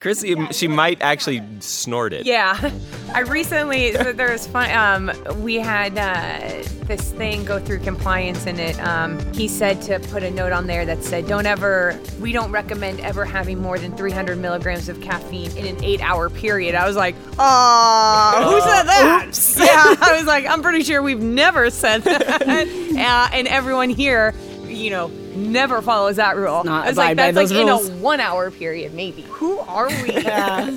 Krissy, 0.00 0.54
she 0.54 0.68
might 0.68 1.02
actually 1.02 1.42
snort 1.58 2.12
it. 2.12 2.24
Yeah, 2.24 2.70
I 3.12 3.20
recently 3.22 3.94
so 3.94 4.12
there 4.12 4.30
was 4.30 4.46
fun. 4.46 4.70
Um, 4.70 5.42
we 5.42 5.56
had 5.56 5.98
uh, 5.98 6.62
this 6.86 7.10
thing 7.10 7.44
go 7.44 7.58
through 7.58 7.80
compliance, 7.80 8.46
and 8.46 8.60
it 8.60 8.78
um, 8.78 9.18
he 9.34 9.48
said 9.48 9.82
to 9.82 9.98
put 9.98 10.22
a 10.22 10.30
note 10.30 10.52
on 10.52 10.68
there 10.68 10.86
that 10.86 11.02
said, 11.02 11.26
"Don't 11.26 11.46
ever, 11.46 11.98
we 12.20 12.30
don't 12.30 12.52
recommend 12.52 13.00
ever 13.00 13.24
having 13.24 13.60
more 13.60 13.76
than 13.76 13.96
300 13.96 14.38
milligrams 14.38 14.88
of 14.88 15.00
caffeine 15.00 15.50
in 15.56 15.66
an 15.66 15.82
eight-hour 15.82 16.30
period." 16.30 16.76
I 16.76 16.86
was 16.86 16.94
like, 16.94 17.16
"Oh, 17.36 18.52
who 18.52 18.60
said 18.60 18.82
that?" 18.84 19.26
Yeah, 19.58 19.96
I 20.00 20.16
was 20.16 20.26
like, 20.26 20.46
"I'm 20.46 20.62
pretty 20.62 20.84
sure 20.84 21.02
we've 21.02 21.20
never 21.20 21.70
said 21.70 22.02
that," 22.02 22.42
uh, 22.46 23.28
and 23.36 23.48
everyone 23.48 23.90
here, 23.90 24.32
you 24.64 24.90
know. 24.90 25.10
Never 25.38 25.80
follows 25.82 26.16
that 26.16 26.36
rule. 26.36 26.64
Not 26.64 26.84
I 26.84 26.88
was 26.88 26.96
like, 26.96 27.12
abide 27.12 27.34
by 27.34 27.40
that's 27.42 27.50
like 27.52 27.66
rules. 27.66 27.88
in 27.88 27.94
a 27.94 27.98
one 27.98 28.20
hour 28.20 28.50
period, 28.50 28.94
maybe. 28.94 29.22
Who 29.22 29.58
are 29.60 29.88
we? 29.88 30.12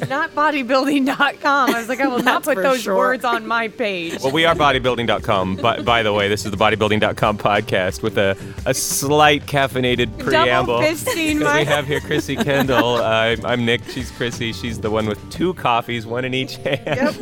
Not 0.08 0.32
bodybuilding.com. 0.36 1.76
I 1.76 1.80
was 1.80 1.90
like, 1.90 2.00
I 2.00 2.08
will 2.08 2.20
not 2.24 2.44
put 2.44 2.58
those 2.58 2.82
sure. 2.82 2.96
words 2.96 3.26
on 3.26 3.48
my 3.48 3.68
page. 3.68 4.20
Well, 4.22 4.32
we 4.32 4.46
are 4.46 4.56
bodybuilding.com. 4.56 5.58
But 5.58 5.84
by 5.86 6.04
the 6.04 6.14
way, 6.14 6.28
this 6.30 6.46
is 6.46 6.52
the 6.52 6.58
bodybuilding.com 6.58 7.38
podcast 7.38 8.02
with 8.04 8.18
a, 8.18 8.38
a 8.66 8.74
slight 8.74 9.46
caffeinated 9.46 10.18
preamble. 10.20 10.80
fisting 10.80 11.40
Because 11.40 11.44
my- 11.44 11.60
we 11.60 11.66
have 11.66 11.88
here 11.88 12.00
Krissy 12.00 12.36
Kendall. 12.44 12.96
Uh, 12.96 13.36
I'm 13.44 13.66
Nick. 13.66 13.82
She's 13.90 14.12
Krissy. 14.12 14.54
She's 14.54 14.80
the 14.80 14.90
one 14.92 15.06
with 15.08 15.32
two 15.32 15.54
coffees, 15.56 16.06
one 16.06 16.26
in 16.26 16.34
each 16.34 16.56
hand. 16.58 17.16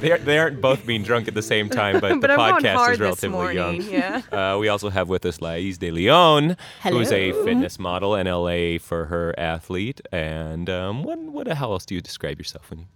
they, 0.00 0.12
are, 0.12 0.18
they 0.18 0.38
aren't 0.38 0.60
both 0.60 0.86
being 0.86 1.02
drunk 1.02 1.28
at 1.28 1.34
the 1.34 1.42
same 1.42 1.68
time, 1.68 2.00
but, 2.00 2.20
But 2.20 2.28
the 2.28 2.40
I'm 2.40 2.62
podcast 2.62 2.92
is 2.92 3.00
relatively 3.00 3.28
morning, 3.30 3.82
young. 3.82 3.90
yeah. 3.90 4.22
Uh, 4.54 4.58
we 4.58 4.68
also 4.68 4.90
have 4.90 5.08
with 5.08 5.24
us 5.26 5.40
Lais 5.40 5.76
DeLeon, 5.76 6.56
who's 6.92 7.12
a 7.12 7.32
fitness 7.44 7.78
model 7.78 8.14
in 8.14 8.26
LA 8.26 8.78
for 8.78 9.06
her 9.06 9.34
athlete. 9.38 10.00
And 10.12 10.68
um, 10.70 11.02
what, 11.02 11.18
what, 11.18 11.48
how 11.48 11.72
else 11.72 11.84
do 11.86 11.94
you 11.94 12.00
describe 12.00 12.38
yourself? 12.38 12.70
When 12.70 12.80
you, 12.80 12.86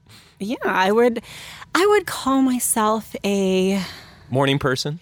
Yeah, 0.40 0.56
I 0.64 0.92
would 0.92 1.22
I 1.74 1.86
would 1.86 2.06
call 2.06 2.42
myself 2.42 3.14
a 3.24 3.82
morning 4.30 4.58
person? 4.58 5.00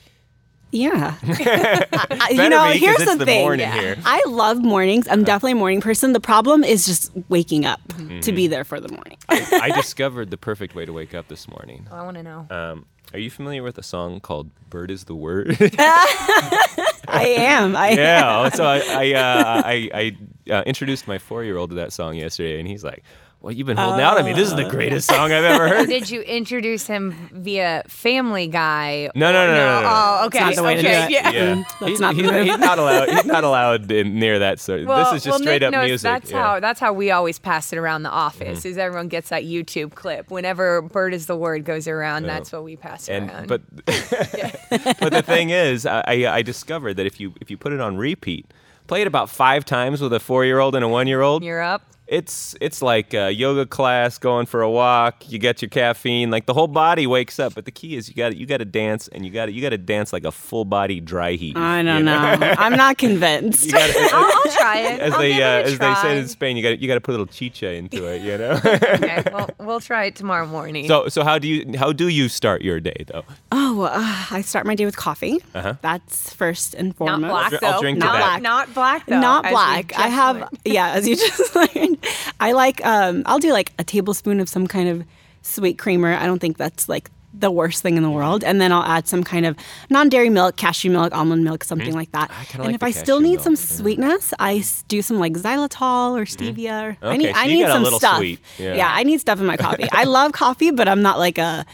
yeah. 0.73 1.15
I- 1.23 1.87
I- 2.21 2.29
you 2.31 2.49
know, 2.51 2.65
be, 2.73 2.81
'cause 2.81 2.97
here's 2.99 3.09
the, 3.11 3.17
the 3.17 3.25
thing. 3.25 3.41
morning 3.43 3.71
here. 3.71 3.97
I 4.05 4.23
love 4.27 4.59
mornings. 4.63 5.07
I'm 5.09 5.25
definitely 5.25 5.53
a 5.53 5.57
morning 5.57 5.81
person. 5.81 6.13
The 6.13 6.21
problem 6.21 6.65
is 6.65 6.85
just 6.85 7.13
waking 7.29 7.65
up 7.65 7.81
to 8.23 8.33
be 8.33 8.47
there 8.47 8.65
for 8.65 8.81
the 8.81 8.89
morning. 8.93 9.17
I 9.29 9.71
discovered 9.75 10.31
the 10.31 10.37
perfect 10.37 10.75
way 10.75 10.85
to 10.85 10.93
wake 10.93 11.15
up 11.15 11.29
this 11.29 11.49
morning. 11.49 11.87
I 11.91 12.03
want 12.03 12.17
to 12.19 12.23
know. 12.23 12.47
Um, 12.51 12.87
are 13.17 13.19
you 13.19 13.31
familiar 13.31 13.63
with 13.63 13.79
a 13.79 13.83
song 13.83 14.21
called 14.21 14.51
"Bird 14.69 14.91
Is 14.91 15.05
the 15.05 15.15
Word"? 15.15 15.57
I 15.79 17.35
am. 17.39 17.75
I 17.75 17.93
yeah. 17.93 18.51
So 18.51 18.63
I 18.63 18.83
I, 18.87 19.13
uh, 19.15 19.63
I, 19.65 19.91
I 19.95 20.53
uh, 20.53 20.63
introduced 20.67 21.09
my 21.09 21.17
four-year-old 21.17 21.71
to 21.71 21.77
that 21.77 21.95
song 21.95 22.17
yesterday, 22.17 22.59
and 22.59 22.69
he's 22.69 22.85
like, 22.85 23.05
"Well, 23.47 23.55
you've 23.55 23.69
been 23.69 23.77
holding 23.77 24.01
out 24.01 24.19
on 24.19 24.25
me. 24.25 24.33
This 24.33 24.49
is 24.49 24.57
the 24.57 24.67
oh. 24.67 24.71
greatest 24.71 25.09
song 25.09 25.31
I've 25.31 25.45
ever 25.45 25.69
heard." 25.69 25.89
Did 25.89 26.11
you 26.11 26.21
introduce 26.23 26.89
him 26.89 27.31
via 27.33 27.85
Family 27.87 28.49
Guy? 28.49 29.09
No, 29.15 29.31
no, 29.31 29.47
no, 29.47 29.55
no, 29.55 29.57
no, 29.57 29.81
no. 29.83 29.89
Oh, 29.89 30.27
okay. 30.27 30.41
not 30.41 30.57
the 30.57 30.63
way 30.65 30.75
to 30.75 30.83
do 30.83 30.89
okay, 30.89 31.05
it. 31.05 31.11
Yeah. 31.13 31.31
Yeah, 31.31 31.55
That's 31.55 31.91
he's, 31.91 32.01
not 32.01 32.17
the 32.17 32.23
he's, 32.23 32.51
he's 32.51 32.59
not 32.59 32.81
allowed. 32.81 33.09
He's 33.09 33.25
not 33.25 33.45
allowed 33.45 33.93
in, 33.93 34.19
near 34.19 34.41
that. 34.41 34.59
So 34.59 34.85
Well, 34.85 35.13
this 35.13 35.19
is 35.19 35.25
just 35.25 35.27
well, 35.27 35.39
straight 35.39 35.61
Nick 35.61 35.69
up 35.69 35.73
knows 35.73 35.87
music. 35.87 36.03
That's 36.03 36.31
yeah. 36.33 36.43
how 36.43 36.61
that's 36.61 36.81
how 36.81 36.93
we 36.93 37.13
always 37.13 37.39
pass 37.39 37.73
it 37.73 37.79
around 37.79 38.03
the 38.03 38.09
mm-hmm. 38.09 38.19
office. 38.19 38.65
Is 38.65 38.79
everyone 38.79 39.07
gets 39.07 39.29
that 39.29 39.45
YouTube 39.45 39.95
clip 39.95 40.29
whenever 40.29 40.83
"bird 40.83 41.15
is 41.15 41.27
the 41.27 41.37
word" 41.37 41.65
goes 41.65 41.87
around. 41.87 42.25
That's 42.25 42.51
what 42.51 42.65
we 42.65 42.75
pass 42.75 43.09
and 43.09 43.31
around. 43.31 43.47
but 43.47 43.63
but 43.87 45.13
the 45.13 45.23
thing 45.25 45.51
is, 45.51 45.87
I, 45.87 46.03
I 46.07 46.27
I 46.39 46.43
discovered 46.43 46.95
that 46.95 47.07
if 47.07 47.21
you 47.21 47.33
if 47.41 47.49
you 47.49 47.57
put 47.57 47.73
it 47.73 47.81
on 47.81 47.97
repeat, 47.97 48.53
play 48.89 49.03
it 49.03 49.07
about 49.07 49.31
five 49.31 49.65
times 49.65 50.01
with 50.01 50.13
a 50.13 50.21
four-year-old 50.21 50.75
and 50.75 50.85
a 50.85 50.89
one-year-old, 50.89 51.45
you're 51.45 51.63
up. 51.63 51.83
It's 52.09 52.55
it's 52.61 52.83
like 52.83 53.15
a 53.15 53.33
yoga 53.33 53.67
class, 53.67 54.17
going 54.19 54.47
for 54.47 54.63
a 54.63 54.71
walk. 54.71 55.29
You 55.29 55.41
get 55.41 55.61
your 55.61 55.69
caffeine, 55.69 56.31
like 56.31 56.47
the 56.47 56.55
whole 56.55 56.69
body 56.69 57.07
wakes 57.07 57.41
up. 57.41 57.55
But 57.55 57.65
the 57.65 57.73
key 57.73 57.97
is 57.97 58.09
you 58.09 58.15
got 58.15 58.37
you 58.37 58.47
got 58.47 58.59
to 58.59 58.65
dance, 58.65 59.09
and 59.09 59.27
you 59.27 59.33
got 59.33 59.47
to 59.47 59.53
you 59.53 59.61
got 59.61 59.71
to 59.71 59.79
dance 59.79 60.13
like 60.13 60.25
a 60.25 60.31
full 60.31 60.65
body 60.65 61.01
dry 61.01 61.33
heat. 61.33 61.57
I 61.57 61.83
don't 61.83 61.99
you 61.99 62.03
know. 62.05 62.15
I'm 62.15 62.77
not 62.77 62.97
convinced. 63.07 63.67
You 63.67 63.73
gotta, 63.73 63.93
I'll, 64.13 64.25
I'll 64.25 64.53
try 64.53 64.79
it. 64.79 65.01
as 65.01 65.13
I'll 65.15 65.19
they 65.19 65.33
uh, 65.33 65.37
it 65.37 65.43
a 65.43 65.65
as 65.65 65.79
they 65.79 65.95
said 65.97 66.17
in 66.19 66.29
Spain, 66.29 66.57
you 66.57 66.63
got 66.63 66.79
you 66.79 66.87
got 66.87 66.95
to 66.95 67.01
put 67.01 67.11
a 67.11 67.19
little 67.19 67.27
chicha 67.27 67.73
into 67.73 68.07
it. 68.07 68.23
You 68.23 68.39
know. 68.39 68.61
okay, 68.65 69.25
well, 69.33 69.51
we'll 69.59 69.81
try 69.81 70.05
it 70.05 70.15
tomorrow 70.15 70.47
morning. 70.47 70.87
so 70.87 71.09
so 71.09 71.25
how 71.25 71.41
do 71.41 71.49
you 71.49 71.77
how 71.77 71.93
do 71.93 72.07
you 72.07 72.29
start 72.29 72.63
your 72.63 72.79
day 72.79 73.05
though? 73.09 73.25
Oh, 73.51 73.83
uh, 73.83 73.91
I 74.31 74.43
start 74.43 74.65
my 74.65 74.77
day 74.77 74.85
with 74.85 74.97
coffee. 74.97 75.41
That's 75.53 76.33
first 76.33 76.75
and 76.75 76.95
foremost. 76.95 77.21
not 77.23 77.31
foremost. 77.31 77.51
black 77.51 77.63
I'll 77.65 77.73
though. 77.79 77.81
drink 77.81 77.99
to 77.99 78.07
not, 78.07 78.13
that. 78.13 78.19
black. 78.21 78.43
not 78.43 78.75
black 78.75 79.07
though. 79.07 79.21
Not 79.21 79.51
black. 79.51 79.99
I 79.99 80.09
have 80.09 80.37
learned. 80.37 80.59
yeah, 80.65 80.93
as 80.93 81.09
you 81.09 81.17
just 81.17 81.55
learned. 81.57 81.96
I 82.41 82.53
like 82.53 82.85
um 82.85 83.23
I'll 83.27 83.39
do 83.39 83.53
like 83.53 83.73
a 83.79 83.85
tablespoon 83.85 84.41
of 84.41 84.49
some 84.49 84.67
kind 84.67 84.89
of 84.89 85.05
sweet 85.43 85.79
creamer. 85.79 86.13
I 86.13 86.27
don't 86.27 86.39
think 86.39 86.57
that's 86.57 86.89
like 86.89 87.11
the 87.39 87.51
worst 87.51 87.83
thing 87.83 87.97
in 87.97 88.03
the 88.03 88.11
world. 88.11 88.43
And 88.43 88.61
then 88.61 88.73
I'll 88.73 88.83
add 88.83 89.07
some 89.07 89.23
kind 89.23 89.45
of 89.45 89.57
non-dairy 89.91 90.31
milk, 90.31 90.57
cashew 90.57 90.91
milk, 90.91 91.15
almond 91.15 91.45
milk, 91.45 91.65
something 91.65 91.93
like 91.93 92.11
that. 92.13 92.31
Mm-hmm. 92.31 92.57
and 92.63 92.67
like 92.67 92.75
if 92.77 92.83
I 92.83 92.91
still 92.91 93.21
need 93.21 93.41
some 93.43 93.53
milk, 93.53 93.61
yeah. 93.71 93.77
sweetness, 93.77 94.35
I 94.39 94.57
s- 94.57 94.85
do 94.89 95.03
some 95.03 95.19
like 95.19 95.35
xylitol 95.35 96.19
or 96.19 96.25
stevia. 96.25 96.97
Or, 97.03 97.09
I 97.09 97.17
need 97.17 97.35
so 97.35 97.41
I 97.41 97.47
need 97.47 97.67
some 97.67 97.85
stuff. 97.87 98.17
sweet, 98.19 98.41
yeah. 98.59 98.91
I 98.91 99.03
need 99.03 99.21
stuff 99.21 99.39
in 99.39 99.47
my 99.47 99.57
coffee. 99.57 99.89
I 99.93 100.05
love 100.05 100.33
coffee, 100.33 100.71
but 100.71 100.89
I'm 100.89 101.03
not 101.03 101.19
like 101.19 101.39
a 101.39 101.67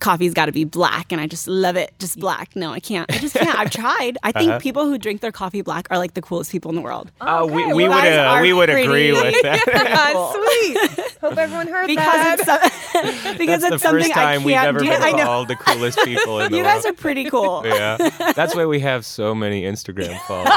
coffee's 0.00 0.32
got 0.34 0.46
to 0.46 0.52
be 0.52 0.64
black 0.64 1.10
and 1.12 1.20
I 1.20 1.26
just 1.26 1.48
love 1.48 1.76
it 1.76 1.92
just 1.98 2.18
black. 2.20 2.54
No, 2.54 2.70
I 2.72 2.80
can't. 2.80 3.10
I 3.12 3.18
just 3.18 3.34
can't. 3.34 3.58
I've 3.58 3.70
tried. 3.82 4.16
I 4.22 4.32
think 4.32 4.50
Uh-huh. 4.50 4.58
people 4.60 4.84
who 4.86 4.96
drink 4.98 5.20
their 5.20 5.32
coffee 5.32 5.60
black 5.62 5.88
are 5.90 5.98
like 5.98 6.14
the 6.14 6.22
coolest 6.22 6.50
people 6.52 6.68
in 6.70 6.76
the 6.76 6.82
world. 6.82 7.10
Uh, 7.20 7.46
we 7.50 7.62
Okay, 7.64 7.72
we 7.74 7.82
you 7.84 7.88
would 7.90 7.96
guys 7.96 8.16
uh, 8.16 8.22
are 8.30 8.42
we 8.42 8.52
would 8.52 8.70
agree 8.70 9.12
with 9.12 9.34
that. 9.42 9.62
Ah, 9.66 10.32
sweet. 10.32 11.16
Hope 11.20 11.36
everyone 11.36 11.66
heard 11.66 11.86
because 11.88 12.04
that. 12.04 12.38
it's 12.38 12.46
so, 12.46 12.87
because 13.38 13.62
That's 13.62 13.64
it's 13.64 13.70
the 13.70 13.78
something 13.78 14.00
first 14.04 14.10
I 14.10 14.14
time 14.14 14.32
can't 14.38 14.44
we've 14.44 14.56
ever 14.56 14.78
do. 14.80 14.84
been 14.88 15.02
I 15.02 15.10
know. 15.12 15.24
called 15.24 15.48
the 15.48 15.56
coolest 15.56 15.98
people 16.04 16.40
in 16.40 16.50
the 16.52 16.56
You 16.58 16.62
world. 16.64 16.74
guys 16.76 16.86
are 16.86 16.92
pretty 16.92 17.30
cool. 17.30 17.62
yeah, 17.66 17.96
that's 18.34 18.54
why 18.54 18.66
we 18.66 18.80
have 18.80 19.04
so 19.06 19.34
many 19.34 19.62
Instagram 19.62 20.18
followers. 20.26 20.48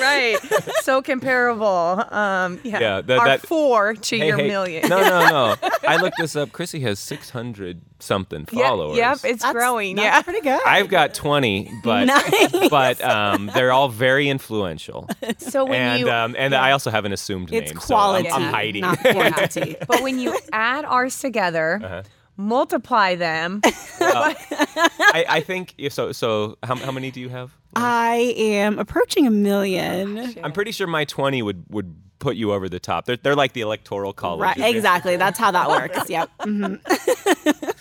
right. 0.00 0.36
So 0.82 1.02
comparable. 1.02 1.66
Um, 2.10 2.60
yeah. 2.62 2.80
Yeah, 2.80 3.00
that- 3.00 3.18
Our 3.18 3.26
that- 3.26 3.46
four 3.46 3.94
to 3.94 4.18
Hey, 4.18 4.26
your 4.28 4.36
hey, 4.38 4.48
million. 4.48 4.88
No, 4.88 5.00
no, 5.00 5.28
no. 5.60 5.68
I 5.86 5.96
looked 5.96 6.18
this 6.18 6.36
up. 6.36 6.50
Krissy 6.50 6.80
has 6.82 6.98
600 6.98 7.80
something 7.98 8.46
Yeah, 8.52 8.68
followers. 8.68 8.96
Yep, 8.96 9.12
it's 9.24 9.42
That's- 9.42 9.52
growing. 9.52 9.96
that's 9.96 10.04
yeah. 10.06 10.22
pretty 10.22 10.40
good. 10.42 10.60
I've 10.66 10.88
got 10.88 11.14
20, 11.14 11.80
but 11.82 12.04
Nice. 12.04 12.68
but 12.68 13.02
um, 13.02 13.50
they're 13.54 13.72
all 13.72 13.88
very 13.88 14.28
influential. 14.28 15.08
So 15.38 15.64
when 15.64 15.80
and 15.80 16.00
you 16.00 16.10
um, 16.10 16.34
and 16.38 16.54
I 16.54 16.72
also 16.72 16.90
have 16.90 17.04
an 17.04 17.12
assumed 17.12 17.52
it's 17.52 17.70
name, 17.72 17.78
quality, 17.80 18.28
so 18.28 18.34
I'm, 18.36 18.42
I'm 18.44 18.52
hiding. 18.52 18.82
not 18.82 18.98
quantity. 19.00 19.76
but 19.86 20.02
when 20.02 20.18
you 20.18 20.38
add 20.52 20.84
ours 20.96 21.18
together, 21.20 21.80
Uh-huh. 21.82 22.02
multiply 22.36 23.14
them. 23.14 23.60
I, 24.00 25.24
I 25.28 25.40
think 25.40 25.74
so. 25.90 26.12
So 26.12 26.56
how, 26.62 26.74
how 26.76 26.92
many 26.92 27.10
do 27.10 27.20
you 27.20 27.28
have? 27.28 27.56
I 27.74 28.34
am 28.36 28.78
approaching 28.78 29.26
a 29.26 29.30
million. 29.30 30.34
I'm 30.42 30.52
pretty 30.52 30.72
sure 30.72 30.86
my 30.86 31.04
20 31.04 31.42
would 31.42 31.64
would 31.70 31.94
put 32.18 32.36
you 32.36 32.52
over 32.52 32.68
the 32.68 32.80
top. 32.80 33.04
They're 33.04 33.16
they're 33.18 33.34
like 33.36 33.52
the 33.52 33.60
electoral 33.60 34.12
college. 34.14 34.40
Right, 34.40 34.74
exactly. 34.74 35.16
That's 35.16 35.38
how 35.38 35.50
that 35.52 35.68
works. 35.68 36.08
Yep. 36.16 36.30
Mhm. 36.40 37.74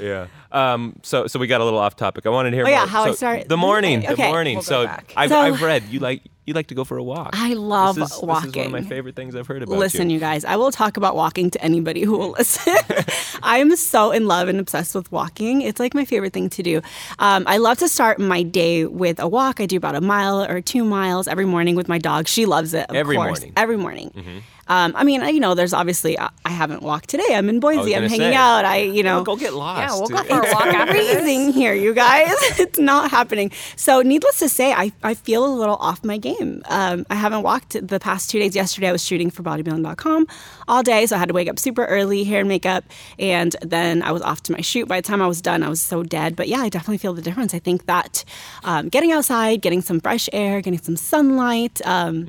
Yeah. 0.00 0.26
Um. 0.50 0.96
So 1.02 1.26
so 1.26 1.38
we 1.38 1.46
got 1.46 1.60
a 1.60 1.64
little 1.64 1.78
off 1.78 1.94
topic. 1.96 2.26
I 2.26 2.30
wanted 2.30 2.50
to 2.50 2.56
hear. 2.56 2.66
Oh, 2.66 2.70
yeah, 2.70 2.78
more. 2.80 2.86
how 2.88 3.02
I 3.04 3.08
So, 3.10 3.14
start- 3.14 3.48
The 3.48 3.56
morning. 3.56 4.00
The 4.00 4.16
morning. 4.16 4.56
We'll 4.56 4.62
so. 4.64 4.90
I've 5.16 5.30
So- 5.30 5.38
I've 5.40 5.62
read 5.62 5.84
you 5.90 6.00
like 6.00 6.22
you 6.44 6.54
like 6.54 6.66
to 6.68 6.74
go 6.74 6.84
for 6.84 6.96
a 6.96 7.02
walk. 7.02 7.30
I 7.34 7.54
love 7.54 7.94
this 7.94 8.04
is, 8.04 8.10
This 8.10 8.18
is 8.18 8.24
walking. 8.24 8.52
one 8.52 8.66
of 8.66 8.72
my 8.72 8.88
favorite 8.88 9.14
things 9.14 9.36
I've 9.36 9.46
heard 9.46 9.62
about 9.62 9.78
Listen, 9.78 10.10
you. 10.10 10.14
you 10.14 10.20
guys, 10.20 10.44
I 10.44 10.56
will 10.56 10.72
talk 10.72 10.96
about 10.96 11.14
walking 11.14 11.50
to 11.50 11.62
anybody 11.62 12.02
who 12.02 12.18
will 12.18 12.30
listen. 12.30 12.74
I'm 13.42 13.76
so 13.76 14.10
in 14.10 14.26
love 14.26 14.48
and 14.48 14.58
obsessed 14.58 14.94
with 14.94 15.10
walking. 15.12 15.62
It's 15.62 15.78
like 15.78 15.94
my 15.94 16.04
favorite 16.04 16.32
thing 16.32 16.48
to 16.50 16.62
do. 16.62 16.80
Um, 17.18 17.44
I 17.46 17.58
love 17.58 17.78
to 17.78 17.88
start 17.88 18.18
my 18.18 18.42
day 18.42 18.84
with 18.86 19.20
a 19.20 19.28
walk. 19.28 19.60
I 19.60 19.66
do 19.66 19.76
about 19.76 19.94
a 19.94 20.00
mile 20.00 20.42
or 20.42 20.60
two 20.60 20.84
miles 20.84 21.28
every 21.28 21.46
morning 21.46 21.76
with 21.76 21.88
my 21.88 21.98
dog. 21.98 22.26
She 22.26 22.44
loves 22.46 22.74
it. 22.74 22.88
Of 22.90 22.96
Every 22.96 23.16
course. 23.16 23.40
morning. 23.40 23.52
Every 23.56 23.76
morning. 23.76 24.42
Um, 24.68 24.92
I 24.96 25.02
mean, 25.04 25.22
you 25.34 25.40
know, 25.40 25.54
there's 25.54 25.74
obviously 25.74 26.18
I, 26.18 26.30
I 26.44 26.50
haven't 26.50 26.82
walked 26.82 27.08
today. 27.10 27.34
I'm 27.34 27.48
in 27.48 27.58
Boise. 27.60 27.94
I'm 27.96 28.02
hanging 28.04 28.18
say. 28.30 28.34
out. 28.34 28.64
I, 28.64 28.78
you 28.78 29.02
know, 29.02 29.16
Well, 29.16 29.24
go 29.24 29.36
get 29.36 29.54
lost. 29.54 29.80
Yeah, 29.80 29.98
we'll 29.98 30.08
go 30.08 30.22
for 30.22 30.40
a 30.48 30.52
walk 30.52 30.66
after 30.66 30.92
this. 30.94 31.12
freezing 31.20 31.52
here, 31.52 31.74
you 31.74 31.92
guys. 31.92 32.30
it's 32.60 32.78
not 32.78 33.10
happening. 33.10 33.50
So, 33.76 34.02
needless 34.02 34.38
to 34.38 34.48
say, 34.48 34.72
I, 34.72 34.92
I 35.02 35.14
feel 35.14 35.44
a 35.44 35.52
little 35.52 35.76
off 35.76 36.04
my 36.04 36.16
game. 36.16 36.31
Um, 36.66 37.06
I 37.10 37.14
haven't 37.14 37.42
walked 37.42 37.86
the 37.86 38.00
past 38.00 38.30
two 38.30 38.38
days. 38.38 38.54
Yesterday, 38.54 38.88
I 38.88 38.92
was 38.92 39.04
shooting 39.04 39.30
for 39.30 39.42
bodybuilding.com 39.42 40.26
all 40.68 40.82
day, 40.82 41.06
so 41.06 41.16
I 41.16 41.18
had 41.18 41.28
to 41.28 41.34
wake 41.34 41.48
up 41.48 41.58
super 41.58 41.84
early, 41.84 42.24
hair 42.24 42.40
and 42.40 42.48
makeup, 42.48 42.84
and 43.18 43.54
then 43.62 44.02
I 44.02 44.12
was 44.12 44.22
off 44.22 44.42
to 44.44 44.52
my 44.52 44.60
shoot. 44.60 44.88
By 44.88 45.00
the 45.00 45.06
time 45.06 45.20
I 45.22 45.26
was 45.26 45.40
done, 45.42 45.62
I 45.62 45.68
was 45.68 45.80
so 45.80 46.02
dead. 46.02 46.36
But 46.36 46.48
yeah, 46.48 46.60
I 46.60 46.68
definitely 46.68 46.98
feel 46.98 47.14
the 47.14 47.22
difference. 47.22 47.54
I 47.54 47.58
think 47.58 47.86
that 47.86 48.24
um, 48.64 48.88
getting 48.88 49.12
outside, 49.12 49.62
getting 49.62 49.82
some 49.82 50.00
fresh 50.00 50.28
air, 50.32 50.60
getting 50.60 50.80
some 50.80 50.96
sunlight, 50.96 51.80
um, 51.84 52.26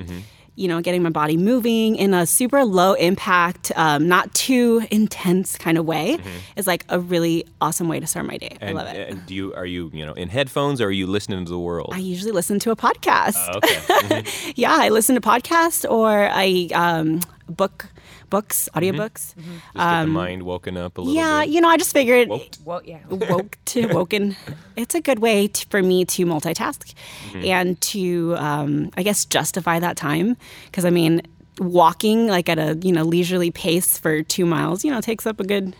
you 0.55 0.67
know, 0.67 0.81
getting 0.81 1.01
my 1.01 1.09
body 1.09 1.35
moving 1.35 1.95
in 1.95 2.13
a 2.13 2.25
super 2.27 2.63
low 2.63 2.93
impact, 2.93 3.71
um, 3.75 4.07
not 4.07 4.33
too 4.35 4.85
intense 4.91 5.57
kind 5.57 5.77
of 5.79 5.85
way 5.85 6.19
is 6.55 6.67
like 6.67 6.85
a 6.89 6.99
really 6.99 7.45
awesome 7.59 7.87
way 7.87 7.99
to 7.99 8.05
start 8.07 8.25
my 8.27 8.37
day. 8.37 8.55
And, 8.61 8.69
I 8.77 8.83
love 8.83 8.93
it. 8.95 9.09
and 9.09 9.25
do 9.25 9.33
you 9.33 9.53
are 9.55 9.65
you 9.65 9.89
you 9.93 10.05
know 10.05 10.13
in 10.13 10.29
headphones 10.29 10.79
or 10.79 10.85
are 10.87 10.91
you 10.91 11.07
listening 11.07 11.43
to 11.45 11.49
the 11.51 11.59
world? 11.59 11.89
I 11.93 11.97
usually 11.97 12.31
listen 12.31 12.59
to 12.59 12.71
a 12.71 12.75
podcast. 12.75 13.55
okay. 13.55 13.73
Mhm. 14.03 14.53
Yeah, 14.55 14.75
I 14.79 14.89
listen 14.89 15.15
to 15.15 15.21
podcasts 15.21 15.89
or 15.89 16.27
I 16.31 16.67
um, 16.73 17.21
book 17.47 17.87
books, 18.33 18.67
audiobooks. 18.75 19.35
Just 19.35 19.35
get 19.75 20.01
the 20.01 20.07
mind 20.07 20.41
woken 20.43 20.75
up 20.75 20.97
a 20.97 21.01
little 21.01 21.11
Um, 21.11 21.23
Yeah, 21.23 21.41
bit. 21.45 21.49
you 21.53 21.61
know, 21.61 21.69
I 21.69 21.77
just 21.77 21.93
figured 21.93 22.29
Woked. 22.29 22.61
Well, 22.65 22.81
yeah. 22.83 22.99
woke 23.09 23.57
to 23.65 23.87
woken. 23.97 24.35
It's 24.75 24.95
a 24.95 25.01
good 25.01 25.19
way 25.19 25.47
to, 25.47 25.67
for 25.69 25.81
me 25.83 26.05
to 26.05 26.25
multitask 26.25 26.93
Mm-hmm. 27.31 27.45
and 27.45 27.81
to, 27.93 28.35
um, 28.37 28.89
I 28.97 29.03
guess, 29.03 29.25
justify 29.25 29.79
that 29.79 29.95
time. 29.97 30.35
Because 30.65 30.85
I 30.85 30.89
mean, 30.89 31.21
walking 31.59 32.27
like 32.27 32.49
at 32.49 32.57
a 32.57 32.75
you 32.81 32.91
know 32.91 33.03
leisurely 33.03 33.51
pace 33.51 33.97
for 33.99 34.23
two 34.23 34.45
miles, 34.45 34.83
you 34.83 34.89
know, 34.91 35.01
takes 35.01 35.25
up 35.27 35.39
a 35.39 35.43
good 35.43 35.75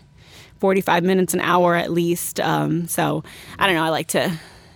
forty-five 0.60 1.02
minutes, 1.02 1.34
an 1.34 1.40
hour 1.40 1.74
at 1.74 1.90
least. 1.90 2.38
Um, 2.40 2.86
so 2.86 3.24
I 3.58 3.66
don't 3.66 3.74
know. 3.74 3.82
I 3.84 3.88
like 3.90 4.08
to 4.08 4.32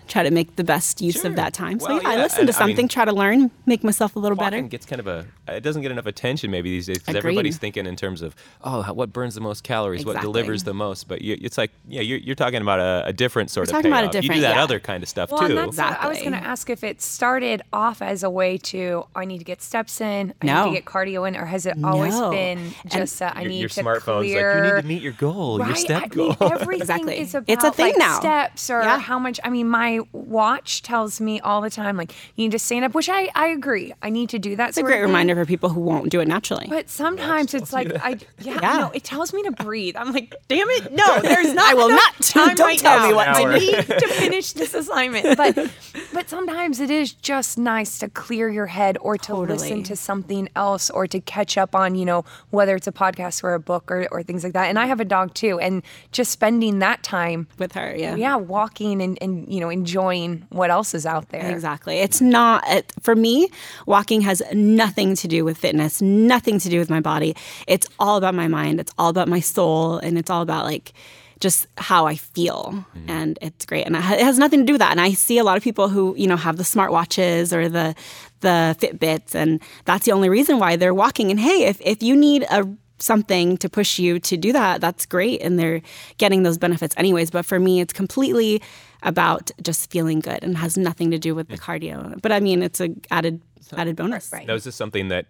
try 0.09 0.23
to 0.23 0.31
make 0.31 0.57
the 0.57 0.65
best 0.65 1.01
use 1.03 1.17
Sure. 1.21 1.27
of 1.31 1.37
that 1.37 1.53
time. 1.53 1.79
So 1.79 1.87
Well, 1.89 2.03
yeah, 2.03 2.09
I 2.09 2.17
listen 2.17 2.41
and 2.41 2.49
to 2.49 2.55
I 2.57 2.67
mean- 2.67 2.77
something, 2.77 2.89
try 2.89 3.05
to 3.05 3.13
learn, 3.13 3.51
make 3.67 3.85
myself 3.85 4.17
a 4.17 4.19
little 4.19 4.37
Walking 4.39 4.61
better. 4.63 4.69
gets 4.69 4.87
kind 4.87 5.01
of 5.01 5.07
a 5.07 5.27
it 5.53 5.63
doesn't 5.63 5.83
get 5.83 5.91
enough 5.91 6.07
attention 6.07 6.51
maybe 6.51 6.71
these 6.71 6.87
days 6.87 6.99
because 6.99 7.15
everybody's 7.17 7.59
thinking 7.59 7.87
in 7.87 7.97
terms 7.97 8.23
of 8.23 8.35
oh 8.63 8.83
what 8.93 9.13
burns 9.13 9.35
the 9.35 9.41
most 9.41 9.65
calories 9.65 10.05
what 10.07 10.21
delivers 10.21 10.65
the 10.65 10.75
most 10.75 11.09
but 11.09 11.23
you, 11.23 11.37
it's 11.41 11.59
like 11.59 11.71
yeah 11.89 12.01
you're, 12.01 12.19
you're 12.19 12.35
talking 12.35 12.61
about 12.63 12.81
a, 12.81 13.05
a 13.09 13.13
different 13.13 13.51
sort 13.51 13.67
We're 13.69 13.79
of 13.79 13.83
talking 13.85 13.93
about 13.93 14.05
a 14.05 14.09
payoff. 14.11 14.25
you 14.25 14.31
do 14.31 14.41
that 14.41 14.57
yeah. 14.57 14.63
other 14.63 14.81
kind 14.81 15.03
of 15.03 15.09
stuff 15.09 15.31
Well, 15.31 15.41
too 15.41 15.59
and 15.59 15.73
that's 15.73 15.77
what 15.79 16.01
I 16.01 16.09
was 16.09 16.19
going 16.19 16.33
to 16.33 16.39
ask 16.39 16.69
if 16.71 16.83
it 16.85 17.01
started 17.01 17.63
off 17.73 18.03
as 18.03 18.23
a 18.23 18.31
way 18.31 18.59
to 18.59 19.05
I 19.15 19.25
need 19.25 19.39
to 19.39 19.45
get 19.45 19.63
steps 19.63 20.01
in, 20.01 20.35
I 20.43 20.47
need 20.47 20.69
to 20.71 20.75
get 20.77 20.85
cardio 20.85 21.27
in, 21.29 21.37
or 21.37 21.45
has 21.47 21.67
it 21.67 21.77
always 21.85 22.15
No. 22.15 22.31
been 22.31 22.73
just 22.89 23.19
that 23.19 23.37
I 23.37 23.43
your, 23.43 23.51
need 23.51 23.61
your 23.61 23.69
to 23.71 23.83
smartphone's 23.83 24.03
clear 24.27 24.55
like 24.55 24.65
you 24.67 24.75
need 24.75 24.83
to 24.83 24.89
meet 24.89 25.03
your 25.03 25.13
goal 25.13 25.59
your 25.59 25.67
Right, 25.69 25.77
step 25.77 26.03
I 26.05 26.09
goal 26.09 26.29
mean, 26.29 26.37
everything 26.53 26.81
Exactly. 26.81 27.21
is 27.21 27.35
about 27.35 27.49
It's 27.53 27.65
a 27.65 27.73
thing 27.73 27.87
like, 27.87 27.99
now. 27.99 28.19
steps 28.21 28.71
or 28.71 28.81
Yeah. 28.83 28.99
how 28.99 29.19
much. 29.19 29.41
I 29.45 29.51
mean, 29.51 29.69
my 29.69 30.01
watch 30.13 30.83
tells 30.83 31.21
me 31.21 31.41
all 31.41 31.61
the 31.61 31.71
time, 31.71 31.97
like 31.97 32.13
you 32.37 32.45
need 32.45 32.53
to 32.53 32.59
stand 32.59 32.85
up, 32.85 32.95
which 32.95 33.09
I 33.09 33.29
I 33.35 33.49
agree. 33.49 33.93
I 34.03 34.11
need 34.11 34.29
to 34.31 34.39
do 34.39 34.57
that. 34.57 34.71
It's 34.71 34.79
a 34.79 34.83
great 34.83 35.01
reminder 35.01 35.35
for 35.39 35.47
people 35.47 35.69
who 35.69 35.81
won't 35.81 36.11
do 36.11 36.21
it 36.21 36.29
naturally. 36.29 36.67
But 36.69 36.89
sometimes 36.91 37.55
it's 37.55 37.73
like 37.73 37.93
I 38.03 38.19
yeah, 38.41 38.59
Yeah. 38.61 38.79
no, 38.79 38.91
it 38.95 39.05
tells 39.05 39.33
me 39.33 39.43
to 39.45 39.53
breathe. 39.53 39.97
I'm 39.97 40.13
like, 40.13 40.35
damn 40.49 40.69
it, 40.71 40.93
no, 40.93 41.21
there's 41.23 41.53
not. 41.55 41.71
I 41.71 41.75
will 41.75 41.89
not. 41.91 42.15
Time 42.21 42.55
Don't 42.55 42.67
right 42.67 42.79
tell 42.79 42.99
now. 42.99 43.09
me 43.09 43.15
what 43.15 43.29
I 43.29 43.59
need 43.59 43.75
to 43.87 44.09
finish 44.09 44.53
this 44.53 44.75
assignment. 44.75 45.27
But 45.39 45.71
but 46.13 46.29
sometimes 46.29 46.81
it 46.81 46.91
is 46.91 47.13
just 47.13 47.59
nice 47.59 47.99
to 48.01 48.09
clear 48.09 48.49
your 48.49 48.67
head 48.67 48.99
or 49.01 49.17
to 49.19 49.37
listen 49.37 49.83
to 49.85 49.95
something 49.97 50.49
else 50.57 50.91
or 50.91 51.07
to 51.07 51.21
catch 51.21 51.57
up 51.57 51.75
on 51.75 51.95
you 51.95 52.05
know 52.05 52.25
whether 52.51 52.75
it's 52.77 52.87
a 52.87 52.93
podcast 52.93 53.45
or 53.45 53.55
a 53.55 53.61
book 53.61 53.91
or, 53.91 54.09
or 54.11 54.23
things 54.23 54.43
like 54.43 54.53
that. 54.55 54.67
And 54.69 54.79
I 54.79 54.87
have 54.87 55.01
a 55.01 55.05
dog 55.05 55.35
too, 55.35 55.59
and 55.61 55.83
just 56.13 56.31
spending 56.33 56.81
that 56.81 57.03
time. 57.03 57.47
with 57.59 57.73
her, 57.73 57.95
yeah. 57.95 58.17
Yeah, 58.17 58.37
walking 58.37 59.01
and, 59.03 59.17
and 59.21 59.53
you 59.53 59.61
know 59.61 59.69
enjoying 59.69 60.47
what 60.51 60.71
else 60.71 60.95
is 60.95 61.07
out 61.07 61.29
there. 61.29 61.49
Exactly. 61.51 61.99
It's 61.99 62.21
not, 62.21 62.65
it, 62.69 62.93
for 63.01 63.15
me, 63.15 63.49
walking 63.87 64.23
has 64.23 64.43
nothing 64.53 65.15
to 65.17 65.28
do 65.29 65.45
with 65.45 65.59
fitness, 65.59 66.03
nothing 66.03 66.59
to 66.59 66.69
do 66.69 66.79
with 66.79 66.91
my 66.91 67.01
body. 67.01 67.37
It's 67.67 67.87
all 67.99 68.17
about 68.17 68.35
my 68.35 68.49
mind, 68.49 68.81
it's 68.81 68.93
all 68.99 69.11
about 69.11 69.29
my 69.29 69.41
soul, 69.41 69.99
and 69.99 70.19
it's 70.19 70.31
all 70.31 70.43
about 70.43 70.65
like 70.65 70.93
just 71.41 71.67
how 71.77 72.07
I 72.07 72.17
feel. 72.17 72.75
Mm-hmm. 72.75 73.11
And 73.11 73.39
it's 73.41 73.65
great. 73.65 73.87
And 73.87 73.95
it 73.95 73.99
it 73.99 74.25
has 74.25 74.39
nothing 74.39 74.61
to 74.61 74.67
do 74.67 74.73
with 74.75 74.81
that. 74.81 74.91
And 74.91 75.01
I 75.01 75.13
see 75.13 75.39
a 75.39 75.45
lot 75.45 75.57
of 75.57 75.63
people 75.63 75.89
who, 75.89 76.15
you 76.17 76.27
know, 76.27 76.37
have 76.37 76.57
the 76.57 76.65
smartwatches 76.65 77.53
or 77.53 77.69
the, 77.69 77.95
the 78.41 78.77
Fitbits, 78.81 79.35
and 79.35 79.61
that's 79.85 80.05
the 80.05 80.13
only 80.13 80.29
reason 80.29 80.59
why 80.59 80.77
they're 80.77 80.95
walking. 80.95 81.31
And 81.31 81.39
hey, 81.39 81.65
if, 81.65 81.81
if 81.81 82.03
you 82.03 82.17
need 82.17 82.45
a 82.51 82.69
something 83.01 83.57
to 83.59 83.69
push 83.69 83.99
you 83.99 84.19
to 84.19 84.37
do 84.37 84.53
that, 84.53 84.81
that's 84.81 85.07
great. 85.07 85.41
And 85.41 85.59
they're 85.59 85.83
getting 86.17 86.43
those 86.43 86.59
benefits 86.59 86.95
anyways. 86.97 87.31
But 87.31 87.47
for 87.47 87.59
me, 87.61 87.81
it's 87.81 87.93
completely 87.93 88.61
about 89.03 89.51
just 89.63 89.91
feeling 89.91 90.21
good 90.21 90.43
and 90.43 90.59
has 90.59 90.77
nothing 90.77 91.11
to 91.13 91.19
do 91.19 91.35
with 91.35 91.49
the 91.49 91.57
cardio. 91.57 92.21
But 92.21 92.33
I 92.33 92.41
mean, 92.41 92.63
it's 92.63 92.81
a 92.81 92.91
added 93.11 93.41
added 93.77 93.97
bonus. 93.97 94.31
Right. 94.33 94.47
now 94.47 94.55
is 94.55 94.65
this 94.65 94.77
something 94.77 95.09
that 95.09 95.27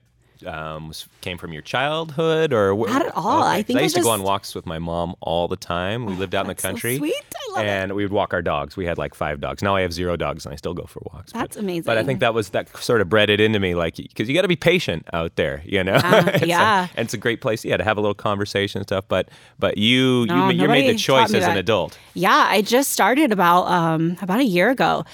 um, 0.47 0.89
was, 0.89 1.07
came 1.21 1.37
from 1.37 1.53
your 1.53 1.63
childhood 1.63 2.53
or 2.53 2.73
wh- 2.77 2.89
Not 2.89 3.05
at 3.07 3.17
all. 3.17 3.43
I 3.43 3.59
'cause 3.59 3.67
think 3.67 3.77
I 3.79 3.81
it 3.81 3.85
used 3.85 3.97
to 3.97 4.03
go 4.03 4.11
on 4.11 4.23
walks 4.23 4.55
with 4.55 4.67
my 4.67 4.79
mom 4.79 5.17
all 5.21 5.49
the 5.49 5.57
time. 5.57 6.05
We 6.07 6.15
lived 6.15 6.35
out 6.35 6.43
in 6.43 6.47
the 6.49 6.55
that's 6.55 6.63
so 6.63 6.69
country. 6.71 6.97
sweet. 6.99 7.15
Love 7.59 7.67
it. 7.67 7.69
and 7.69 7.93
we 7.95 8.05
would 8.05 8.13
walk 8.13 8.33
our 8.33 8.43
dogs. 8.43 8.77
We 8.77 8.87
had 8.87 8.99
like 8.99 9.15
five 9.15 9.41
dogs. 9.41 9.63
Now 9.63 9.77
I 9.77 9.83
have 9.83 9.93
zero 9.93 10.17
dogs, 10.17 10.47
and 10.47 10.53
I 10.53 10.57
still 10.57 10.75
go 10.75 10.85
for 10.85 11.01
walks. 11.13 11.33
That's 11.33 11.57
but, 11.57 11.63
amazing. 11.63 11.83
But 11.85 11.99
I 11.99 12.05
think 12.05 12.21
that 12.21 12.35
was 12.35 12.51
that 12.51 12.75
sort 12.79 13.01
of 13.01 13.09
bred 13.09 13.31
it 13.31 13.41
into 13.41 13.59
me, 13.59 13.75
like 13.75 13.97
because 13.97 14.29
you 14.29 14.35
got 14.35 14.43
to 14.43 14.49
be 14.49 14.57
patient 14.57 15.07
out 15.13 15.37
there, 15.37 15.63
you 15.65 15.83
know. 15.85 15.95
A- 16.05 16.47
yeah. 16.47 16.89
and 16.97 17.07
it's 17.07 17.15
a 17.15 17.19
great 17.19 17.41
place, 17.41 17.65
yeah, 17.65 17.77
to 17.77 17.85
have 17.85 17.97
a 17.97 18.01
little 18.01 18.15
conversation 18.15 18.79
and 18.79 18.89
stuff. 18.89 19.05
But 19.09 19.29
but 19.59 19.79
you 19.79 20.27
No, 20.27 20.49
you, 20.49 20.63
you 20.63 20.69
made 20.69 20.89
the 20.89 20.99
choice 20.99 21.33
as 21.35 21.45
an 21.45 21.57
adult. 21.57 21.99
Yeah, 22.15 22.47
I 22.49 22.63
just 22.63 22.91
started 22.91 23.33
about 23.33 23.65
um, 23.67 24.17
about 24.23 24.41
a 24.41 24.45
year 24.45 24.71
ago. 24.71 25.05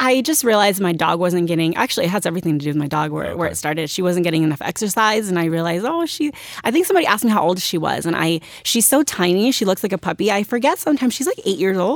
I 0.00 0.22
just 0.22 0.44
realized 0.44 0.80
my 0.80 0.92
dog 0.92 1.18
wasn't 1.18 1.48
getting. 1.48 1.74
Actually, 1.74 2.06
it 2.06 2.10
has 2.10 2.24
everything 2.24 2.58
to 2.58 2.62
do 2.64 2.70
with 2.70 2.76
my 2.76 2.86
dog 2.86 3.10
where, 3.10 3.36
where 3.36 3.48
it 3.48 3.56
started. 3.56 3.90
She 3.90 4.00
wasn't 4.00 4.22
getting 4.22 4.44
enough 4.44 4.62
exercise, 4.62 5.28
and 5.28 5.38
I 5.38 5.46
realized, 5.46 5.84
oh, 5.84 6.06
she. 6.06 6.32
I 6.62 6.70
think 6.70 6.86
somebody 6.86 7.06
asked 7.06 7.24
me 7.24 7.32
how 7.32 7.42
old 7.42 7.60
she 7.60 7.78
was, 7.78 8.06
and 8.06 8.14
I. 8.16 8.40
She's 8.62 8.86
so 8.86 9.02
tiny. 9.02 9.50
She 9.50 9.64
looks 9.64 9.82
like 9.82 9.92
a 9.92 9.98
puppy. 9.98 10.30
I 10.30 10.44
forget 10.44 10.78
sometimes 10.78 11.14
she's 11.14 11.26
like 11.26 11.40
eight 11.44 11.58
years 11.58 11.76
old, 11.76 11.87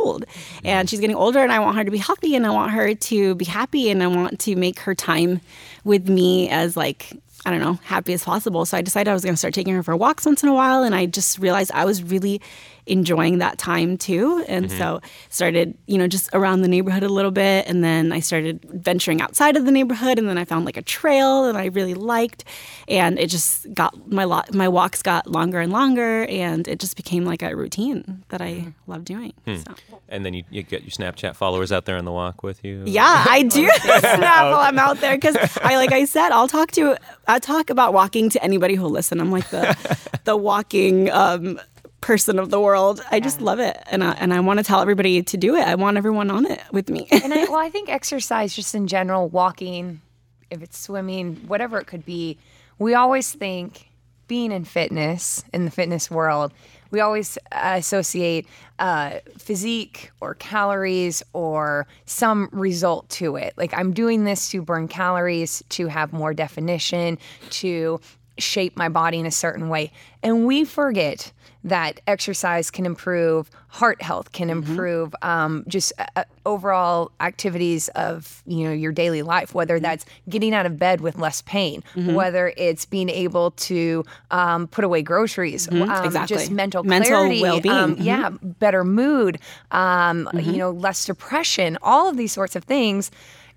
and 0.64 0.88
she's 0.88 1.00
getting 1.00 1.16
older. 1.16 1.40
And 1.40 1.52
I 1.52 1.58
want 1.60 1.76
her 1.76 1.84
to 1.84 1.90
be 1.90 1.98
healthy, 1.98 2.34
and 2.36 2.46
I 2.46 2.50
want 2.50 2.72
her 2.72 2.94
to 2.94 3.34
be 3.34 3.44
happy, 3.44 3.90
and 3.90 4.02
I 4.02 4.06
want 4.06 4.40
to 4.40 4.56
make 4.56 4.80
her 4.80 4.94
time 4.94 5.40
with 5.84 6.08
me 6.08 6.48
as 6.48 6.76
like 6.76 7.12
I 7.44 7.50
don't 7.50 7.60
know, 7.60 7.74
happy 7.84 8.12
as 8.12 8.22
possible. 8.22 8.64
So 8.64 8.76
I 8.76 8.82
decided 8.82 9.10
I 9.10 9.14
was 9.14 9.24
going 9.24 9.34
to 9.34 9.38
start 9.38 9.54
taking 9.54 9.74
her 9.74 9.82
for 9.82 9.96
walks 9.96 10.24
once 10.24 10.44
in 10.44 10.48
a 10.48 10.54
while. 10.54 10.84
And 10.84 10.94
I 10.94 11.06
just 11.06 11.38
realized 11.40 11.72
I 11.74 11.84
was 11.84 12.02
really 12.02 12.40
enjoying 12.86 13.38
that 13.38 13.58
time 13.58 13.96
too. 13.96 14.44
And 14.48 14.70
so 14.70 14.76
mm-hmm. 14.76 15.06
started, 15.30 15.78
you 15.86 15.98
know, 15.98 16.08
just 16.08 16.28
around 16.32 16.62
the 16.62 16.68
neighborhood 16.68 17.02
a 17.02 17.08
little 17.08 17.30
bit. 17.30 17.66
And 17.68 17.84
then 17.84 18.12
I 18.12 18.20
started 18.20 18.64
venturing 18.64 19.20
outside 19.20 19.56
of 19.56 19.64
the 19.64 19.70
neighborhood. 19.70 20.18
And 20.18 20.28
then 20.28 20.36
I 20.36 20.44
found 20.44 20.64
like 20.64 20.76
a 20.76 20.82
trail 20.82 21.44
that 21.44 21.56
I 21.56 21.66
really 21.66 21.94
liked. 21.94 22.44
And 22.88 23.18
it 23.18 23.28
just 23.28 23.72
got 23.72 24.10
my, 24.10 24.24
lo- 24.24 24.42
my 24.52 24.68
walks 24.68 25.02
got 25.02 25.26
longer 25.28 25.60
and 25.60 25.72
longer. 25.72 26.24
And 26.24 26.66
it 26.66 26.80
just 26.80 26.96
became 26.96 27.24
like 27.24 27.42
a 27.42 27.54
routine 27.54 28.24
that 28.30 28.40
I 28.40 28.52
mm-hmm. 28.52 28.90
love 28.90 29.04
doing. 29.04 29.32
Hmm. 29.44 29.56
So. 29.56 29.74
And 30.08 30.26
then 30.26 30.34
you, 30.34 30.44
you 30.50 30.62
get 30.62 30.82
your 30.82 30.90
Snapchat 30.90 31.36
followers 31.36 31.70
out 31.70 31.84
there 31.84 31.96
on 31.96 32.04
the 32.04 32.12
walk 32.12 32.42
with 32.42 32.64
you. 32.64 32.82
Yeah, 32.84 33.24
I 33.28 33.42
do 33.48 33.70
oh, 33.70 33.98
snap 33.98 34.44
while 34.52 34.60
I'm 34.60 34.78
out 34.78 34.98
there 34.98 35.14
because 35.14 35.36
I, 35.62 35.76
like 35.76 35.92
I 35.92 36.04
said, 36.04 36.30
I'll 36.30 36.48
talk 36.48 36.72
to, 36.72 36.98
I 37.28 37.38
talk 37.38 37.70
about 37.70 37.94
walking 37.94 38.28
to 38.30 38.42
anybody 38.42 38.74
who'll 38.74 38.90
listen. 38.90 39.20
I'm 39.20 39.30
like 39.30 39.48
the, 39.50 39.76
the 40.24 40.36
walking 40.36 41.10
um, 41.10 41.60
person 42.02 42.38
of 42.38 42.50
the 42.50 42.60
world. 42.60 43.02
I 43.10 43.20
just 43.20 43.40
love 43.40 43.58
it, 43.58 43.82
and 43.90 44.04
I, 44.04 44.12
and 44.12 44.34
I 44.34 44.40
want 44.40 44.58
to 44.58 44.64
tell 44.64 44.80
everybody 44.80 45.22
to 45.22 45.36
do 45.38 45.56
it. 45.56 45.66
I 45.66 45.76
want 45.76 45.96
everyone 45.96 46.30
on 46.30 46.44
it 46.44 46.60
with 46.70 46.90
me. 46.90 47.08
and 47.10 47.32
I, 47.32 47.44
well, 47.44 47.56
I 47.56 47.70
think 47.70 47.88
exercise, 47.88 48.54
just 48.54 48.74
in 48.74 48.86
general, 48.86 49.30
walking, 49.30 50.02
if 50.50 50.62
it's 50.62 50.78
swimming, 50.78 51.36
whatever 51.46 51.78
it 51.78 51.86
could 51.86 52.04
be, 52.04 52.36
we 52.78 52.92
always 52.92 53.32
think 53.32 53.88
being 54.28 54.52
in 54.52 54.64
fitness, 54.64 55.44
in 55.52 55.64
the 55.64 55.70
fitness 55.70 56.10
world, 56.10 56.52
we 56.90 57.00
always 57.00 57.38
associate 57.52 58.46
uh, 58.78 59.18
physique 59.38 60.10
or 60.20 60.34
calories 60.34 61.22
or 61.32 61.86
some 62.04 62.48
result 62.52 63.08
to 63.08 63.36
it. 63.36 63.54
Like 63.56 63.72
I'm 63.74 63.92
doing 63.92 64.24
this 64.24 64.50
to 64.50 64.62
burn 64.62 64.88
calories, 64.88 65.62
to 65.70 65.86
have 65.86 66.12
more 66.12 66.34
definition, 66.34 67.18
to 67.50 68.00
shape 68.38 68.76
my 68.76 68.88
body 68.88 69.18
in 69.18 69.26
a 69.26 69.30
certain 69.30 69.68
way. 69.68 69.92
And 70.22 70.46
we 70.46 70.64
forget 70.64 71.32
that 71.64 72.00
exercise 72.08 72.72
can 72.72 72.84
improve 72.84 73.48
heart 73.68 74.02
health, 74.02 74.32
can 74.32 74.50
improve 74.50 75.14
um, 75.22 75.64
just 75.68 75.92
uh, 75.98 76.06
uh, 76.16 76.24
overall 76.44 77.12
activities 77.20 77.86
of 77.94 78.42
you 78.46 78.64
know 78.64 78.72
your 78.72 78.90
daily 78.90 79.22
life. 79.22 79.54
Whether 79.54 79.78
that's 79.78 80.04
getting 80.28 80.54
out 80.54 80.66
of 80.66 80.76
bed 80.76 81.00
with 81.00 81.18
less 81.18 81.40
pain, 81.42 81.84
whether 81.94 82.52
it's 82.56 82.84
being 82.84 83.08
able 83.08 83.52
to 83.52 84.04
um, 84.32 84.66
put 84.66 84.84
away 84.84 85.02
groceries, 85.02 85.68
um, 85.68 85.82
exactly. 86.04 86.36
just 86.36 86.50
mental 86.50 86.82
Mental 86.82 87.10
clarity, 87.10 87.42
well-being. 87.42 87.74
um, 87.74 87.96
Mhm. 87.96 88.04
yeah, 88.04 88.30
better 88.42 88.82
mood, 88.82 89.38
um, 89.70 90.28
you 90.40 90.56
know, 90.58 90.70
less 90.72 91.04
depression, 91.04 91.78
all 91.80 92.08
of 92.08 92.16
these 92.16 92.32
sorts 92.32 92.56
of 92.56 92.64
things. 92.64 93.10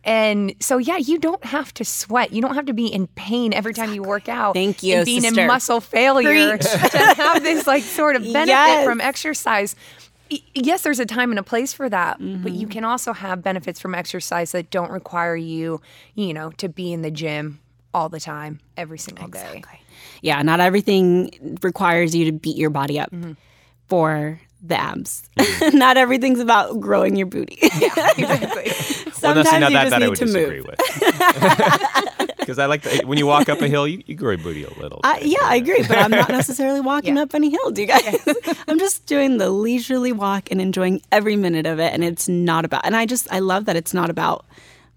And 0.05 0.53
so, 0.59 0.77
yeah, 0.77 0.97
you 0.97 1.17
don't 1.17 1.43
have 1.43 1.73
to 1.73 1.83
sweat. 1.83 2.31
You 2.31 2.41
don't 2.41 2.53
have 2.55 2.67
to 2.67 2.73
be 2.73 2.85
in 2.87 3.07
pain 3.07 3.53
every 3.53 3.73
time 3.73 3.93
you 3.93 4.03
work 4.03 4.29
out. 4.29 4.53
Thank 4.53 4.83
you, 4.83 4.97
and 4.97 5.05
being 5.05 5.21
sister. 5.21 5.41
in 5.41 5.47
muscle 5.47 5.81
failure 5.81 6.57
to 6.59 6.77
have 7.17 7.41
this 7.43 7.65
like 7.65 7.81
sort 7.83 8.15
of 8.15 8.21
benefit 8.31 8.47
Yes. 8.49 8.85
from 8.85 9.01
exercise. 9.01 9.75
Yes, 10.53 10.83
there's 10.83 10.99
a 10.99 11.05
time 11.05 11.31
and 11.31 11.39
a 11.39 11.43
place 11.43 11.73
for 11.73 11.89
that, 11.89 12.17
but 12.19 12.25
Mm-hmm. 12.25 12.47
you 12.49 12.67
can 12.67 12.83
also 12.83 13.13
have 13.13 13.41
benefits 13.43 13.79
from 13.79 13.93
exercise 13.95 14.51
that 14.53 14.69
don't 14.71 14.89
require 14.91 15.35
you, 15.35 15.81
you 16.15 16.33
know, 16.33 16.49
to 16.57 16.69
be 16.69 16.93
in 16.93 17.01
the 17.03 17.11
gym 17.11 17.59
all 17.93 18.09
the 18.09 18.19
time, 18.19 18.59
every 18.77 18.97
single 18.99 19.27
day. 19.27 19.63
yeah, 20.21 20.41
not 20.41 20.59
everything 20.59 21.57
requires 21.61 22.15
you 22.15 22.25
to 22.25 22.31
beat 22.31 22.57
your 22.57 22.69
body 22.71 22.99
up 22.99 23.11
for 23.87 24.39
the 24.63 24.75
abs. 24.75 25.29
not 25.73 25.95
everything's 25.97 26.39
about 26.39 26.79
growing 26.79 27.15
your 27.15 27.27
booty. 27.27 27.57
Yeah, 27.61 28.09
exactly. 28.17 28.71
Well, 29.25 29.35
no, 29.35 29.43
Sometimes 29.43 29.49
see, 29.49 29.59
now 29.59 29.67
you 29.67 29.73
that, 29.73 29.83
just 29.83 29.91
that 29.91 30.03
I 30.03 30.07
would 30.09 30.17
to 30.17 30.25
disagree 30.25 30.57
move. 30.61 30.67
with. 30.67 32.25
Because 32.45 32.59
I 32.59 32.67
like 32.67 32.83
the, 32.83 33.01
when 33.07 33.17
you 33.17 33.25
walk 33.25 33.49
up 33.49 33.59
a 33.61 33.67
hill, 33.67 33.87
you, 33.87 34.03
you 34.05 34.13
grow 34.13 34.29
your 34.29 34.37
booty 34.37 34.63
a 34.65 34.69
little. 34.79 34.99
I, 35.03 35.17
bit, 35.19 35.29
yeah, 35.29 35.37
I 35.41 35.55
agree, 35.55 35.81
but 35.87 35.97
I'm 35.97 36.11
not 36.11 36.29
necessarily 36.41 36.79
walking 36.79 37.15
Yeah. 37.15 37.23
up 37.23 37.33
any 37.33 37.49
hill, 37.49 37.71
do 37.71 37.81
you 37.81 37.87
guys? 37.87 38.19
I'm 38.67 38.77
just 38.77 39.07
doing 39.07 39.37
the 39.39 39.49
leisurely 39.49 40.11
walk 40.11 40.51
and 40.51 40.61
enjoying 40.61 41.01
every 41.11 41.37
minute 41.37 41.65
of 41.65 41.79
it. 41.79 41.91
And 41.91 42.03
it's 42.03 42.27
not 42.29 42.63
about, 42.63 42.85
and 42.85 42.95
I 42.95 43.07
just, 43.07 43.27
I 43.33 43.39
love 43.39 43.65
that 43.65 43.75
it's 43.75 43.95
not 43.95 44.11
about 44.11 44.45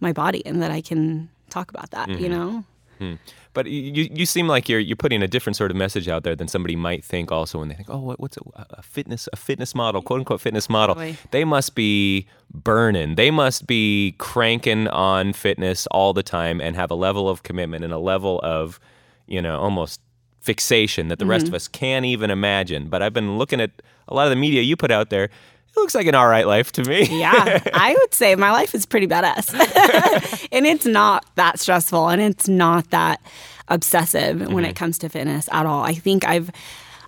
my 0.01 0.13
body 0.13 0.45
and 0.45 0.61
that 0.61 0.71
I 0.71 0.83
can 0.83 1.31
talk 1.49 1.71
about 1.71 1.91
that, 1.93 2.11
Mm-hmm. 2.11 2.23
you 2.23 2.29
know? 2.29 2.65
But 2.99 3.17
But 3.59 3.67
you 3.67 4.09
you 4.15 4.25
seem 4.25 4.47
like 4.47 4.69
you're 4.69 4.79
you're 4.79 4.95
putting 4.95 5.21
a 5.21 5.27
different 5.27 5.57
sort 5.57 5.73
of 5.73 5.77
message 5.77 6.07
out 6.07 6.23
there 6.23 6.37
than 6.37 6.47
somebody 6.47 6.77
might 6.77 7.05
think. 7.05 7.33
Also, 7.33 7.59
when 7.59 7.67
they 7.67 7.75
think, 7.75 7.91
oh, 7.91 7.99
what, 7.99 8.21
what's 8.21 8.37
a, 8.37 8.43
a 8.71 8.83
fitness 8.83 9.29
a 9.33 9.37
fitness 9.37 9.75
model, 9.75 10.01
quote 10.01 10.21
unquote 10.21 10.41
fitness 10.41 10.71
model, 10.71 10.95
they 11.33 11.45
must 11.45 11.75
be 11.75 12.29
burning. 12.55 13.17
They 13.17 13.33
must 13.33 13.67
be 13.67 14.15
cranking 14.19 14.87
on 14.87 15.33
fitness 15.33 15.89
all 15.89 16.13
the 16.13 16.23
time 16.23 16.61
and 16.61 16.77
have 16.77 16.93
a 16.93 16.95
level 16.95 17.29
of 17.29 17.43
commitment 17.43 17.83
and 17.83 17.93
a 17.93 17.99
level 17.99 18.39
of, 18.45 18.79
you 19.27 19.43
know, 19.43 19.59
almost 19.59 20.01
fixation 20.39 21.09
that 21.09 21.19
the 21.19 21.27
rest 21.27 21.47
mm-hmm. 21.47 21.55
of 21.55 21.57
us 21.57 21.67
can't 21.67 22.07
even 22.07 22.31
imagine. 22.31 22.89
But 22.89 23.03
I've 23.03 23.13
been 23.13 23.39
looking 23.39 23.61
at 23.61 23.73
a 24.07 24.15
lot 24.15 24.29
of 24.29 24.31
the 24.31 24.37
media 24.37 24.63
you 24.63 24.77
put 24.77 24.93
out 24.93 25.11
there. 25.11 25.31
It 25.77 25.81
looks 25.81 25.95
like 25.95 26.07
an 26.07 26.15
all 26.15 26.29
right 26.29 26.47
life 26.47 26.73
to 26.73 26.85
me. 26.85 27.07
Yeah, 27.21 27.63
I 27.73 27.97
would 27.99 28.15
say 28.15 28.35
my 28.35 28.51
life 28.51 28.75
is 28.75 28.87
pretty 28.87 29.07
badass. 29.07 30.49
and 30.53 30.67
it's 30.67 30.87
not 30.87 31.25
that 31.37 31.61
stressful 31.61 32.09
and 32.09 32.21
it's 32.21 32.49
not 32.49 32.91
that 32.91 33.21
obsessive 33.69 34.53
when 34.53 34.65
it 34.65 34.69
mm-hmm. 34.69 34.75
comes 34.75 34.99
to 34.99 35.09
fitness 35.09 35.49
at 35.53 35.67
all. 35.67 35.85
I 35.85 35.95
think 35.95 36.27
I've 36.27 36.51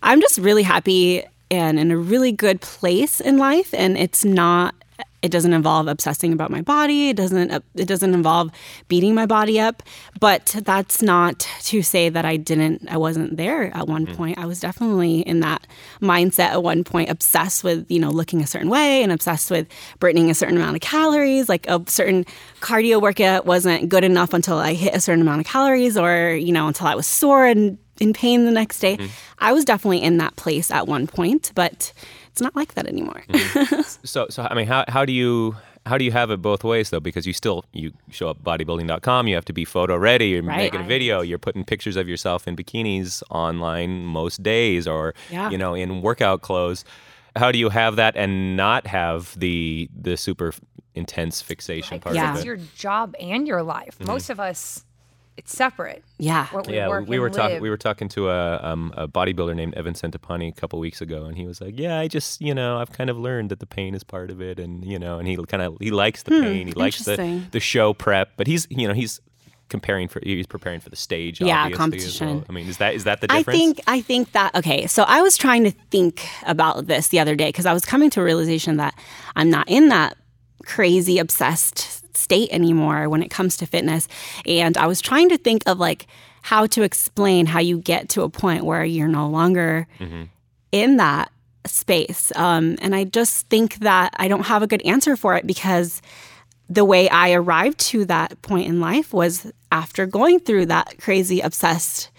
I'm 0.02 0.20
just 0.20 0.38
really 0.38 0.62
happy 0.62 1.24
and 1.50 1.78
in 1.78 1.90
a 1.90 1.96
really 1.96 2.32
good 2.32 2.60
place 2.60 3.20
in 3.20 3.38
life 3.38 3.74
and 3.74 3.96
it's 3.98 4.24
not 4.24 4.74
it 5.22 5.30
doesn't 5.30 5.52
involve 5.52 5.86
obsessing 5.86 6.32
about 6.32 6.50
my 6.50 6.62
body. 6.62 7.10
It 7.10 7.16
doesn't 7.16 7.50
uh, 7.50 7.60
it 7.74 7.86
doesn't 7.86 8.14
involve 8.14 8.50
beating 8.88 9.14
my 9.14 9.26
body 9.26 9.60
up, 9.60 9.82
but 10.18 10.56
that's 10.64 11.02
not 11.02 11.46
to 11.62 11.82
say 11.82 12.08
that 12.08 12.24
I 12.24 12.36
didn't 12.36 12.90
I 12.90 12.96
wasn't 12.96 13.36
there 13.36 13.74
at 13.76 13.86
one 13.86 14.06
hmm. 14.06 14.14
point. 14.14 14.38
I 14.38 14.46
was 14.46 14.60
definitely 14.60 15.20
in 15.20 15.40
that 15.40 15.66
mindset 16.00 16.50
at 16.50 16.62
one 16.62 16.84
point 16.84 17.10
obsessed 17.10 17.62
with, 17.64 17.90
you 17.90 17.98
know, 17.98 18.10
looking 18.10 18.40
a 18.42 18.46
certain 18.46 18.70
way 18.70 19.02
and 19.02 19.12
obsessed 19.12 19.50
with 19.50 19.66
burning 19.98 20.30
a 20.30 20.34
certain 20.34 20.56
amount 20.56 20.76
of 20.76 20.82
calories, 20.82 21.48
like 21.48 21.68
a 21.68 21.82
certain 21.86 22.24
cardio 22.60 23.00
workout 23.00 23.46
wasn't 23.46 23.88
good 23.88 24.04
enough 24.04 24.32
until 24.32 24.58
I 24.58 24.74
hit 24.74 24.94
a 24.94 25.00
certain 25.00 25.22
amount 25.22 25.40
of 25.40 25.46
calories 25.46 25.96
or, 25.96 26.34
you 26.34 26.52
know, 26.52 26.68
until 26.68 26.86
I 26.86 26.94
was 26.94 27.06
sore 27.06 27.46
and 27.46 27.78
in 28.00 28.14
pain 28.14 28.46
the 28.46 28.50
next 28.50 28.80
day. 28.80 28.96
Hmm. 28.96 29.06
I 29.38 29.52
was 29.52 29.64
definitely 29.64 30.02
in 30.02 30.16
that 30.16 30.36
place 30.36 30.70
at 30.70 30.88
one 30.88 31.06
point, 31.06 31.52
but 31.54 31.92
it's 32.30 32.40
not 32.40 32.54
like 32.56 32.74
that 32.74 32.86
anymore. 32.86 33.22
Mm-hmm. 33.28 33.80
So, 34.06 34.26
so 34.30 34.46
I 34.50 34.54
mean, 34.54 34.66
how, 34.66 34.84
how 34.88 35.04
do 35.04 35.12
you 35.12 35.56
how 35.86 35.96
do 35.98 36.04
you 36.04 36.12
have 36.12 36.30
it 36.30 36.40
both 36.42 36.62
ways 36.64 36.90
though? 36.90 37.00
Because 37.00 37.26
you 37.26 37.32
still 37.32 37.64
you 37.72 37.92
show 38.10 38.28
up 38.28 38.42
bodybuilding.com, 38.42 39.28
you 39.28 39.34
have 39.34 39.44
to 39.46 39.52
be 39.52 39.64
photo 39.64 39.96
ready. 39.96 40.28
You're 40.28 40.42
Right. 40.42 40.56
making 40.58 40.80
a 40.80 40.84
video. 40.84 41.20
You're 41.22 41.38
putting 41.38 41.64
pictures 41.64 41.96
of 41.96 42.08
yourself 42.08 42.46
in 42.48 42.56
bikinis 42.56 43.22
online 43.30 44.04
most 44.04 44.42
days, 44.42 44.86
or 44.86 45.14
Yeah. 45.30 45.50
you 45.50 45.58
know, 45.58 45.74
in 45.74 46.02
workout 46.02 46.40
clothes. 46.42 46.84
How 47.36 47.52
do 47.52 47.58
you 47.58 47.68
have 47.70 47.96
that 47.96 48.16
and 48.16 48.56
not 48.56 48.86
have 48.86 49.38
the 49.38 49.88
the 49.94 50.16
super 50.16 50.52
intense 50.94 51.40
fixation 51.40 52.00
part 52.00 52.14
Yeah. 52.14 52.30
of 52.30 52.36
It's 52.36 52.44
it? 52.44 52.46
your 52.46 52.58
job 52.76 53.14
and 53.20 53.46
your 53.46 53.62
life. 53.62 53.94
Mm-hmm. 53.98 54.06
Most 54.08 54.28
of 54.30 54.40
us, 54.40 54.84
it's 55.40 55.56
separate. 55.56 56.04
yeah. 56.18 56.48
What 56.48 56.66
we 56.66 56.74
yeah, 56.74 57.00
we 57.00 57.18
were 57.18 57.30
talking. 57.30 57.62
We 57.62 57.70
were 57.70 57.78
talking 57.78 58.10
to 58.10 58.28
a 58.28 58.60
um, 58.62 58.92
a 58.94 59.08
bodybuilder 59.08 59.56
named 59.56 59.72
Evan 59.74 59.94
Centopani 59.94 60.48
a 60.48 60.52
couple 60.52 60.78
weeks 60.78 61.00
ago, 61.00 61.24
and 61.24 61.36
he 61.36 61.46
was 61.46 61.62
like, 61.62 61.78
"Yeah, 61.78 61.98
I 61.98 62.08
just 62.08 62.42
you 62.42 62.54
know 62.54 62.76
I've 62.76 62.92
kind 62.92 63.08
of 63.08 63.16
learned 63.16 63.48
that 63.48 63.58
the 63.58 63.66
pain 63.66 63.94
is 63.94 64.04
part 64.04 64.30
of 64.30 64.42
it, 64.42 64.60
and 64.60 64.84
you 64.84 64.98
know, 64.98 65.18
and 65.18 65.26
he 65.26 65.36
kind 65.46 65.62
of 65.62 65.78
he 65.80 65.90
likes 65.90 66.24
the 66.24 66.32
pain, 66.32 66.66
he 66.66 66.74
likes 66.74 67.06
the 67.06 67.42
the 67.52 67.60
show 67.60 67.94
prep, 67.94 68.32
but 68.36 68.46
he's 68.46 68.66
you 68.68 68.86
know 68.86 68.92
he's 68.92 69.18
comparing 69.70 70.08
for 70.08 70.20
he's 70.22 70.46
preparing 70.46 70.80
for 70.80 70.90
the 70.90 70.96
stage. 70.96 71.40
Yeah, 71.40 71.70
competition. 71.70 72.28
well. 72.28 72.44
I 72.50 72.52
mean, 72.52 72.68
is 72.68 72.76
that 72.76 72.94
is 72.94 73.04
that 73.04 73.22
the 73.22 73.28
difference? 73.28 73.48
I 73.48 73.52
think 73.52 73.80
I 73.86 74.00
think 74.02 74.32
that 74.32 74.54
okay. 74.54 74.86
So 74.88 75.04
I 75.04 75.22
was 75.22 75.38
trying 75.38 75.64
to 75.64 75.70
think 75.90 76.26
about 76.46 76.86
this 76.86 77.08
the 77.08 77.18
other 77.18 77.34
day 77.34 77.48
because 77.48 77.64
I 77.64 77.72
was 77.72 77.86
coming 77.86 78.10
to 78.10 78.20
a 78.20 78.24
realization 78.24 78.76
that 78.76 78.94
I'm 79.36 79.48
not 79.48 79.70
in 79.70 79.88
that 79.88 80.18
crazy 80.66 81.18
obsessed 81.18 81.99
state 82.16 82.48
anymore 82.52 83.08
when 83.08 83.22
it 83.22 83.30
comes 83.30 83.56
to 83.58 83.66
fitness, 83.66 84.08
and 84.46 84.76
I 84.76 84.86
was 84.86 85.00
trying 85.00 85.28
to 85.30 85.38
think 85.38 85.62
of 85.66 85.78
like 85.78 86.06
how 86.42 86.66
to 86.66 86.82
explain 86.82 87.46
how 87.46 87.60
you 87.60 87.78
get 87.78 88.08
to 88.10 88.22
a 88.22 88.30
point 88.30 88.64
where 88.64 88.84
you're 88.84 89.08
no 89.08 89.28
longer 89.28 89.86
in 90.72 90.96
that 90.96 91.30
space. 91.66 92.32
Um, 92.36 92.76
and 92.80 92.94
I 92.94 93.04
just 93.04 93.46
think 93.48 93.80
that 93.80 94.14
I 94.16 94.28
don't 94.28 94.46
have 94.46 94.62
a 94.62 94.66
good 94.66 94.82
answer 94.82 95.16
for 95.16 95.36
it 95.36 95.46
because 95.46 96.00
the 96.70 96.84
way 96.84 97.08
I 97.08 97.32
arrived 97.32 97.78
to 97.90 98.04
that 98.06 98.40
point 98.42 98.68
in 98.68 98.80
life 98.80 99.12
was 99.12 99.52
after 99.72 100.06
going 100.06 100.40
through 100.40 100.66
that 100.66 100.98
crazy 100.98 101.40
obsessed, 101.40 102.10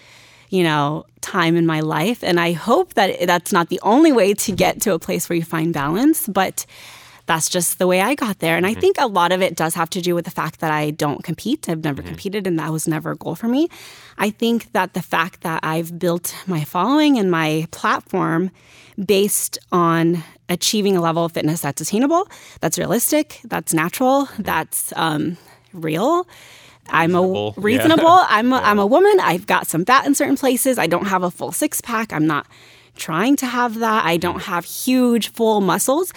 you 0.49 0.63
know, 0.63 1.05
time 1.21 1.55
in 1.55 1.65
my 1.65 1.79
life. 1.79 2.23
And 2.23 2.39
I 2.39 2.51
hope 2.51 2.93
that 2.95 3.25
that's 3.25 3.51
not 3.51 3.69
the 3.69 3.79
only 3.81 4.11
way 4.11 4.33
to 4.33 4.51
get 4.51 4.81
to 4.81 4.93
a 4.93 4.99
place 4.99 5.29
where 5.29 5.37
you 5.37 5.43
find 5.43 5.73
balance, 5.73 6.27
but 6.27 6.65
that's 7.31 7.47
just 7.47 7.79
the 7.79 7.87
way 7.87 8.01
I 8.01 8.13
got 8.13 8.39
there. 8.39 8.57
And 8.57 8.65
I 8.65 8.71
mm-hmm. 8.71 8.81
think 8.81 8.95
a 8.99 9.07
lot 9.07 9.31
of 9.31 9.41
it 9.41 9.55
does 9.55 9.73
have 9.75 9.89
to 9.91 10.01
do 10.01 10.13
with 10.13 10.25
the 10.25 10.31
fact 10.31 10.59
that 10.59 10.69
I 10.69 10.91
don't 10.91 11.23
compete. 11.23 11.69
I've 11.69 11.81
never 11.81 12.01
mm-hmm. 12.01 12.09
competed, 12.09 12.45
and 12.45 12.59
that 12.59 12.73
was 12.73 12.89
never 12.89 13.11
a 13.11 13.15
goal 13.15 13.35
for 13.35 13.47
me. 13.47 13.69
I 14.17 14.31
think 14.31 14.73
that 14.73 14.95
the 14.95 15.01
fact 15.01 15.39
that 15.41 15.61
I've 15.63 15.97
built 15.97 16.35
my 16.45 16.65
following 16.65 17.17
and 17.17 17.31
my 17.31 17.67
platform 17.71 18.51
based 19.03 19.57
on 19.71 20.25
achieving 20.49 20.97
a 20.97 21.01
level 21.01 21.23
of 21.23 21.31
fitness 21.31 21.61
that's 21.61 21.81
attainable, 21.81 22.27
that's 22.59 22.77
realistic, 22.77 23.39
that's 23.45 23.73
natural, 23.73 24.25
mm-hmm. 24.25 24.43
that's 24.43 24.91
um, 24.97 25.37
real. 25.71 26.27
I'm 26.89 27.11
Reasonable, 27.11 27.47
a 27.57 27.61
yeah. 27.61 27.65
reasonable. 27.65 28.25
I'm 28.27 28.51
a, 28.51 28.57
I'm 28.57 28.79
a 28.79 28.85
woman. 28.85 29.21
I've 29.21 29.47
got 29.47 29.67
some 29.67 29.85
fat 29.85 30.05
in 30.05 30.15
certain 30.15 30.35
places. 30.35 30.77
I 30.77 30.87
don't 30.87 31.05
have 31.05 31.23
a 31.23 31.31
full 31.31 31.53
six 31.53 31.79
pack. 31.79 32.11
I'm 32.11 32.27
not 32.27 32.45
trying 32.97 33.37
to 33.37 33.45
have 33.45 33.79
that. 33.79 34.03
I 34.05 34.17
don't 34.17 34.41
have 34.41 34.65
huge 34.65 35.31
full 35.31 35.61
muscles, 35.61 36.11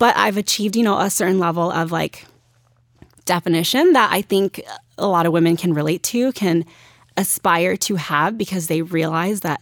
but 0.00 0.16
I've 0.16 0.38
achieved, 0.38 0.74
you 0.76 0.82
know, 0.82 0.98
a 0.98 1.10
certain 1.10 1.38
level 1.38 1.70
of 1.70 1.92
like 1.92 2.26
definition 3.26 3.92
that 3.92 4.10
I 4.10 4.22
think 4.22 4.60
a 4.98 5.06
lot 5.06 5.26
of 5.26 5.32
women 5.32 5.56
can 5.56 5.74
relate 5.74 6.02
to, 6.04 6.32
can 6.32 6.64
aspire 7.16 7.76
to 7.76 7.96
have 7.96 8.38
because 8.38 8.66
they 8.66 8.80
realize 8.82 9.40
that 9.40 9.60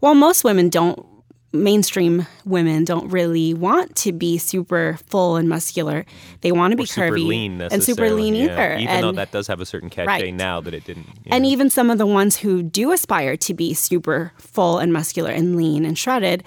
while 0.00 0.14
most 0.14 0.44
women 0.44 0.68
don't 0.68 1.04
mainstream 1.50 2.26
women 2.44 2.84
don't 2.84 3.08
really 3.08 3.54
want 3.54 3.96
to 3.96 4.12
be 4.12 4.36
super 4.36 4.98
full 5.06 5.36
and 5.36 5.48
muscular. 5.48 6.04
They 6.42 6.52
want 6.52 6.72
to 6.72 6.76
be 6.76 6.84
super 6.84 7.16
curvy 7.16 7.26
lean 7.26 7.62
and 7.62 7.82
super 7.82 8.10
lean 8.10 8.34
yeah. 8.34 8.44
either. 8.44 8.74
Even 8.74 8.88
and, 8.88 9.04
though 9.04 9.12
that 9.12 9.32
does 9.32 9.46
have 9.46 9.58
a 9.58 9.64
certain 9.64 9.88
cachet 9.88 10.06
Right. 10.06 10.34
now 10.34 10.60
that 10.60 10.74
it 10.74 10.84
didn't. 10.84 11.06
and 11.26 11.44
know. 11.44 11.48
even 11.48 11.70
some 11.70 11.90
of 11.90 11.96
the 11.96 12.06
ones 12.06 12.36
who 12.36 12.62
do 12.62 12.92
aspire 12.92 13.34
to 13.38 13.54
be 13.54 13.72
super 13.72 14.32
full 14.36 14.78
and 14.78 14.92
muscular 14.92 15.30
and 15.30 15.56
lean 15.56 15.86
and 15.86 15.96
shredded 15.96 16.44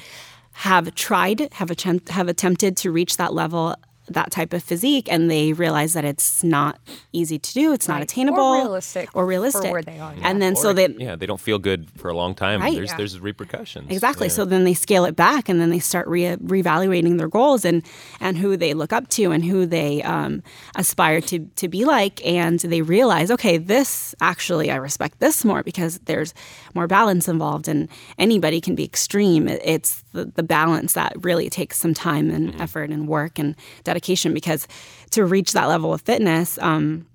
have 0.53 0.93
tried, 0.96 1.51
have 1.53 1.72
attempt, 1.72 2.10
have 2.10 2.27
attempted 2.27 2.77
to 2.77 2.91
reach 2.91 3.17
that 3.17 3.34
level, 3.34 3.75
that 4.10 4.31
type 4.31 4.51
of 4.51 4.62
physique, 4.62 5.08
and 5.10 5.31
they 5.31 5.53
realize 5.53 5.93
that 5.93 6.03
it's 6.03 6.43
not 6.43 6.79
easy 7.13 7.39
to 7.39 7.53
do. 7.53 7.72
It's 7.72 7.88
not 7.88 7.93
Right. 7.96 8.01
Or 8.01 8.03
attainable 8.03 8.53
realistic 8.55 9.10
or 9.13 9.24
for 9.24 9.25
realistic 9.27 9.72
where 9.72 9.81
they 9.84 10.00
are, 10.00 10.13
yeah. 10.13 10.27
And 10.27 10.41
then 10.41 10.58
so 10.58 10.72
Or, 10.72 10.74
they 10.74 10.88
yeah, 10.98 11.15
they 11.15 11.25
don't 11.25 11.39
feel 11.39 11.60
good 11.60 11.89
for 11.96 12.10
a 12.10 12.13
long 12.13 12.36
time. 12.36 12.60
Right. 12.62 12.75
There's 12.75 12.89
Yeah. 12.89 12.98
there's 12.98 13.20
repercussions. 13.22 13.89
Exactly. 13.89 14.27
Yeah. 14.27 14.34
So 14.34 14.43
then 14.46 14.65
they 14.65 14.74
scale 14.74 15.05
it 15.05 15.15
back, 15.15 15.48
and 15.48 15.62
then 15.62 15.70
they 15.70 15.79
start 15.79 16.08
re- 16.10 16.36
reevaluating 16.36 17.20
their 17.20 17.29
goals 17.29 17.63
and 17.63 17.84
and 18.20 18.38
who 18.38 18.58
they 18.58 18.74
look 18.74 18.91
up 18.91 19.08
to 19.10 19.31
and 19.31 19.46
who 19.46 19.65
they 19.65 20.01
um, 20.03 20.43
aspire 20.75 21.22
to 21.22 21.39
to 21.55 21.70
be 21.70 21.86
like, 21.86 22.25
and 22.25 22.60
they 22.60 22.81
realize, 22.81 23.31
okay, 23.31 23.58
this 23.58 24.13
actually 24.20 24.70
I 24.72 24.75
respect 24.75 25.20
this 25.20 25.46
more 25.46 25.63
because 25.63 26.00
there's 26.05 26.34
more 26.74 26.88
balance 26.88 27.29
involved, 27.29 27.70
and 27.70 27.88
anybody 28.17 28.60
can 28.60 28.75
be 28.75 28.84
extreme. 28.84 29.48
It's 29.48 30.00
the, 30.13 30.25
the 30.25 30.44
balance 30.44 30.94
that 30.94 31.13
really 31.24 31.50
takes 31.50 31.77
some 31.77 31.94
time 31.94 32.30
and 32.30 32.60
effort 32.62 32.89
and 32.89 33.08
work 33.08 33.39
and 33.39 33.56
dedication 33.84 34.34
because 34.34 34.68
to 35.12 35.25
reach 35.25 35.53
that 35.53 35.68
level 35.68 35.94
of 35.94 36.01
fitness. 36.01 36.58
Um, 36.62 37.06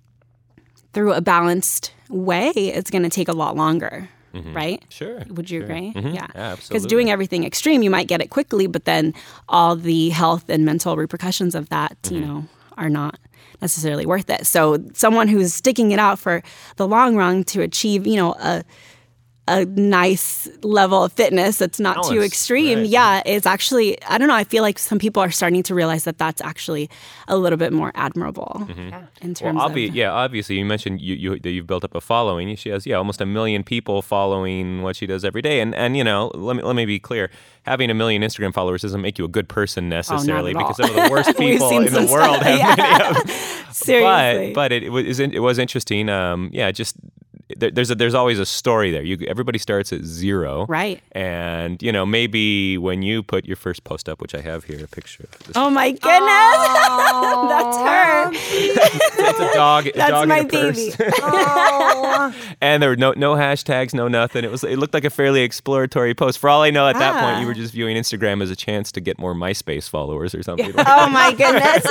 through 0.93 1.13
a 1.13 1.21
balanced 1.21 1.93
way, 2.09 2.49
it's 2.51 2.91
going 2.91 3.03
to 3.03 3.11
take 3.11 3.29
a 3.29 3.33
lot 3.35 3.55
longer, 3.55 4.09
right? 4.55 4.83
Sure. 4.89 5.23
Would 5.29 5.51
you 5.51 5.61
sure. 5.61 5.65
agree? 5.67 5.93
Mhm. 5.95 6.15
Yeah. 6.15 6.57
Because 6.57 6.87
doing 6.87 7.11
everything 7.11 7.45
extreme, 7.45 7.83
you 7.83 7.91
might 7.91 8.09
get 8.09 8.23
it 8.23 8.31
quickly, 8.31 8.67
but 8.67 8.87
then 8.87 9.13
all 9.49 9.77
the 9.77 10.09
health 10.09 10.49
and 10.49 10.65
mental 10.65 10.97
repercussions 10.97 11.55
of 11.55 11.69
that, 11.69 11.99
you 12.11 12.21
Mm-hmm. 12.21 12.27
know, 12.27 12.45
are 12.79 12.89
not 12.89 13.19
necessarily 13.61 14.07
worth 14.07 14.31
it. 14.31 14.47
So 14.47 14.83
someone 14.95 15.29
who's 15.29 15.53
sticking 15.53 15.91
it 15.91 15.99
out 15.99 16.19
for 16.19 16.43
the 16.77 16.87
long 16.89 17.15
run 17.17 17.45
to 17.45 17.61
achieve, 17.61 18.07
you 18.07 18.17
know, 18.17 18.35
a 18.39 18.65
a 19.49 19.65
nice 19.65 20.49
level 20.63 21.05
of 21.05 21.13
fitness 21.13 21.59
that's 21.59 21.79
not 21.79 22.05
too 22.09 22.21
extreme. 22.23 22.79
right. 22.79 22.89
Yeah, 22.89 23.23
it's 23.25 23.47
actually 23.47 24.03
I 24.05 24.19
don't 24.19 24.29
know, 24.29 24.35
I 24.35 24.45
feel 24.45 24.63
like 24.63 24.79
some 24.79 24.99
people 24.99 25.23
are 25.23 25.31
starting 25.31 25.63
to 25.65 25.75
realize 25.75 26.05
that 26.05 26.19
that's 26.19 26.41
actually 26.41 26.91
a 27.29 27.37
little 27.37 27.57
bit 27.57 27.73
more 27.73 27.93
admirable 27.95 28.67
in 29.21 29.35
terms 29.35 29.57
Mm-hmm. 29.57 29.57
Well, 29.57 29.71
obvi- 29.71 29.89
of 29.89 29.95
yeah, 29.95 30.11
obviously, 30.11 30.59
you 30.59 30.65
mentioned 30.65 31.01
you, 31.01 31.15
you 31.15 31.39
that 31.39 31.51
you've 31.51 31.67
built 31.67 31.85
up 31.85 31.95
a 31.95 32.01
following. 32.01 32.55
She 32.57 32.71
has, 32.71 32.87
yeah, 32.87 32.97
almost 32.97 33.21
a 33.21 33.27
million 33.27 33.63
people 33.63 34.03
following 34.03 34.83
what 34.83 34.97
she 34.97 35.07
does 35.07 35.25
every 35.25 35.43
day. 35.43 35.61
And 35.61 35.75
and 35.75 35.97
you 35.97 36.03
know, 36.05 36.31
let 36.35 36.57
me 36.57 36.63
let 36.63 36.75
me 36.75 36.85
be 36.85 36.99
clear: 36.99 37.31
having 37.63 37.91
a 37.91 37.95
million 37.95 38.23
Instagram 38.23 38.53
followers 38.53 38.83
doesn't 38.83 39.01
make 39.01 39.19
you 39.19 39.25
a 39.25 39.29
good 39.29 39.49
person 39.49 39.89
necessarily, 39.89 40.51
at 40.51 40.57
all. 40.57 40.69
because 40.69 40.77
some 40.89 40.99
of 40.99 41.05
the 41.05 41.11
worst 41.11 41.39
people 41.39 41.71
in 41.71 41.85
the 41.93 42.09
world 42.11 42.37
stuff, 42.37 42.43
have 42.43 42.59
yeah. 42.59 42.75
many 42.77 43.19
of 43.19 43.27
them. 43.27 43.73
Seriously. 43.73 44.53
But 44.53 44.55
but 44.55 44.73
it, 44.73 44.83
it 44.85 44.89
was 44.91 45.21
it 45.21 45.43
was 45.43 45.59
interesting. 45.59 46.09
Um, 46.09 46.51
yeah, 46.53 46.71
just 46.73 46.97
there, 47.59 47.71
there's 47.71 47.91
a, 47.91 47.95
there's 47.95 48.15
always 48.15 48.39
a 48.39 48.47
story 48.47 48.91
there. 48.91 49.03
You 49.03 49.19
everybody 49.29 49.59
starts 49.59 49.93
at 49.93 50.03
zero, 50.05 50.67
Right. 50.69 51.01
And 51.13 51.83
you 51.83 51.93
know 51.93 52.05
maybe 52.07 52.79
when 52.79 53.03
you 53.03 53.23
put 53.23 53.45
your 53.47 53.57
first 53.57 53.85
post 53.85 54.09
up, 54.09 54.21
which 54.21 54.35
I 54.35 54.41
have 54.41 54.65
here, 54.65 54.85
a 54.85 54.89
picture 54.89 55.25
of 55.33 55.39
this. 55.47 55.57
Oh 55.57 55.71
my 55.71 55.91
goodness. 55.91 56.03
That's 57.53 57.77
her. 57.77 58.31
That's 59.23 59.41
a 59.41 59.55
dog. 59.55 59.87
a 59.87 59.93
That's 59.93 60.11
dog 60.11 60.23
in 60.25 60.29
my 60.29 60.39
a 60.39 60.45
baby. 60.45 60.93
And 62.61 62.83
there 62.83 62.91
were 62.91 62.97
no 62.97 63.13
no 63.13 63.35
hashtags, 63.35 63.93
no 63.95 64.09
nothing. 64.09 64.45
It 64.45 64.51
was 64.51 64.65
it 64.65 64.79
looked 64.79 64.95
like 64.95 65.05
a 65.05 65.11
fairly 65.11 65.43
exploratory 65.43 66.15
post. 66.15 66.39
For 66.39 66.49
all 66.49 66.63
I 66.63 66.71
know, 66.71 66.87
at 66.89 66.99
that 66.99 67.13
point, 67.13 67.37
Ah. 67.37 67.41
you 67.41 67.47
were 67.47 67.55
just 67.55 67.73
viewing 67.73 67.97
Instagram 67.97 68.43
as 68.43 68.51
a 68.51 68.57
chance 68.57 68.91
to 68.93 69.01
get 69.01 69.19
more 69.19 69.35
MySpace 69.35 69.89
followers 69.89 70.35
or 70.35 70.43
something. 70.43 70.73
Oh 70.77 71.09
my 71.09 71.33
goodness. 71.33 71.85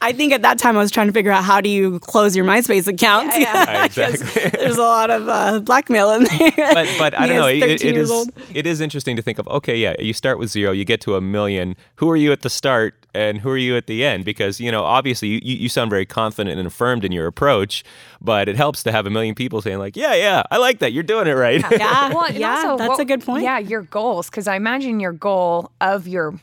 I 0.00 0.12
think 0.16 0.32
at 0.32 0.42
that 0.42 0.58
time 0.58 0.76
I 0.76 0.80
was 0.80 0.90
trying 0.90 1.08
to 1.08 1.12
figure 1.12 1.30
out 1.32 1.44
how 1.44 1.60
do 1.60 1.68
you 1.68 1.98
close 2.00 2.34
your 2.36 2.44
MySpace 2.44 2.86
account. 2.86 3.32
Yeah, 3.38 3.84
exactly. 3.84 4.47
There's 4.52 4.76
a 4.76 4.82
lot 4.82 5.10
of 5.10 5.28
uh, 5.28 5.60
blackmail 5.60 6.10
in 6.12 6.24
there. 6.24 6.52
but 6.56 6.88
but 6.98 7.18
I 7.18 7.26
don't 7.26 7.36
know. 7.36 7.46
It, 7.46 7.60
13 7.60 7.74
it 7.74 7.82
years 7.84 7.96
is 8.06 8.10
old. 8.10 8.30
it 8.54 8.66
is 8.66 8.80
interesting 8.80 9.16
to 9.16 9.22
think 9.22 9.38
of. 9.38 9.46
Okay, 9.48 9.76
yeah, 9.76 9.94
you 9.98 10.12
start 10.12 10.38
with 10.38 10.50
zero, 10.50 10.72
you 10.72 10.84
get 10.84 11.00
to 11.02 11.16
a 11.16 11.20
million. 11.20 11.76
Who 11.96 12.10
are 12.10 12.16
you 12.16 12.32
at 12.32 12.42
the 12.42 12.50
start, 12.50 12.94
and 13.14 13.38
who 13.38 13.50
are 13.50 13.56
you 13.56 13.76
at 13.76 13.86
the 13.86 14.04
end? 14.04 14.24
Because 14.24 14.60
you 14.60 14.70
know, 14.70 14.84
obviously, 14.84 15.28
you, 15.44 15.56
you 15.56 15.68
sound 15.68 15.90
very 15.90 16.06
confident 16.06 16.58
and 16.58 16.66
affirmed 16.66 17.04
in 17.04 17.12
your 17.12 17.26
approach, 17.26 17.84
but 18.20 18.48
it 18.48 18.56
helps 18.56 18.82
to 18.84 18.92
have 18.92 19.06
a 19.06 19.10
million 19.10 19.34
people 19.34 19.60
saying 19.62 19.78
like, 19.78 19.96
yeah, 19.96 20.14
yeah, 20.14 20.42
I 20.50 20.58
like 20.58 20.78
that. 20.80 20.92
You're 20.92 21.02
doing 21.02 21.26
it 21.26 21.32
right. 21.34 21.62
Yeah, 21.70 22.12
Well, 22.14 22.30
yeah, 22.32 22.56
also, 22.56 22.76
that's 22.76 22.88
what- 22.90 23.00
a 23.00 23.04
good 23.04 23.24
point. 23.24 23.44
Yeah, 23.44 23.58
your 23.58 23.82
goals, 23.82 24.30
because 24.30 24.46
I 24.48 24.56
imagine 24.56 25.00
your 25.00 25.12
goal 25.12 25.70
of 25.80 26.06
your 26.08 26.38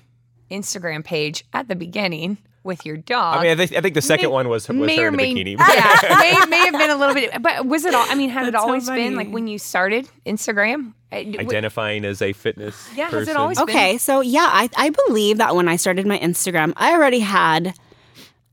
Instagram 0.51 1.03
page 1.03 1.43
at 1.53 1.67
the 1.67 1.75
beginning 1.75 2.37
with 2.65 2.85
your 2.85 2.97
dog. 2.97 3.37
I 3.37 3.43
mean, 3.43 3.51
I 3.51 3.55
think, 3.55 3.77
I 3.77 3.81
think 3.81 3.93
the 3.95 4.01
second 4.01 4.31
one 4.31 4.49
was, 4.49 4.67
was 4.67 4.75
may 4.75 4.97
her 4.97 5.05
or 5.05 5.07
in 5.09 5.13
a 5.13 5.17
may, 5.17 5.33
bikini. 5.33 5.57
yeah, 5.59 6.15
may, 6.19 6.45
may 6.49 6.57
have 6.65 6.73
been 6.73 6.89
a 6.89 6.95
little 6.97 7.13
bit, 7.13 7.41
but 7.41 7.65
was 7.65 7.85
it 7.85 7.93
all? 7.93 8.05
I 8.09 8.15
mean, 8.15 8.29
had 8.29 8.47
it 8.47 8.51
That's 8.51 8.63
so 8.63 8.67
always 8.67 8.89
been 8.89 9.15
like 9.15 9.29
when 9.29 9.47
you 9.47 9.59
started 9.59 10.09
Instagram? 10.25 10.93
Uh, 11.11 11.15
Identifying 11.17 12.03
as 12.03 12.21
a 12.21 12.33
fitness 12.33 12.89
Yeah, 12.95 13.05
has 13.05 13.13
it 13.13 13.17
person. 13.17 13.37
always 13.37 13.57
been- 13.59 13.69
Okay, 13.69 13.97
so 13.97 14.21
yeah, 14.21 14.49
I, 14.51 14.69
I 14.75 14.89
believe 15.07 15.37
that 15.37 15.55
when 15.55 15.67
I 15.67 15.75
started 15.75 16.05
my 16.07 16.17
Instagram, 16.19 16.73
I 16.75 16.93
already 16.93 17.19
had 17.19 17.75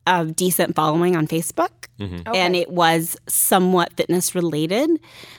a 0.07 0.25
decent 0.27 0.75
following 0.75 1.17
on 1.17 1.27
Facebook. 1.27 1.71
And 2.35 2.57
it 2.57 2.71
was 2.71 3.17
somewhat 3.29 3.93
fitness 3.97 4.35
related. 4.35 4.91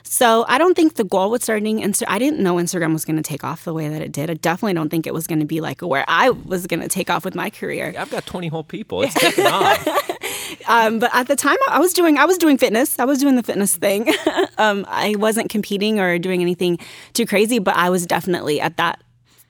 So 0.03 0.45
I 0.47 0.57
don't 0.57 0.75
think 0.75 0.95
the 0.95 1.03
goal 1.03 1.29
with 1.29 1.43
starting 1.43 1.79
Insta 1.79 2.03
I 2.07 2.19
didn't 2.19 2.39
know 2.39 2.55
Instagram 2.55 2.93
was 2.93 3.03
going 3.03 3.17
to 3.17 3.23
take 3.23 3.43
off 3.43 3.65
the 3.65 3.73
way 3.73 3.89
that 3.89 4.01
it 4.01 4.11
did. 4.13 4.29
I 4.29 4.35
definitely 4.35 4.75
don't 4.75 4.89
think 4.89 5.05
it 5.05 5.13
was 5.13 5.27
going 5.27 5.39
to 5.39 5.45
be 5.45 5.59
like 5.59 5.81
where 5.81 6.05
I 6.07 6.29
was 6.29 6.67
going 6.67 6.79
to 6.79 6.87
take 6.87 7.09
off 7.09 7.25
with 7.25 7.35
my 7.35 7.49
career. 7.49 7.93
I've 7.97 8.09
got 8.09 8.25
20 8.25 8.47
whole 8.47 8.63
people. 8.63 9.01
It's 9.01 9.13
taking 9.19 9.45
off. 9.45 9.85
Um, 10.67 10.99
but 10.99 11.13
at 11.13 11.27
the 11.27 11.35
time, 11.35 11.57
I 11.67 11.79
was 11.79 11.93
doing 11.93 12.17
I 12.17 12.25
was 12.25 12.37
doing 12.37 12.57
fitness. 12.57 12.99
I 12.99 13.05
was 13.05 13.19
doing 13.19 13.35
the 13.35 13.43
fitness 13.43 13.75
thing. 13.75 14.13
um, 14.57 14.85
I 14.87 15.15
wasn't 15.17 15.49
competing 15.49 15.99
or 15.99 16.17
doing 16.19 16.41
anything 16.41 16.79
too 17.13 17.25
crazy, 17.25 17.59
but 17.59 17.75
I 17.75 17.89
was 17.89 18.05
definitely 18.05 18.61
at 18.61 18.77
that 18.77 19.01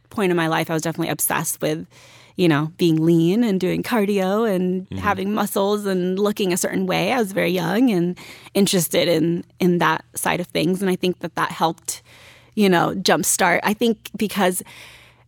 point 0.10 0.32
in 0.32 0.38
my 0.38 0.48
life. 0.48 0.70
I 0.70 0.74
was 0.74 0.82
definitely 0.82 1.10
obsessed 1.12 1.62
with, 1.62 1.86
you 2.35 2.47
know, 2.47 2.71
being 2.77 3.03
lean 3.03 3.43
and 3.43 3.59
doing 3.59 3.83
cardio 3.83 4.49
and 4.49 4.89
mm-hmm. 4.89 4.97
having 4.97 5.33
muscles 5.33 5.85
and 5.85 6.19
looking 6.19 6.51
a 6.51 6.57
certain 6.57 6.85
way. 6.85 7.11
I 7.11 7.19
was 7.19 7.31
very 7.31 7.51
young 7.51 7.91
and 7.91 8.17
interested 8.53 9.07
in 9.07 9.43
in 9.59 9.77
that 9.79 10.03
side 10.15 10.39
of 10.39 10.47
things, 10.47 10.81
and 10.81 10.89
I 10.89 10.95
think 10.95 11.19
that 11.19 11.35
that 11.35 11.51
helped, 11.51 12.01
you 12.55 12.69
know, 12.69 12.93
jumpstart. 12.95 13.59
I 13.63 13.73
think 13.73 14.09
because 14.17 14.63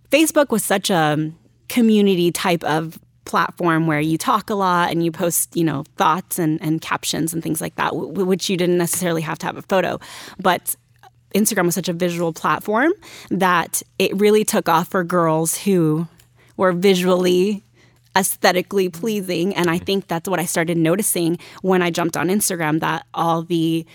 Facebook 0.10 0.50
was 0.50 0.64
such 0.64 0.90
a 0.90 1.32
community 1.68 2.32
type 2.32 2.64
of 2.64 3.00
platform 3.26 3.88
where 3.88 4.00
you 4.00 4.18
talk 4.18 4.50
a 4.50 4.56
lot 4.56 4.92
and 4.92 5.04
you 5.04 5.12
post, 5.12 5.56
you 5.56 5.64
know, 5.64 5.84
thoughts 5.98 6.40
and, 6.40 6.62
and 6.62 6.80
captions 6.80 7.34
and 7.34 7.44
things 7.44 7.60
like 7.60 7.76
that, 7.76 7.92
w- 7.92 8.24
which 8.24 8.50
you 8.50 8.56
didn't 8.56 8.78
necessarily 8.78 9.22
have 9.22 9.40
to 9.40 9.46
have 9.48 9.58
a 9.58 9.64
photo. 9.64 10.00
But 10.40 10.76
Instagram 11.34 11.66
was 11.66 11.76
such 11.76 11.90
a 11.90 11.94
visual 11.94 12.32
platform 12.32 12.94
that 13.30 13.82
it 14.00 14.16
really 14.16 14.46
took 14.46 14.70
off 14.70 14.88
for 14.88 15.04
girls 15.04 15.58
who 15.58 16.08
were 16.58 16.72
visually 16.72 17.64
aesthetically 18.16 18.90
pleasing. 18.90 19.54
And 19.56 19.70
i 19.70 19.78
think 19.78 20.08
that's 20.08 20.30
what 20.30 20.40
i 20.40 20.46
started 20.46 20.78
noticing 20.78 21.38
when 21.62 21.82
i 21.82 21.90
jumped 21.90 22.16
on 22.16 22.30
instagram 22.30 22.80
that 22.80 23.06
all 23.14 23.44
the 23.44 23.86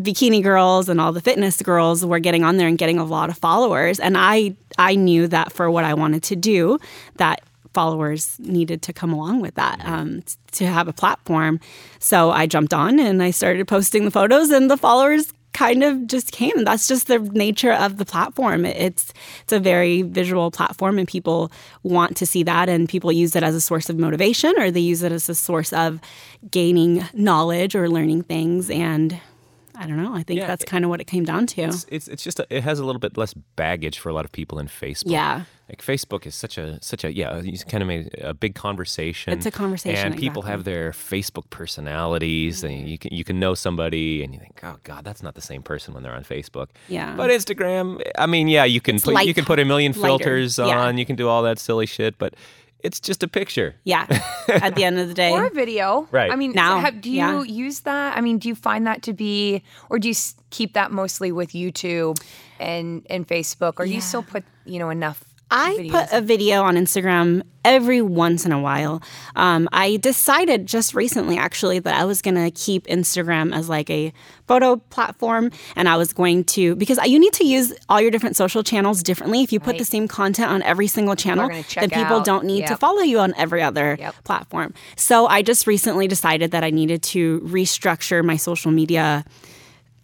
bikini 0.00 0.42
girls 0.42 0.88
and 0.88 1.00
all 1.00 1.12
the 1.12 1.20
fitness 1.20 1.60
girls 1.60 2.04
were 2.04 2.18
getting 2.18 2.42
on 2.42 2.56
there 2.56 2.68
and 2.68 2.78
getting 2.78 2.98
a 2.98 3.04
lot 3.04 3.28
of 3.28 3.36
followers. 3.36 4.00
And 4.00 4.16
i 4.16 4.56
i 4.78 4.94
knew 4.94 5.28
that 5.28 5.52
for 5.52 5.70
what 5.70 5.84
i 5.84 5.94
wanted 5.94 6.22
to 6.24 6.36
do 6.36 6.78
that 7.16 7.42
followers 7.72 8.36
needed 8.40 8.82
to 8.82 8.92
come 8.92 9.12
along 9.12 9.40
with 9.40 9.54
that 9.54 9.80
um, 9.84 10.24
to 10.50 10.66
have 10.66 10.88
a 10.88 10.92
platform. 10.92 11.60
So 11.98 12.30
i 12.30 12.46
jumped 12.46 12.72
on 12.72 12.98
and 12.98 13.22
i 13.22 13.30
started 13.30 13.68
posting 13.68 14.04
the 14.06 14.10
photos 14.10 14.50
and 14.50 14.70
the 14.70 14.78
followers 14.78 15.32
kind 15.52 15.82
of 15.82 16.06
just 16.06 16.32
came. 16.32 16.64
That's 16.64 16.88
just 16.88 17.06
the 17.06 17.18
nature 17.18 17.72
of 17.72 17.96
the 17.96 18.04
platform. 18.04 18.64
It's 18.64 19.12
it's 19.42 19.52
a 19.52 19.60
very 19.60 20.02
visual 20.02 20.50
platform 20.50 20.98
and 20.98 21.08
people 21.08 21.50
want 21.82 22.16
to 22.18 22.26
see 22.26 22.42
that 22.44 22.68
and 22.68 22.88
people 22.88 23.12
use 23.12 23.34
it 23.36 23.42
as 23.42 23.54
a 23.54 23.60
source 23.60 23.88
of 23.90 23.98
motivation 23.98 24.52
or 24.58 24.70
they 24.70 24.80
use 24.80 25.02
it 25.02 25.12
as 25.12 25.28
a 25.28 25.34
source 25.34 25.72
of 25.72 26.00
gaining 26.50 27.04
knowledge 27.12 27.74
or 27.74 27.88
learning 27.88 28.22
things 28.22 28.70
and 28.70 29.20
I 29.80 29.86
don't 29.86 29.96
know. 29.96 30.14
I 30.14 30.22
think 30.22 30.38
Yeah, 30.38 30.46
that's 30.46 30.64
kind 30.64 30.84
of 30.84 30.90
what 30.90 31.00
it 31.00 31.06
came 31.06 31.24
down 31.24 31.46
to. 31.46 31.62
it's, 31.62 31.86
it's 31.88 32.06
it's 32.06 32.22
just 32.22 32.38
a, 32.38 32.46
it 32.50 32.62
has 32.62 32.78
a 32.78 32.84
little 32.84 33.00
bit 33.00 33.16
less 33.16 33.32
baggage 33.56 33.98
for 33.98 34.10
a 34.10 34.12
lot 34.12 34.26
of 34.26 34.32
people 34.32 34.58
in 34.58 34.66
Facebook. 34.68 35.10
Yeah. 35.10 35.44
like 35.70 35.82
Facebook 35.82 36.26
is 36.26 36.34
such 36.34 36.58
a 36.58 36.78
such 36.82 37.02
a 37.02 37.12
yeah. 37.12 37.40
You 37.40 37.56
kind 37.60 37.82
of 37.82 37.88
made 37.88 38.14
a 38.20 38.34
big 38.34 38.54
conversation. 38.54 39.32
It's 39.32 39.46
a 39.46 39.50
conversation, 39.50 40.12
and 40.12 40.16
people 40.18 40.42
have 40.42 40.64
their 40.64 40.90
Facebook 40.90 41.48
personalities, 41.48 42.62
and 42.62 42.74
mm-hmm. 42.74 42.86
you 42.88 42.98
can 42.98 43.14
you 43.14 43.24
can 43.24 43.40
know 43.40 43.54
somebody, 43.54 44.22
and 44.22 44.34
you 44.34 44.40
think, 44.40 44.60
oh 44.62 44.76
God, 44.84 45.02
that's 45.02 45.22
not 45.22 45.34
the 45.34 45.40
same 45.40 45.62
person 45.62 45.94
when 45.94 46.02
they're 46.02 46.14
on 46.14 46.24
Facebook. 46.24 46.68
Yeah. 46.88 47.16
but 47.16 47.30
Instagram, 47.30 48.02
I 48.18 48.26
mean, 48.26 48.48
yeah, 48.48 48.64
you 48.64 48.82
can 48.82 49.00
put 49.00 49.14
light- 49.14 49.26
you 49.28 49.34
can 49.34 49.46
put 49.46 49.58
a 49.58 49.64
million 49.64 49.92
lighter. 49.92 50.04
filters 50.06 50.58
Yeah. 50.58 50.78
on, 50.78 50.98
you 50.98 51.06
can 51.06 51.16
do 51.16 51.26
all 51.28 51.42
that 51.44 51.58
silly 51.58 51.86
shit, 51.86 52.18
but 52.18 52.34
it's 52.82 53.00
just 53.00 53.22
a 53.22 53.28
picture. 53.28 53.74
Yeah. 53.84 54.06
At 54.48 54.74
the 54.74 54.84
end 54.84 54.98
of 54.98 55.08
the 55.08 55.14
day. 55.14 55.30
or 55.30 55.46
a 55.46 55.50
video. 55.50 56.08
Right. 56.10 56.30
I 56.30 56.36
mean, 56.36 56.52
Now, 56.52 56.78
have, 56.80 57.00
do 57.00 57.10
you 57.10 57.16
yeah. 57.16 57.42
use 57.42 57.80
that? 57.80 58.16
I 58.16 58.20
mean, 58.20 58.38
do 58.38 58.48
you 58.48 58.54
find 58.54 58.86
that 58.86 59.02
to 59.02 59.12
be, 59.12 59.62
or 59.88 59.98
do 59.98 60.08
you 60.08 60.14
keep 60.50 60.72
that 60.74 60.90
mostly 60.90 61.32
with 61.32 61.50
YouTube 61.50 62.20
and 62.58 63.06
and 63.08 63.26
Facebook, 63.26 63.74
or 63.78 63.86
do 63.86 63.92
you 63.92 64.00
still 64.00 64.22
put 64.22 64.44
you 64.64 64.78
know 64.78 64.90
enough? 64.90 65.24
I 65.50 65.76
videos? 65.78 65.90
put 65.90 66.12
a 66.12 66.20
video 66.20 66.62
on 66.62 66.76
Instagram 66.76 67.42
every 67.64 68.00
once 68.00 68.46
in 68.46 68.52
a 68.52 68.60
while. 68.60 69.02
Um, 69.36 69.68
I 69.72 69.96
decided 69.98 70.66
just 70.66 70.94
recently, 70.94 71.36
actually, 71.36 71.78
that 71.80 71.94
I 71.94 72.04
was 72.06 72.22
going 72.22 72.36
to 72.36 72.50
keep 72.50 72.86
Instagram 72.86 73.54
as 73.54 73.68
like 73.68 73.90
a 73.90 74.12
photo 74.46 74.76
platform, 74.76 75.50
and 75.76 75.88
I 75.88 75.96
was 75.96 76.12
going 76.12 76.44
to 76.44 76.74
because 76.76 76.98
you 77.06 77.18
need 77.18 77.34
to 77.34 77.44
use 77.46 77.72
all 77.88 78.00
your 78.00 78.10
different 78.10 78.36
social 78.36 78.62
channels 78.62 79.02
differently. 79.02 79.42
If 79.42 79.52
you 79.52 79.60
put 79.60 79.76
the 79.78 79.84
same 79.84 80.08
content 80.08 80.50
on 80.50 80.62
every 80.62 80.86
single 80.86 81.16
channel, 81.16 81.48
then 81.48 81.90
people 81.90 82.16
out. 82.16 82.24
don't 82.24 82.44
need 82.46 82.66
to 82.66 82.76
follow 82.76 83.02
you 83.02 83.18
on 83.18 83.34
every 83.36 83.62
other 83.62 83.96
Yep. 83.98 84.14
platform. 84.24 84.72
So 84.96 85.26
I 85.26 85.42
just 85.42 85.66
recently 85.66 86.08
decided 86.08 86.52
that 86.52 86.64
I 86.64 86.70
needed 86.70 87.02
to 87.14 87.40
restructure 87.40 88.24
my 88.24 88.36
social 88.36 88.70
media 88.70 89.24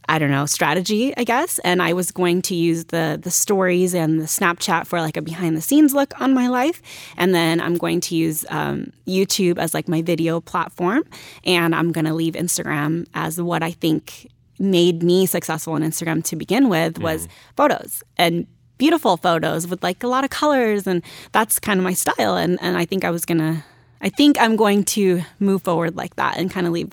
I 0.09 0.19
don't 0.19 0.31
know, 0.31 0.47
strategy, 0.47 1.17
I 1.17 1.25
guess. 1.25 1.59
And 1.61 1.83
I 1.83 1.93
was 1.93 2.11
going 2.13 2.43
to 2.43 2.55
use 2.55 2.87
the 2.87 3.19
the 3.21 3.31
stories 3.31 3.95
and 3.95 4.21
the 4.21 4.27
Snapchat 4.27 4.87
for 4.87 5.01
like 5.01 5.17
a 5.17 5.23
behind 5.23 5.57
the 5.57 5.61
scenes 5.61 5.95
look 5.95 6.19
on 6.21 6.33
my 6.33 6.49
life. 6.49 6.81
And 7.17 7.35
then 7.35 7.61
I'm 7.61 7.77
going 7.77 8.01
to 8.03 8.15
use 8.15 8.45
um, 8.49 8.93
YouTube 9.07 9.59
as 9.59 9.75
like 9.75 9.89
my 9.89 10.03
video 10.03 10.41
platform. 10.41 11.05
And 11.45 11.75
I'm 11.75 11.93
going 11.93 12.05
to 12.05 12.15
leave 12.15 12.35
Instagram 12.35 13.07
as 13.15 13.41
what 13.41 13.63
I 13.63 13.73
think 13.73 14.31
made 14.59 15.03
me 15.03 15.27
successful 15.27 15.75
on 15.75 15.83
Instagram 15.83 16.25
to 16.25 16.37
begin 16.37 16.69
with 16.69 16.99
was 16.99 17.23
mm-hmm. 17.23 17.33
photos 17.57 18.03
and 18.17 18.47
beautiful 18.79 19.17
photos 19.17 19.67
with 19.67 19.83
like 19.83 20.03
a 20.03 20.09
lot 20.09 20.25
of 20.25 20.31
colors. 20.31 20.87
And 20.87 21.03
that's 21.33 21.59
kind 21.59 21.79
of 21.79 21.85
my 21.85 21.93
style. 21.95 22.37
And, 22.37 22.59
and 22.63 22.77
I 22.77 22.85
think 22.85 23.05
I 23.05 23.11
was 23.11 23.25
going 23.25 23.39
to, 23.39 23.65
I 24.01 24.09
think 24.09 24.41
I'm 24.41 24.57
going 24.57 24.85
to 24.85 25.23
move 25.41 25.63
forward 25.63 25.97
like 25.97 26.17
that 26.17 26.39
and 26.39 26.51
kind 26.51 26.67
of 26.67 26.73
leave 26.73 26.93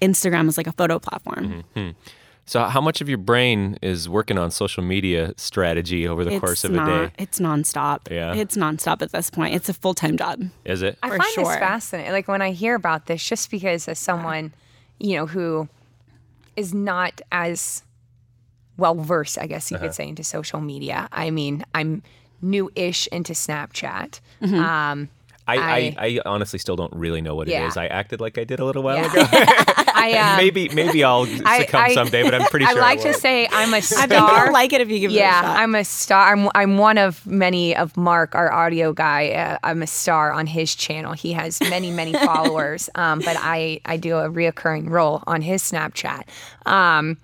Instagram 0.00 0.48
as 0.48 0.56
like 0.56 0.66
a 0.66 0.72
photo 0.72 0.98
platform. 0.98 1.64
Mm-hmm. 1.74 1.80
Hmm. 1.80 1.90
So, 2.46 2.64
how 2.64 2.80
much 2.80 3.00
of 3.00 3.08
your 3.08 3.18
brain 3.18 3.78
is 3.80 4.08
working 4.08 4.36
on 4.36 4.50
social 4.50 4.82
media 4.82 5.34
strategy 5.36 6.08
over 6.08 6.24
the 6.24 6.40
course 6.40 6.64
of 6.64 6.72
not, 6.72 6.88
a 6.88 7.06
day? 7.08 7.14
It's 7.18 7.38
nonstop. 7.38 8.10
Yeah. 8.10 8.34
It's 8.34 8.56
nonstop 8.56 9.02
at 9.02 9.12
this 9.12 9.30
point. 9.30 9.54
It's 9.54 9.68
a 9.68 9.74
full 9.74 9.94
time 9.94 10.16
job. 10.16 10.42
Is 10.64 10.82
it? 10.82 10.98
I 11.02 11.10
for 11.10 11.18
find 11.18 11.32
sure. 11.32 11.44
this 11.44 11.56
fascinating. 11.56 12.12
Like 12.12 12.26
when 12.26 12.42
I 12.42 12.50
hear 12.50 12.74
about 12.74 13.06
this, 13.06 13.24
just 13.26 13.50
because 13.52 13.86
as 13.86 13.98
someone, 14.00 14.52
you 14.98 15.16
know, 15.16 15.26
who 15.26 15.68
is 16.56 16.74
not 16.74 17.20
as 17.30 17.84
well 18.76 18.96
versed, 18.96 19.38
I 19.38 19.46
guess 19.46 19.70
you 19.70 19.76
Uh-huh. 19.76 19.86
could 19.86 19.94
say, 19.94 20.08
into 20.08 20.24
social 20.24 20.60
media. 20.60 21.08
I 21.12 21.30
mean, 21.30 21.64
I'm 21.74 22.02
new-ish 22.42 23.06
into 23.08 23.32
Snapchat. 23.34 24.18
Mm-hmm. 24.42 24.54
Um, 24.58 25.08
I, 25.46 25.56
I, 25.56 25.76
I- 25.76 25.94
I 26.06 26.20
honestly 26.26 26.58
still 26.58 26.76
don't 26.76 26.92
really 26.94 27.20
know 27.20 27.34
what 27.36 27.48
it 27.48 27.52
Yeah. 27.52 27.66
is. 27.68 27.76
I 27.76 27.86
acted 27.86 28.20
like 28.20 28.38
I 28.38 28.44
did 28.44 28.58
a 28.60 28.64
little 28.64 28.82
while 28.82 28.96
yeah. 28.96 29.12
ago. 29.12 29.82
I 30.00 30.12
um, 30.32 30.36
maybe 30.36 30.68
maybe 30.70 31.04
I'll 31.04 31.22
I- 31.44 31.60
succumb 31.60 31.82
I- 31.84 31.94
someday, 31.94 32.22
but 32.22 32.34
I'm 32.34 32.42
pretty 32.48 32.66
sure. 32.72 32.78
I 32.78 32.80
like 32.80 33.00
I 33.00 33.02
to 33.02 33.14
say 33.14 33.48
I'm 33.50 33.74
a 33.74 33.82
star. 33.82 34.44
you'll 34.46 34.52
like 34.52 34.72
it 34.72 34.80
if 34.80 34.90
you 34.90 34.98
give 35.00 35.10
it 35.10 35.14
a 35.14 35.18
yeah, 35.18 35.40
shot. 35.42 35.58
I'm 35.58 35.74
a 35.74 35.84
star. 35.84 36.32
I'm, 36.32 36.48
I'm 36.54 36.78
one 36.78 36.98
of 36.98 37.26
many 37.26 37.74
of 37.76 37.96
Mark, 37.96 38.34
our 38.34 38.52
audio 38.52 38.92
guy. 38.92 39.30
Uh, 39.30 39.58
I'm 39.62 39.82
a 39.82 39.86
star 39.86 40.32
on 40.32 40.46
his 40.46 40.74
channel. 40.74 41.12
He 41.12 41.32
has 41.32 41.60
many, 41.60 41.90
many 41.90 42.12
followers, 42.14 42.88
um, 42.94 43.20
but 43.20 43.36
I, 43.38 43.80
I 43.84 43.96
do 43.96 44.16
a 44.18 44.28
reoccurring 44.28 44.88
role 44.90 45.22
on 45.26 45.42
his 45.42 45.62
Snapchat. 45.62 46.22
Um, 46.66 47.18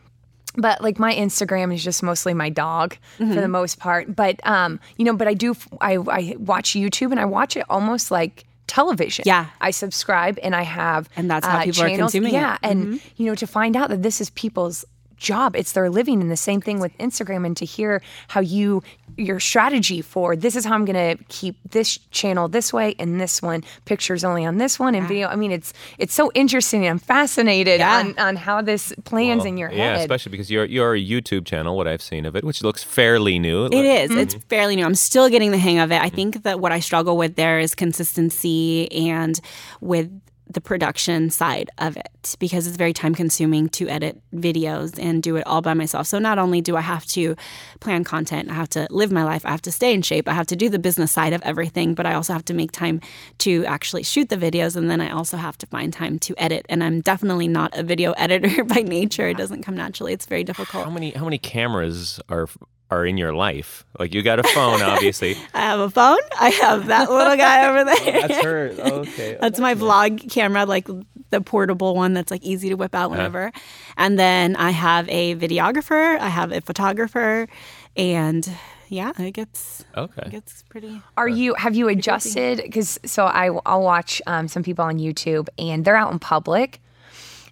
but 0.59 0.81
like 0.83 0.99
my 0.99 1.15
Instagram 1.15 1.73
is 1.75 1.85
just 1.85 2.03
mostly 2.03 2.33
my 2.33 2.49
dog 2.49 2.97
Mm-hmm. 3.19 3.35
for 3.35 3.41
the 3.41 3.49
most 3.49 3.79
part. 3.79 4.15
But 4.17 4.41
um, 4.47 4.81
you 4.97 5.05
know, 5.05 5.15
but 5.15 5.29
I 5.29 5.35
do 5.35 5.55
I, 5.81 5.95
I 5.97 6.35
watch 6.39 6.71
YouTube 6.71 7.11
and 7.11 7.21
I 7.21 7.25
watch 7.27 7.57
it 7.57 7.65
almost 7.69 8.11
like 8.11 8.45
television. 8.67 9.25
Yeah. 9.27 9.47
I 9.61 9.71
subscribe 9.71 10.39
and 10.43 10.55
I 10.55 10.63
have 10.63 11.09
And 11.17 11.31
that's 11.31 11.47
how 11.47 11.59
uh, 11.59 11.65
people 11.65 11.83
are 11.85 11.89
channels. 11.89 12.13
consuming 12.13 12.35
it. 12.35 12.39
Yeah, 12.39 12.59
and 12.63 13.01
you 13.17 13.27
know 13.27 13.35
to 13.37 13.47
find 13.47 13.77
out 13.77 13.91
that 13.91 14.03
this 14.03 14.21
is 14.21 14.31
people's 14.31 14.85
job 15.17 15.57
it's 15.57 15.73
their 15.73 15.89
living 15.91 16.21
and 16.21 16.31
the 16.31 16.37
same 16.37 16.61
thing 16.61 16.79
with 16.81 16.97
instagram 16.99 17.45
and 17.47 17.57
to 17.57 17.65
hear 17.65 18.03
how 18.29 18.41
you 18.41 18.83
your 19.17 19.41
strategy 19.41 20.03
for 20.03 20.37
this 20.37 20.55
is 20.57 20.65
how 20.65 20.75
i'm 20.75 20.85
going 20.85 21.17
to 21.17 21.25
keep 21.29 21.57
this 21.71 21.99
channel 22.11 22.49
this 22.49 22.73
way 22.73 22.95
and 22.99 23.21
this 23.21 23.41
one 23.41 23.63
pictures 23.87 24.25
only 24.25 24.45
on 24.45 24.59
this 24.59 24.79
one 24.79 24.95
and 24.95 25.09
video 25.09 25.29
i 25.29 25.37
mean 25.37 25.51
it's 25.53 25.73
it's 25.99 26.15
so 26.15 26.31
interesting 26.35 26.87
i'm 26.87 26.99
fascinated 26.99 27.81
Yeah. 27.81 27.99
on, 27.99 28.19
on 28.19 28.37
how 28.37 28.61
this 28.61 28.93
plans 29.05 29.45
in 29.45 29.57
your 29.57 29.69
head. 29.69 29.79
Yeah, 29.79 29.97
especially 29.97 30.31
because 30.31 30.51
your 30.51 30.65
your 30.65 30.95
YouTube 30.97 31.47
channel, 31.47 31.77
what 31.77 31.87
I've 31.89 32.03
seen 32.03 32.25
of 32.27 32.37
it, 32.37 32.45
which 32.45 32.63
looks 32.63 32.83
fairly 32.83 33.39
new. 33.39 33.67
It 33.67 33.75
is. 33.75 34.11
Mm-hmm. 34.11 34.19
It's 34.21 34.35
fairly 34.49 34.77
new. 34.77 34.85
I'm 34.85 34.95
still 34.95 35.29
getting 35.29 35.51
the 35.51 35.59
hang 35.59 35.79
of 35.79 35.93
it. 35.93 36.01
I 36.01 36.09
think 36.09 36.43
that 36.43 36.61
what 36.61 36.73
I 36.73 36.81
struggle 36.81 37.17
with 37.17 37.37
there 37.37 37.59
is 37.59 37.75
consistency 37.75 38.91
and 38.93 39.41
with 39.81 40.11
the 40.49 40.61
production 40.61 41.31
side 41.31 41.71
of 41.79 41.97
it 41.97 42.37
because 42.39 42.67
it's 42.67 42.77
very 42.77 42.93
time 42.93 43.15
consuming 43.15 43.69
to 43.69 43.89
edit 43.89 44.21
videos 44.35 44.99
and 44.99 45.23
do 45.23 45.37
it 45.37 45.47
all 45.47 45.61
by 45.61 45.75
myself. 45.75 46.07
So 46.07 46.19
not 46.19 46.39
only 46.39 46.61
do 46.61 46.77
I 46.77 46.81
have 46.81 47.05
to 47.07 47.37
plan 47.81 48.05
content, 48.05 48.51
I 48.51 48.55
have 48.55 48.69
to 48.71 48.87
live 48.91 49.11
my 49.11 49.25
life, 49.25 49.45
I 49.45 49.51
have 49.51 49.63
to 49.63 49.73
stay 49.73 49.93
in 49.93 50.03
shape, 50.03 50.29
I 50.29 50.35
have 50.35 50.47
to 50.49 50.57
do 50.57 50.69
the 50.69 50.79
business 50.79 51.13
side 51.13 51.33
of 51.33 51.43
everything, 51.43 51.95
but 51.95 52.07
I 52.07 52.15
also 52.15 52.33
have 52.33 52.45
to 52.47 52.55
make 52.55 52.73
time 52.73 53.01
to 53.39 53.65
actually 53.67 54.03
shoot 54.03 54.29
the 54.29 54.37
videos 54.37 54.77
and 54.77 54.91
then 54.91 55.01
I 55.01 55.11
also 55.11 55.37
have 55.37 55.59
to 55.59 55.67
find 55.67 55.93
time 55.93 56.19
to 56.21 56.35
edit. 56.39 56.67
And 56.69 56.83
I'm 56.83 57.01
definitely 57.01 57.49
not 57.49 57.77
a 57.77 57.83
video 57.83 58.13
editor 58.17 58.65
by 58.65 58.83
nature. 58.83 59.29
It 59.29 59.37
doesn't 59.37 59.63
come 59.63 59.77
naturally. 59.77 60.13
It's 60.13 60.27
very 60.27 60.45
difficult. 60.45 60.85
How 60.85 60.91
many 60.91 61.11
how 61.11 61.25
many 61.25 61.39
cameras 61.39 62.21
are 62.29 62.49
are 62.91 63.05
in 63.05 63.17
your 63.19 63.33
life? 63.35 63.85
Like 63.99 64.15
you 64.15 64.23
got 64.23 64.39
a 64.39 64.45
phone, 64.45 64.81
obviously. 64.83 65.37
I 65.55 65.61
have 65.61 65.81
a 65.81 65.91
phone. 65.91 66.19
I 66.41 66.51
have 66.51 66.87
that 66.87 67.11
little 67.11 67.37
guy 67.37 67.69
over 67.69 67.85
there. 67.85 68.29
That's 68.29 68.45
her. 68.45 68.73
Okay. 68.79 69.37
That's 69.41 69.59
my 69.59 69.75
vlog 69.75 70.31
camera, 70.31 70.65
like 70.67 70.87
the 71.31 71.41
portable 71.41 71.95
one 71.97 72.13
that's 72.15 72.31
like 72.31 72.43
easy 72.45 72.69
to 72.69 72.75
whip 72.77 72.95
out 72.95 73.11
whenever. 73.11 73.51
And 73.97 74.19
then 74.19 74.55
I 74.57 74.71
have 74.71 75.09
a 75.09 75.35
videographer, 75.35 76.19
I 76.19 76.29
have 76.29 76.53
a 76.53 76.61
photographer, 76.61 77.49
and 77.97 78.49
yeah, 78.89 79.11
it 79.19 79.33
gets 79.33 79.85
okay. 79.97 80.23
it 80.27 80.31
gets 80.31 80.63
pretty. 80.69 81.03
Are 81.17 81.29
you 81.29 81.55
have 81.55 81.75
you 81.75 81.89
adjusted? 81.89 82.59
Because 82.63 83.01
so 83.05 83.25
I 83.27 83.51
I'll 83.67 83.83
watch 83.83 84.23
um, 84.29 84.47
some 84.47 84.63
people 84.63 84.85
on 84.85 84.99
YouTube 84.99 85.49
and 85.59 85.85
they're 85.85 85.97
out 85.97 86.13
in 86.13 86.21
public, 86.21 86.81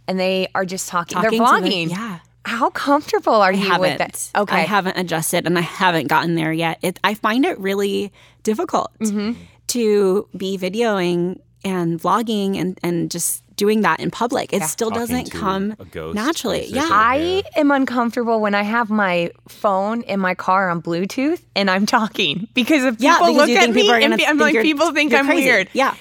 and 0.07 0.21
they 0.21 0.47
are 0.55 0.65
just 0.65 0.89
talking. 0.89 1.17
Talking 1.17 1.39
they're 1.41 1.49
to 1.49 1.63
the- 1.63 1.69
vlogging. 1.69 1.91
yeah. 1.91 2.21
How 2.45 2.71
comfortable 2.71 3.35
are 3.35 3.51
I 3.51 3.53
you 3.53 3.79
with 3.79 3.99
that? 3.99 4.01
haven't. 4.01 4.31
Okay. 4.37 4.57
I 4.57 4.61
haven't 4.61 4.99
adjusted, 4.99 5.47
and 5.47 5.57
I 5.59 5.63
haven't 5.63 6.09
gotten 6.09 6.35
there 6.35 6.53
yet. 6.53 6.79
It, 6.83 7.01
I 7.03 7.15
find 7.15 7.45
it 7.45 7.59
really 7.59 8.13
difficult 8.43 8.91
Mm-hmm. 9.01 9.33
to 9.69 10.29
be 10.37 10.59
videoing 10.59 11.41
and 11.65 11.99
vlogging 12.01 12.57
and 12.59 12.79
and 12.83 13.11
just 13.11 13.43
doing 13.57 13.83
that 13.83 14.01
in 14.01 14.11
public. 14.11 14.53
It 14.53 14.63
still 14.65 14.91
Talking 14.91 15.01
doesn't 15.01 15.31
come 15.31 15.77
naturally. 16.13 16.67
Yeah. 16.67 16.89
I 16.91 17.45
am 17.57 17.71
uncomfortable 17.71 18.41
when 18.41 18.55
I 18.55 18.63
have 18.63 18.91
my 18.91 19.31
phone 19.49 20.03
in 20.03 20.19
my 20.21 20.35
car 20.35 20.69
on 20.71 20.83
Bluetooth 20.83 21.41
and 21.55 21.71
I'm 21.71 21.87
talking 21.87 22.49
because 22.53 22.83
if 22.85 22.99
people 22.99 23.05
Yeah, 23.05 23.19
because 23.21 23.37
look 23.37 23.49
at 23.51 23.71
me 23.71 23.75
people 23.83 23.95
are 23.95 24.01
and 24.01 24.17
be- 24.17 24.27
I'm 24.27 24.39
think 24.39 24.55
like, 24.57 24.63
people 24.63 24.93
think 24.93 25.15
I'm 25.15 25.27
crazy. 25.27 25.45
weird. 25.45 25.69
Yeah. 25.73 25.95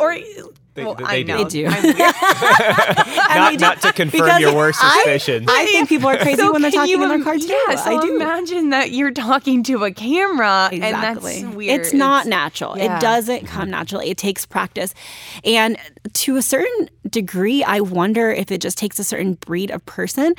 Or 0.00 0.16
They, 0.74 0.84
well, 0.84 0.94
they 0.96 1.04
I 1.04 1.22
do. 1.22 1.28
know. 1.28 1.44
They 1.44 1.48
do. 1.50 1.66
I'm 1.68 1.82
weird. 1.84 1.96
Not, 1.98 3.60
not 3.60 3.80
to 3.82 3.92
confirm 3.92 4.20
Because 4.22 4.40
your 4.40 4.54
worst 4.54 4.80
suspicions. 4.80 5.46
I 5.48 5.64
think 5.66 5.88
people 5.88 6.08
are 6.08 6.16
crazy 6.16 6.36
So 6.42 6.52
when 6.52 6.62
they're 6.62 6.70
talking 6.70 6.90
you 6.90 7.02
in 7.02 7.08
their 7.08 7.18
im- 7.18 7.24
car 7.24 7.36
too. 7.38 7.46
Yeah, 7.46 7.76
so 7.76 7.96
I 7.96 8.00
do. 8.00 8.16
imagine 8.16 8.70
that 8.70 8.90
you're 8.90 9.10
talking 9.12 9.62
to 9.64 9.84
a 9.84 9.92
camera 9.92 10.68
Exactly. 10.72 10.80
and 10.82 11.44
that's 11.46 11.54
weird. 11.56 11.80
It's 11.80 11.92
not 11.92 12.26
natural. 12.26 12.76
yeah. 12.76 12.96
It 12.96 13.00
doesn't 13.00 13.46
come 13.46 13.70
naturally. 13.70 14.10
It 14.10 14.18
takes 14.18 14.44
practice. 14.46 14.94
And 15.44 15.76
to 16.14 16.36
a 16.36 16.42
certain 16.42 16.88
degree, 17.08 17.62
I 17.62 17.80
wonder 17.80 18.30
if 18.30 18.50
it 18.50 18.60
just 18.60 18.76
takes 18.78 18.98
a 18.98 19.04
certain 19.04 19.34
breed 19.34 19.70
of 19.70 19.84
person 19.86 20.34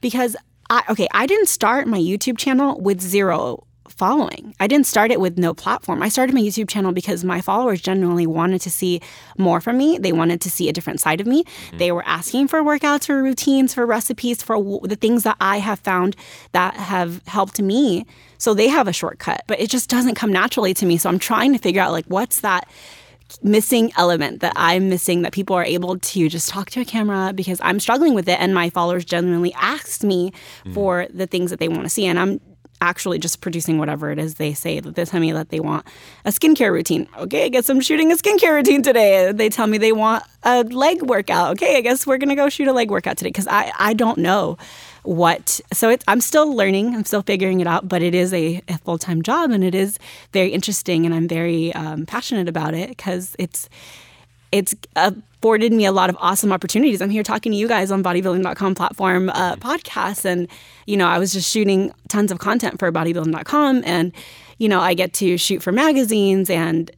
because 0.00 0.36
I 0.70 0.82
okay, 0.88 1.08
I 1.12 1.26
didn't 1.26 1.48
start 1.48 1.86
my 1.86 1.98
YouTube 1.98 2.38
channel 2.38 2.80
with 2.80 3.00
zero 3.00 3.66
following. 3.96 4.54
I 4.60 4.66
didn't 4.66 4.86
start 4.86 5.10
it 5.10 5.20
with 5.20 5.38
no 5.38 5.54
platform. 5.54 6.02
I 6.02 6.08
started 6.08 6.34
my 6.34 6.40
YouTube 6.40 6.68
channel 6.68 6.92
because 6.92 7.24
my 7.24 7.40
followers 7.40 7.80
genuinely 7.80 8.26
wanted 8.26 8.60
to 8.62 8.70
see 8.70 9.00
more 9.38 9.60
from 9.60 9.78
me. 9.78 9.98
They 9.98 10.12
wanted 10.12 10.40
to 10.42 10.50
see 10.50 10.68
a 10.68 10.72
different 10.72 11.00
side 11.00 11.20
of 11.20 11.26
me. 11.26 11.44
Mm-hmm. 11.44 11.78
They 11.78 11.92
were 11.92 12.06
asking 12.06 12.48
for 12.48 12.62
workouts, 12.62 13.06
for 13.06 13.22
routines, 13.22 13.74
for 13.74 13.86
recipes, 13.86 14.42
for 14.42 14.56
w- 14.56 14.80
the 14.82 14.96
things 14.96 15.22
that 15.22 15.36
I 15.40 15.58
have 15.58 15.80
found 15.80 16.16
that 16.52 16.74
have 16.74 17.22
helped 17.26 17.60
me. 17.60 18.06
So 18.38 18.52
they 18.52 18.68
have 18.68 18.88
a 18.88 18.92
shortcut, 18.92 19.42
but 19.46 19.60
it 19.60 19.70
just 19.70 19.88
doesn't 19.88 20.16
come 20.16 20.32
naturally 20.32 20.74
to 20.74 20.86
me. 20.86 20.96
So 20.96 21.08
I'm 21.08 21.18
trying 21.18 21.52
to 21.52 21.58
figure 21.58 21.80
out 21.80 21.92
like 21.92 22.06
what's 22.06 22.40
that 22.40 22.68
missing 23.42 23.92
element 23.96 24.40
that 24.40 24.52
I'm 24.54 24.88
missing 24.88 25.22
that 25.22 25.32
people 25.32 25.56
are 25.56 25.64
able 25.64 25.98
to 25.98 26.28
just 26.28 26.48
talk 26.48 26.70
to 26.70 26.80
a 26.80 26.84
camera 26.84 27.32
because 27.34 27.58
I'm 27.62 27.80
struggling 27.80 28.14
with 28.14 28.28
it 28.28 28.38
and 28.38 28.54
my 28.54 28.70
followers 28.70 29.04
genuinely 29.04 29.52
asked 29.54 30.04
me 30.04 30.30
mm-hmm. 30.30 30.74
for 30.74 31.06
the 31.12 31.26
things 31.26 31.50
that 31.50 31.58
they 31.58 31.68
want 31.68 31.84
to 31.84 31.88
see 31.88 32.06
and 32.06 32.18
I'm 32.18 32.40
actually 32.84 33.18
just 33.18 33.40
producing 33.40 33.78
whatever 33.78 34.10
it 34.10 34.18
is 34.18 34.34
they 34.34 34.52
say 34.52 34.78
that 34.80 34.94
they 34.94 35.04
tell 35.04 35.20
me 35.20 35.32
that 35.32 35.48
they 35.48 35.60
want 35.60 35.86
a 36.24 36.30
skincare 36.30 36.70
routine. 36.70 37.08
Okay, 37.18 37.46
I 37.46 37.48
guess 37.48 37.68
I'm 37.68 37.80
shooting 37.80 38.12
a 38.12 38.16
skincare 38.16 38.52
routine 38.52 38.82
today. 38.82 39.32
They 39.32 39.48
tell 39.48 39.66
me 39.66 39.78
they 39.78 39.92
want 39.92 40.22
a 40.42 40.62
leg 40.64 41.02
workout. 41.02 41.52
Okay, 41.52 41.76
I 41.76 41.80
guess 41.80 42.06
we're 42.06 42.18
gonna 42.18 42.36
go 42.36 42.48
shoot 42.48 42.68
a 42.68 42.72
leg 42.72 42.90
workout 42.90 43.16
today 43.16 43.30
because 43.30 43.48
I 43.48 43.72
I 43.78 43.94
don't 43.94 44.18
know 44.18 44.58
what 45.04 45.60
so 45.70 45.94
i'm 46.08 46.20
still 46.20 46.56
learning 46.56 46.94
i'm 46.94 47.04
still 47.04 47.20
figuring 47.20 47.60
it 47.60 47.66
out 47.66 47.86
but 47.86 48.00
it 48.00 48.14
is 48.14 48.32
a, 48.32 48.62
a 48.68 48.78
full-time 48.78 49.20
job 49.20 49.50
and 49.50 49.62
it 49.62 49.74
is 49.74 49.98
very 50.32 50.48
interesting 50.48 51.04
and 51.04 51.14
i'm 51.14 51.28
very 51.28 51.74
um, 51.74 52.06
passionate 52.06 52.48
about 52.48 52.72
it 52.72 52.88
because 52.88 53.36
it's 53.38 53.68
it's 54.50 54.74
afforded 55.44 55.74
me 55.74 55.84
a 55.84 55.92
lot 55.92 56.08
of 56.08 56.16
awesome 56.20 56.50
opportunities. 56.54 57.02
I'm 57.02 57.10
here 57.10 57.22
talking 57.22 57.52
to 57.52 57.58
you 57.58 57.68
guys 57.68 57.90
on 57.90 58.02
bodybuilding.com 58.02 58.74
platform 58.74 59.28
uh, 59.28 59.56
podcasts 59.56 60.24
and 60.24 60.48
you 60.86 60.96
know 60.96 61.06
i 61.06 61.18
was 61.18 61.34
just 61.34 61.50
shooting 61.50 61.92
tons 62.08 62.32
of 62.32 62.38
content 62.38 62.78
for 62.78 62.90
bodybuilding.com 62.90 63.82
and 63.84 64.10
you 64.56 64.70
know 64.70 64.80
i 64.80 64.94
get 64.94 65.12
to 65.12 65.36
shoot 65.36 65.62
for 65.62 65.70
magazines 65.70 66.48
and 66.48 66.90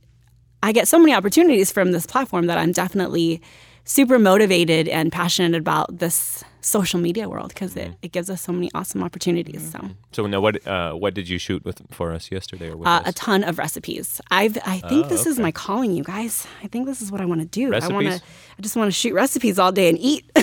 I 0.63 0.71
get 0.73 0.87
so 0.89 0.99
many 0.99 1.13
opportunities 1.13 1.73
from 1.73 1.93
this 1.93 2.07
platform 2.07 2.47
that 2.47 2.59
I'm 2.59 2.73
definitely 2.73 3.43
super 3.85 4.19
motivated 4.19 4.89
and 4.89 5.13
passionate 5.13 5.59
about 5.59 5.99
this 5.99 6.43
social 6.67 6.99
media 7.01 7.29
world 7.29 7.49
because 7.55 7.77
it, 7.77 7.93
it 8.03 8.11
gives 8.13 8.29
us 8.29 8.41
so 8.43 8.53
many 8.53 8.69
awesome 8.75 9.03
opportunities. 9.03 9.63
So 9.73 9.79
So 10.13 10.27
now, 10.27 10.41
what 10.41 10.55
uh, 10.67 10.93
what 11.03 11.15
did 11.15 11.29
you 11.29 11.39
shoot 11.39 11.65
with 11.65 11.79
for 11.91 12.13
us 12.17 12.31
yesterday 12.33 12.69
or 12.73 12.77
with 12.77 12.89
uh, 12.89 13.01
us? 13.03 13.09
a 13.11 13.13
ton 13.13 13.45
of 13.45 13.59
recipes. 13.59 14.21
I've 14.31 14.57
I 14.67 14.79
think 14.91 15.07
Oh, 15.07 15.09
this 15.09 15.27
is 15.27 15.39
my 15.39 15.53
calling, 15.53 15.93
you 15.99 16.03
guys. 16.05 16.47
I 16.65 16.67
think 16.69 16.87
this 16.87 17.01
is 17.03 17.09
what 17.13 17.21
I 17.21 17.25
want 17.31 17.41
to 17.41 17.47
do. 17.47 17.67
I 17.75 17.79
want 17.89 18.07
to. 18.07 18.11
Recipes? 18.11 18.23
I 18.59 18.63
just 18.63 18.77
want 18.77 18.89
to 18.89 18.93
shoot 19.01 19.15
recipes 19.15 19.59
all 19.59 19.73
day 19.73 19.89
and 19.89 19.99
eat. 19.99 20.25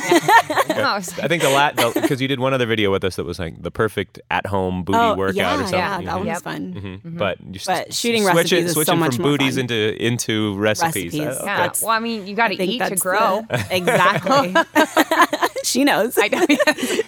Oh, 0.76 0.96
I 1.26 1.28
think 1.28 1.42
the 1.44 1.50
lat 1.50 1.76
because 1.94 2.20
you 2.22 2.28
did 2.28 2.40
one 2.40 2.54
other 2.54 2.66
video 2.66 2.92
with 2.92 3.04
us 3.04 3.16
that 3.18 3.26
was 3.26 3.38
like 3.40 3.62
the 3.62 3.72
perfect 3.72 4.20
at 4.32 4.46
home 4.46 4.84
booty 4.84 4.98
oh 5.00 5.16
workout 5.16 5.36
yeah, 5.36 5.54
or 5.56 5.58
something. 5.68 5.80
yeah, 5.80 6.02
that 6.02 6.16
Mhm. 6.16 6.18
one 6.20 6.28
was 6.28 6.42
fun. 6.42 6.64
Mhm. 7.04 7.18
But 7.18 7.36
you 7.42 7.56
s- 7.56 7.66
But 7.66 7.88
s- 7.90 7.98
shooting 8.00 8.24
switch 8.24 8.36
recipes 8.36 8.52
it, 8.54 8.66
is 8.66 8.72
so 8.74 8.80
switching 8.84 9.00
much 9.00 9.16
from 9.16 9.24
more 9.24 9.32
booties 9.38 9.56
fun. 9.56 9.62
into 9.62 9.80
into 10.10 10.56
recipes. 10.58 11.14
Recipes. 11.14 11.38
Uh, 11.38 11.44
Yeah. 11.46 11.64
yeah. 11.66 11.72
Well, 11.82 11.92
I 11.92 12.00
mean, 12.00 12.28
you 12.28 12.36
got 12.36 12.48
to 12.50 12.64
eat 12.64 12.80
to 12.94 12.96
grow. 12.96 13.46
the- 13.50 13.66
exactly. 13.80 14.56
she 15.64 15.84
knows. 15.84 16.18
I 16.18 16.28
know. 16.28 16.46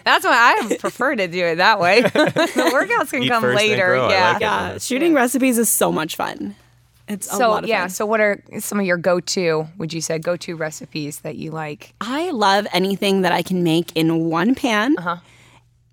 That's 0.04 0.26
why 0.26 0.58
I 0.70 0.76
prefer 0.80 1.16
to 1.16 1.28
do 1.28 1.46
it 1.46 1.56
that 1.58 1.80
way. 1.80 2.02
the 2.02 2.10
workouts 2.10 3.12
can 3.12 3.24
Eat 3.24 3.30
come 3.30 3.44
later. 3.44 3.88
grow. 3.88 4.08
I 4.08 4.12
Yeah. 4.12 4.28
like 4.28 4.36
it. 4.38 4.42
yeah, 4.42 4.78
shooting 4.80 5.14
recipes 5.14 5.58
is 5.58 5.70
so 5.70 5.92
much 5.92 6.16
fun. 6.16 6.56
It's 7.08 7.28
a 7.28 7.36
So 7.36 7.50
lot 7.52 7.64
of 7.64 7.70
yeah. 7.70 7.82
fun. 7.82 7.90
So 7.92 8.06
what 8.08 8.20
are 8.20 8.42
some 8.60 8.80
of 8.80 8.86
your 8.86 8.98
go-to? 8.98 9.68
Would 9.78 9.94
you 9.94 10.02
say 10.02 10.18
go-to 10.18 10.56
recipes 10.56 11.20
that 11.20 11.36
you 11.36 11.52
like? 11.52 11.94
I 12.02 12.32
love 12.32 12.66
anything 12.74 13.22
that 13.22 13.32
I 13.32 13.44
can 13.44 13.64
make 13.64 13.92
in 13.96 14.26
one 14.30 14.56
pan 14.56 14.96
Uh-huh. 14.98 15.18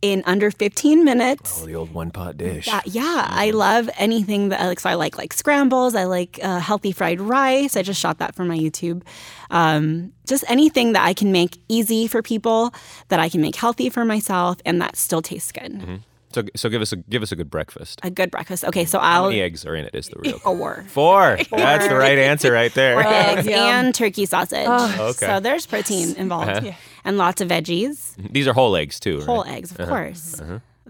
In 0.02 0.22
under 0.26 0.50
15 0.50 1.04
minutes. 1.04 1.62
Oh, 1.62 1.66
the 1.66 1.74
old 1.76 1.94
one 1.94 2.10
pot 2.10 2.36
dish. 2.36 2.68
Uh, 2.68 2.80
yeah, 2.84 3.26
I 3.30 3.52
love 3.52 3.88
anything 3.96 4.50
that 4.50 4.60
like. 4.66 4.80
So 4.80 4.90
I 4.90 4.94
like 4.94 5.16
like 5.16 5.32
scrambles. 5.32 5.94
I 5.94 6.04
like 6.04 6.38
uh, 6.42 6.58
healthy 6.58 6.92
fried 6.92 7.20
rice. 7.20 7.76
I 7.76 7.82
just 7.82 8.00
shot 8.00 8.18
that 8.18 8.34
for 8.34 8.44
my 8.44 8.58
YouTube. 8.58 9.02
Um, 9.50 10.12
just 10.26 10.44
anything 10.48 10.92
that 10.92 11.04
I 11.04 11.14
can 11.14 11.30
make 11.32 11.58
easy 11.68 12.06
for 12.08 12.20
people, 12.20 12.74
that 13.08 13.20
I 13.20 13.28
can 13.28 13.40
make 13.40 13.54
healthy 13.56 13.88
for 13.88 14.04
myself, 14.04 14.58
and 14.66 14.80
that 14.82 14.96
still 14.96 15.22
tastes 15.22 15.52
good. 15.52 16.00
So 16.34 16.42
so 16.56 16.68
give 16.68 16.82
us 16.82 16.92
a 16.92 16.96
give 16.96 17.22
us 17.22 17.32
a 17.32 17.36
good 17.36 17.50
breakfast. 17.50 18.00
A 18.02 18.10
good 18.10 18.30
breakfast. 18.30 18.64
Okay, 18.64 18.84
so 18.84 18.98
I'll 18.98 19.28
many 19.28 19.40
eggs 19.42 19.64
are 19.66 19.74
in 19.74 19.84
it? 19.84 19.94
Is 19.94 20.08
the 20.08 20.18
real 20.18 20.38
four. 20.38 20.84
four? 20.88 21.38
That's 21.50 21.88
the 21.88 21.96
right 21.96 22.18
answer 22.18 22.52
right 22.52 22.72
there. 22.74 23.00
Eggs 23.00 23.46
and 23.48 23.94
turkey 23.94 24.26
sausage. 24.26 24.66
Okay. 24.68 25.26
So 25.26 25.40
there's 25.40 25.66
protein 25.66 26.14
involved. 26.16 26.72
And 27.04 27.18
lots 27.18 27.40
of 27.40 27.48
veggies. 27.48 28.14
These 28.32 28.46
are 28.46 28.52
whole 28.52 28.76
eggs 28.76 29.00
too. 29.00 29.18
Right? 29.18 29.26
Whole 29.26 29.44
eggs, 29.44 29.72
of 29.72 29.80
Uh-huh. 29.80 29.90
course. 29.90 30.40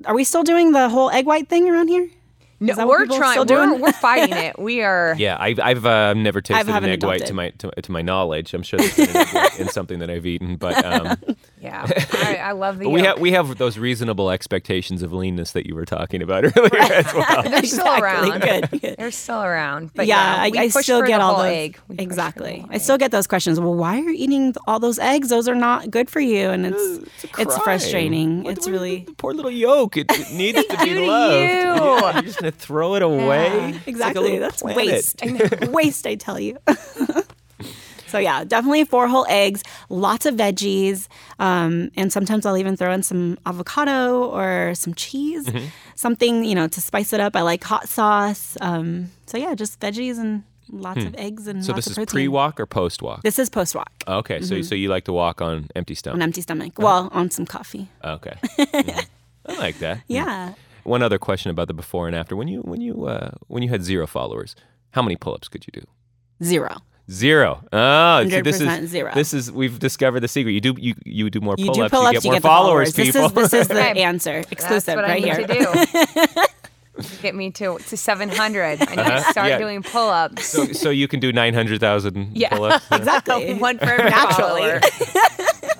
Are 0.04 0.14
we 0.14 0.24
still 0.24 0.42
doing 0.42 0.72
the 0.72 0.88
whole 0.88 1.10
egg 1.10 1.26
white 1.26 1.48
thing 1.48 1.68
around 1.70 1.88
here? 1.88 2.08
No, 2.60 2.86
we're 2.86 3.06
trying. 3.06 3.32
still 3.32 3.44
We're, 3.44 3.66
doing? 3.66 3.80
we're 3.80 3.92
fighting 3.92 4.36
it. 4.46 4.56
We 4.58 4.82
are. 4.82 5.16
Yeah, 5.18 5.36
I've 5.40 5.58
I've 5.58 5.84
uh, 5.84 6.14
never 6.14 6.40
tasted 6.40 6.68
an 6.68 6.72
haven't 6.72 6.90
egg 6.90 7.02
white 7.02 7.26
to 7.26 7.34
my 7.34 7.50
to, 7.58 7.70
to 7.72 7.90
my 7.90 8.02
knowledge. 8.02 8.54
I'm 8.54 8.62
sure 8.62 8.78
there's 8.78 8.94
been 8.94 9.08
an 9.10 9.16
egg 9.16 9.34
white 9.34 9.58
in 9.60 9.68
something 9.68 9.98
that 9.98 10.10
I've 10.10 10.24
eaten, 10.26 10.54
but 10.56 10.84
um, 10.84 11.16
Yeah, 11.62 11.86
I, 12.14 12.36
I 12.36 12.52
love 12.52 12.78
the. 12.78 12.84
But 12.86 12.90
we 12.90 13.02
have 13.02 13.20
we 13.20 13.30
have 13.32 13.56
those 13.56 13.78
reasonable 13.78 14.30
expectations 14.30 15.00
of 15.02 15.12
leanness 15.12 15.52
that 15.52 15.64
you 15.64 15.76
were 15.76 15.84
talking 15.84 16.20
about 16.20 16.42
earlier 16.56 16.82
as 16.92 17.14
well. 17.14 17.42
They're 17.44 17.62
still 17.62 17.86
Exactly. 17.94 18.02
around. 18.02 18.40
Good, 18.40 18.80
good. 18.80 18.96
They're 18.98 19.10
still 19.12 19.42
around. 19.42 19.90
But 19.94 20.06
yeah, 20.06 20.44
yeah, 20.46 20.60
I, 20.60 20.64
I 20.64 20.68
still 20.68 21.02
get 21.02 21.18
the 21.18 21.24
all 21.24 21.36
those. 21.36 21.46
egg. 21.46 21.78
We 21.78 21.78
push 21.78 21.86
for 21.86 21.94
the 21.96 22.02
Exactly. 22.02 22.58
whole 22.60 22.70
I 22.70 22.74
egg. 22.74 22.80
still 22.80 22.98
get 22.98 23.10
those 23.12 23.26
questions. 23.28 23.60
Well, 23.60 23.74
why 23.74 23.96
are 24.00 24.10
you 24.10 24.14
eating 24.16 24.54
all 24.66 24.80
those 24.80 24.98
eggs? 24.98 25.28
Those 25.28 25.46
are 25.48 25.54
not 25.54 25.90
good 25.90 26.10
for 26.10 26.18
you, 26.20 26.50
and 26.50 26.66
it's 26.66 26.98
a 27.24 27.40
it's 27.40 27.56
frustrating. 27.58 28.42
What- 28.42 28.58
it's 28.58 28.66
what- 28.66 28.72
really 28.72 29.04
the 29.04 29.12
poor 29.14 29.32
little 29.32 29.50
yolk. 29.50 29.96
It, 29.96 30.06
it 30.10 30.32
needs 30.32 30.64
to 30.64 30.76
be 30.78 31.06
loved. 31.06 31.34
you. 31.34 31.40
Yeah, 31.42 32.12
you're 32.14 32.22
just 32.22 32.40
gonna 32.40 32.50
throw 32.50 32.96
it 32.96 33.02
away. 33.02 33.46
It's 33.46 33.54
like 33.54 33.86
a 33.86 33.90
exactly. 33.90 34.22
little 34.24 34.40
That's 34.40 34.62
planet. 34.62 34.76
waste. 34.76 35.70
waste, 35.70 36.06
I 36.08 36.16
tell 36.16 36.40
you. 36.40 36.58
So 38.12 38.18
yeah, 38.18 38.44
definitely 38.44 38.84
four 38.84 39.08
whole 39.08 39.26
eggs, 39.28 39.62
lots 39.88 40.24
of 40.26 40.34
veggies, 40.36 41.08
um, 41.38 41.90
and 41.96 42.12
sometimes 42.12 42.46
I'll 42.46 42.58
even 42.64 42.76
throw 42.76 42.92
in 42.92 43.02
some 43.02 43.38
avocado 43.46 44.28
or 44.38 44.74
some 44.74 44.94
cheese, 44.94 45.46
Mm-hmm. 45.46 45.66
something 45.96 46.44
you 46.44 46.54
know 46.54 46.68
to 46.68 46.80
spice 46.80 47.12
it 47.12 47.20
up. 47.20 47.34
I 47.34 47.42
like 47.42 47.64
hot 47.64 47.88
sauce. 47.88 48.56
Um, 48.60 49.10
so 49.26 49.38
yeah, 49.38 49.54
just 49.62 49.80
veggies 49.80 50.18
and 50.18 50.42
lots 50.70 51.04
of 51.04 51.14
eggs 51.16 51.46
and 51.48 51.58
Hmm. 51.58 51.66
So 51.68 51.72
this 51.72 51.86
is 51.86 51.98
pre-walk 52.06 52.60
or 52.60 52.66
post-walk? 52.66 53.22
This 53.22 53.38
is 53.38 53.50
post 53.50 53.74
walk 53.74 53.92
Okay, 54.06 54.40
so 54.40 54.62
so 54.62 54.74
you 54.74 54.88
like 54.88 55.04
to 55.04 55.12
walk 55.12 55.40
on 55.42 55.66
empty 55.76 55.94
stomach? 55.94 56.16
on 56.16 56.22
empty 56.22 56.40
stomach. 56.42 56.72
Well, 56.78 57.08
on 57.12 57.30
some 57.30 57.46
coffee. 57.46 57.88
Okay, 58.16 58.36
Mhm. 58.58 59.06
I 59.50 59.54
like 59.66 59.78
that. 59.80 59.96
Yeah. 60.08 60.54
One 60.84 61.02
other 61.02 61.18
question 61.18 61.50
about 61.50 61.66
the 61.68 61.74
before 61.74 62.06
and 62.08 62.16
after. 62.16 62.34
When 62.36 62.48
you 62.48 62.60
when 62.70 62.80
you 62.80 62.94
uh, 63.14 63.30
when 63.52 63.62
you 63.62 63.68
had 63.74 63.82
zero 63.84 64.06
followers, 64.06 64.54
how 64.96 65.02
many 65.02 65.16
pull-ups 65.16 65.48
could 65.48 65.64
you 65.66 65.72
do? 65.80 65.84
Zero. 66.42 66.72
Zero. 67.12 67.62
Oh, 67.72 68.26
see, 68.28 68.40
this 68.40 68.60
is 68.60 68.88
zero. 68.90 69.12
This 69.14 69.34
is 69.34 69.52
we've 69.52 69.78
discovered 69.78 70.20
the 70.20 70.28
secret. 70.28 70.52
You 70.52 70.60
do 70.62 70.74
you 70.78 70.94
you 71.04 71.28
do 71.30 71.40
more 71.40 71.56
pull-ups, 71.56 71.76
do 71.78 71.88
pull 71.90 72.02
ups, 72.06 72.14
you 72.14 72.20
get 72.22 72.24
more 72.30 72.34
the 72.36 72.40
followers, 72.40 72.92
This 72.94 73.12
people. 73.12 73.26
is 73.26 73.32
this 73.50 73.52
is 73.52 73.68
the 73.68 73.74
Okay. 73.90 74.02
answer. 74.02 74.32
That's 74.40 74.52
Exclusive 74.52 74.94
what 74.96 75.04
right 75.04 75.22
I 75.22 75.26
here. 75.26 75.36
need 75.36 75.48
to 75.48 76.26
do. 76.34 76.42
Get 77.22 77.34
me 77.34 77.50
to 77.52 77.78
to 77.78 77.96
700. 77.96 78.62
I 78.62 78.94
need 78.94 78.96
to 78.96 79.20
start 79.30 79.48
Yeah. 79.48 79.58
doing 79.58 79.82
pull-ups. 79.82 80.44
so, 80.46 80.66
so 80.72 80.90
you 80.90 81.08
can 81.08 81.20
do 81.20 81.32
900,000 81.32 82.30
Yeah. 82.36 82.50
pull-ups? 82.50 82.84
Exactly. 82.92 83.54
One 83.54 83.78
for 83.78 83.84
every 83.86 84.10
Naturally. 84.10 84.62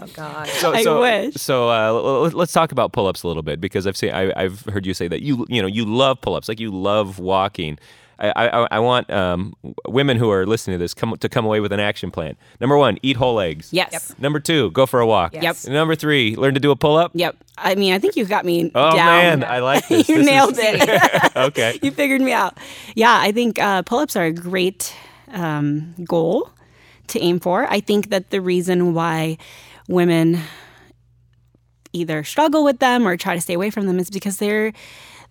oh 0.00 0.06
God. 0.14 0.48
So, 0.48 0.72
I 0.72 0.82
so, 0.82 1.00
wish. 1.00 1.34
So 1.34 1.68
uh, 1.70 1.86
l- 1.88 2.24
l- 2.24 2.30
let's 2.32 2.52
talk 2.52 2.72
about 2.72 2.92
pull-ups 2.92 3.22
a 3.24 3.28
little 3.28 3.42
bit 3.42 3.60
because 3.60 3.86
I've 3.86 3.96
seen 3.96 4.12
I, 4.12 4.32
I've 4.36 4.62
heard 4.66 4.86
you 4.86 4.94
say 4.94 5.06
that 5.08 5.20
you 5.22 5.44
you 5.50 5.60
know 5.60 5.68
you 5.68 5.84
love 5.84 6.20
pull-ups 6.22 6.48
like 6.48 6.58
you 6.60 6.70
love 6.70 7.18
walking. 7.18 7.78
I, 8.22 8.48
I, 8.62 8.68
I 8.72 8.78
want 8.78 9.10
um, 9.10 9.54
women 9.88 10.16
who 10.16 10.30
are 10.30 10.46
listening 10.46 10.74
to 10.74 10.78
this 10.78 10.94
come 10.94 11.16
to 11.18 11.28
come 11.28 11.44
away 11.44 11.58
with 11.60 11.72
an 11.72 11.80
action 11.80 12.10
plan. 12.12 12.36
Number 12.60 12.78
one, 12.78 12.98
eat 13.02 13.16
whole 13.16 13.40
eggs. 13.40 13.72
Yes. 13.72 14.14
Number 14.18 14.38
two, 14.38 14.70
go 14.70 14.86
for 14.86 15.00
a 15.00 15.06
walk. 15.06 15.34
Yes. 15.34 15.64
Yep. 15.64 15.72
Number 15.72 15.94
three, 15.96 16.36
learn 16.36 16.54
to 16.54 16.60
do 16.60 16.70
a 16.70 16.76
pull-up. 16.76 17.10
Yep. 17.14 17.36
I 17.58 17.74
mean, 17.74 17.92
I 17.92 17.98
think 17.98 18.14
you've 18.16 18.28
got 18.28 18.44
me 18.44 18.70
Oh 18.74 18.94
down. 18.94 19.40
man, 19.40 19.44
I 19.44 19.58
like 19.58 19.88
this. 19.88 20.08
you 20.08 20.18
This 20.18 20.26
is- 20.26 20.30
nailed 20.30 20.54
it. 20.56 21.36
okay. 21.36 21.78
you 21.82 21.90
figured 21.90 22.20
me 22.20 22.32
out. 22.32 22.56
Yeah, 22.94 23.18
I 23.20 23.32
think 23.32 23.58
uh, 23.58 23.82
pull-ups 23.82 24.14
are 24.16 24.26
a 24.26 24.32
great 24.32 24.94
um, 25.32 25.94
goal 26.04 26.50
to 27.08 27.20
aim 27.20 27.40
for. 27.40 27.66
I 27.68 27.80
think 27.80 28.10
that 28.10 28.30
the 28.30 28.40
reason 28.40 28.94
why 28.94 29.36
women 29.88 30.38
either 31.92 32.24
struggle 32.24 32.64
with 32.64 32.78
them 32.78 33.06
or 33.06 33.16
try 33.16 33.34
to 33.34 33.40
stay 33.40 33.54
away 33.54 33.70
from 33.70 33.86
them 33.86 33.98
is 33.98 34.08
because 34.10 34.38
they're 34.38 34.72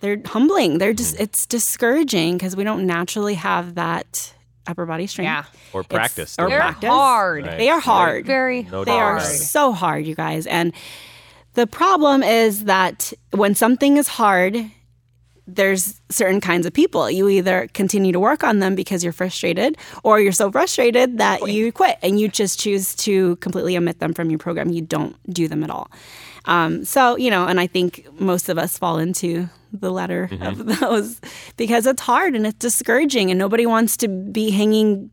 they're 0.01 0.21
humbling. 0.25 0.77
They're 0.79 0.93
just 0.93 1.19
it's 1.19 1.45
discouraging 1.45 2.37
because 2.37 2.55
we 2.55 2.63
don't 2.63 2.85
naturally 2.85 3.35
have 3.35 3.75
that 3.75 4.33
upper 4.67 4.85
body 4.85 5.07
strength. 5.07 5.27
Yeah. 5.27 5.43
Or 5.73 5.81
It's- 5.81 5.95
practice. 5.95 6.35
or 6.37 6.45
doing 6.47 6.53
it. 6.53 6.57
They're 6.59 6.61
practice. 6.61 6.89
hard. 6.89 7.45
Right. 7.47 7.57
They 7.57 7.69
are 7.69 7.79
hard. 7.79 8.25
Very 8.25 8.63
No 8.71 8.83
They 8.83 8.91
are 8.99 9.19
so 9.19 9.71
hard, 9.71 10.05
you 10.05 10.15
guys. 10.15 10.45
And 10.47 10.73
the 11.53 11.65
problem 11.67 12.21
is 12.23 12.65
that 12.65 13.11
when 13.31 13.55
something 13.55 13.97
is 13.97 14.07
hard, 14.07 14.69
there's 15.47 15.99
certain 16.09 16.39
kinds 16.39 16.65
of 16.65 16.71
people. 16.71 17.09
You 17.11 17.27
either 17.27 17.67
continue 17.73 18.13
to 18.13 18.19
work 18.19 18.43
on 18.43 18.59
them 18.59 18.75
because 18.75 19.03
you're 19.03 19.11
frustrated, 19.11 19.77
or 20.03 20.19
you're 20.19 20.31
so 20.31 20.49
frustrated 20.51 21.17
that 21.17 21.45
you 21.51 21.71
quit 21.73 21.97
and 22.01 22.19
you 22.19 22.29
just 22.29 22.59
choose 22.59 22.95
to 22.97 23.35
completely 23.37 23.75
omit 23.75 23.99
them 23.99 24.13
from 24.13 24.29
your 24.29 24.39
program. 24.39 24.69
You 24.69 24.81
don't 24.81 25.15
do 25.33 25.47
them 25.49 25.63
at 25.63 25.69
all. 25.69 25.89
Um, 26.45 26.85
so, 26.85 27.17
you 27.17 27.29
know, 27.29 27.47
and 27.47 27.59
I 27.59 27.67
think 27.67 28.07
most 28.19 28.47
of 28.47 28.57
us 28.57 28.77
fall 28.77 28.97
into 28.97 29.49
the 29.71 29.91
latter 29.91 30.23
of 30.23 30.57
mm-hmm. 30.57 30.85
those 30.85 31.19
because 31.57 31.85
it's 31.85 32.01
hard 32.01 32.35
and 32.35 32.45
it's 32.45 32.57
discouraging, 32.59 33.31
and 33.31 33.39
nobody 33.39 33.65
wants 33.65 33.97
to 33.97 34.07
be 34.07 34.51
hanging 34.51 35.09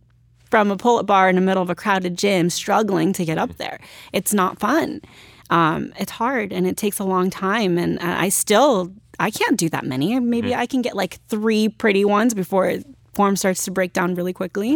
from 0.51 0.71
a 0.71 0.77
pull-up 0.77 1.07
bar 1.07 1.29
in 1.29 1.35
the 1.35 1.43
middle 1.43 1.63
of 1.63 1.71
a 1.71 1.75
crowded 1.75 2.17
gym 2.17 2.49
struggling 2.51 3.13
to 3.13 3.25
get 3.25 3.39
up 3.39 3.51
mm-hmm. 3.51 3.59
there. 3.59 3.79
It's 4.13 4.33
not 4.33 4.59
fun. 4.59 5.03
Um, 5.51 5.93
it's 5.99 6.13
hard 6.13 6.53
and 6.53 6.67
it 6.67 6.77
takes 6.77 6.99
a 6.99 7.05
long 7.05 7.31
time. 7.31 7.79
And 7.79 7.99
I 8.01 8.25
I 8.25 8.29
still, 8.31 8.93
I 9.19 9.31
can't 9.31 9.57
do 9.57 9.69
that 9.71 9.85
many. 9.85 10.19
Maybe 10.21 10.51
mm-hmm. 10.51 10.61
I 10.61 10.67
can 10.67 10.83
get 10.83 10.97
like 10.97 11.19
three 11.29 11.69
pretty 11.69 12.05
ones 12.05 12.35
before 12.35 12.79
form 13.19 13.35
starts 13.37 13.65
to 13.67 13.71
break 13.79 13.93
down 13.99 14.15
really 14.19 14.33
quickly. 14.33 14.71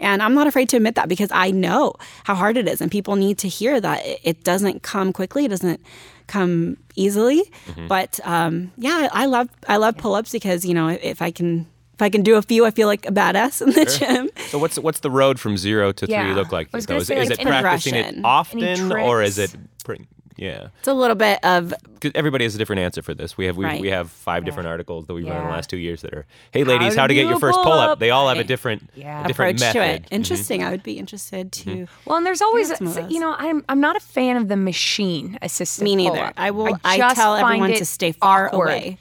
And 0.00 0.18
I'm 0.24 0.34
not 0.34 0.46
afraid 0.50 0.68
to 0.70 0.76
admit 0.80 0.94
that 0.98 1.08
because 1.08 1.30
I 1.46 1.48
know 1.64 1.84
how 2.28 2.34
hard 2.42 2.56
it 2.56 2.66
is. 2.72 2.80
And 2.82 2.90
people 2.90 3.14
need 3.16 3.36
to 3.44 3.48
hear 3.58 3.74
that 3.86 3.98
it- 4.04 4.20
it 4.30 4.36
doesn't 4.50 4.82
come 4.82 5.12
quickly. 5.12 5.42
It 5.44 5.52
doesn't 5.54 5.80
come 6.26 6.76
easily. 6.96 7.40
But 7.88 8.12
um, 8.24 8.72
yeah, 8.76 9.08
I 9.22 9.24
love, 9.26 9.48
I 9.68 9.76
love 9.84 9.94
pull-ups 9.96 10.32
because, 10.32 10.64
you 10.68 10.74
know, 10.78 10.88
if 10.88 11.22
I 11.22 11.30
can, 11.30 11.66
if 11.96 12.02
I 12.02 12.10
can 12.10 12.22
do 12.24 12.34
a 12.34 12.42
few, 12.42 12.66
I 12.66 12.72
feel 12.72 12.88
like 12.88 13.06
a 13.06 13.12
badass 13.12 13.62
in 13.62 13.70
the 13.78 13.86
gym. 13.98 14.24
So 14.50 14.58
what's 14.58 14.76
what's 14.86 15.00
the 15.06 15.10
road 15.20 15.38
from 15.38 15.56
zero 15.56 15.92
to 15.92 16.04
three 16.06 16.34
look 16.34 16.50
like? 16.50 16.66
I 16.74 16.76
was 16.78 16.86
though? 16.86 16.94
gonna 16.94 17.02
Is, 17.02 17.06
say, 17.06 17.22
is 17.22 17.30
it 17.30 17.38
practicing 17.62 17.94
it 17.94 18.24
often 18.24 18.90
or 19.06 19.22
is 19.22 19.38
it? 19.38 19.50
Tricks? 20.34 20.38
Pre- 20.38 20.46
yeah, 20.46 20.68
It's 20.78 20.88
a 20.88 20.94
little 20.94 21.16
bit 21.16 21.44
of 21.44 21.72
because 21.94 22.12
everybody 22.14 22.44
has 22.44 22.54
a 22.54 22.58
different 22.58 22.80
answer 22.80 23.02
for 23.02 23.14
this. 23.14 23.36
We 23.36 23.46
have 23.46 23.56
we, 23.56 23.64
Right. 23.64 23.80
we 23.80 23.88
have 23.88 24.10
five 24.10 24.44
different 24.44 24.68
articles 24.68 25.06
that 25.06 25.14
we've 25.14 25.26
run 25.26 25.36
in 25.36 25.44
the 25.44 25.50
last 25.50 25.70
two 25.70 25.76
years 25.78 26.02
that 26.02 26.12
are, 26.12 26.26
hey 26.52 26.64
ladies, 26.64 26.94
to 26.94 27.00
how 27.00 27.06
to 27.06 27.14
get 27.14 27.26
your 27.26 27.38
first 27.38 27.54
pull 27.62 27.72
up. 27.72 27.80
pull-up. 27.84 27.98
They 27.98 28.10
all 28.10 28.28
have 28.28 28.38
a 28.38 28.44
different 28.44 28.90
Yeah. 28.94 29.24
a 29.24 29.28
different 29.28 29.60
approach 29.60 29.74
method. 29.74 29.88
to 29.88 29.94
it. 29.94 30.02
Mm-hmm. 30.04 30.14
Interesting. 30.14 30.62
I 30.64 30.70
would 30.70 30.82
be 30.82 30.98
interested 30.98 31.52
to. 31.52 31.70
Mm-hmm. 31.70 31.84
Well, 32.04 32.18
and 32.18 32.26
there's 32.26 32.42
always, 32.42 32.76
some 32.76 32.86
of 32.86 32.94
those. 32.94 33.10
you 33.10 33.20
know, 33.20 33.34
I'm 33.38 33.64
I'm 33.68 33.80
not 33.80 33.96
a 33.96 34.00
fan 34.00 34.36
of 34.36 34.48
the 34.48 34.56
machine 34.56 35.38
assisted. 35.42 35.84
Me 35.84 35.96
neither. 35.96 36.16
pull-up. 36.16 36.34
I 36.36 36.50
will. 36.50 36.78
I, 36.84 36.98
just 36.98 37.16
tell 37.16 37.34
find 37.36 37.44
everyone 37.46 37.70
it 37.70 37.78
to 37.78 37.84
stay 37.84 38.12
far 38.12 38.46
awkward. 38.46 38.66
away. 38.66 38.98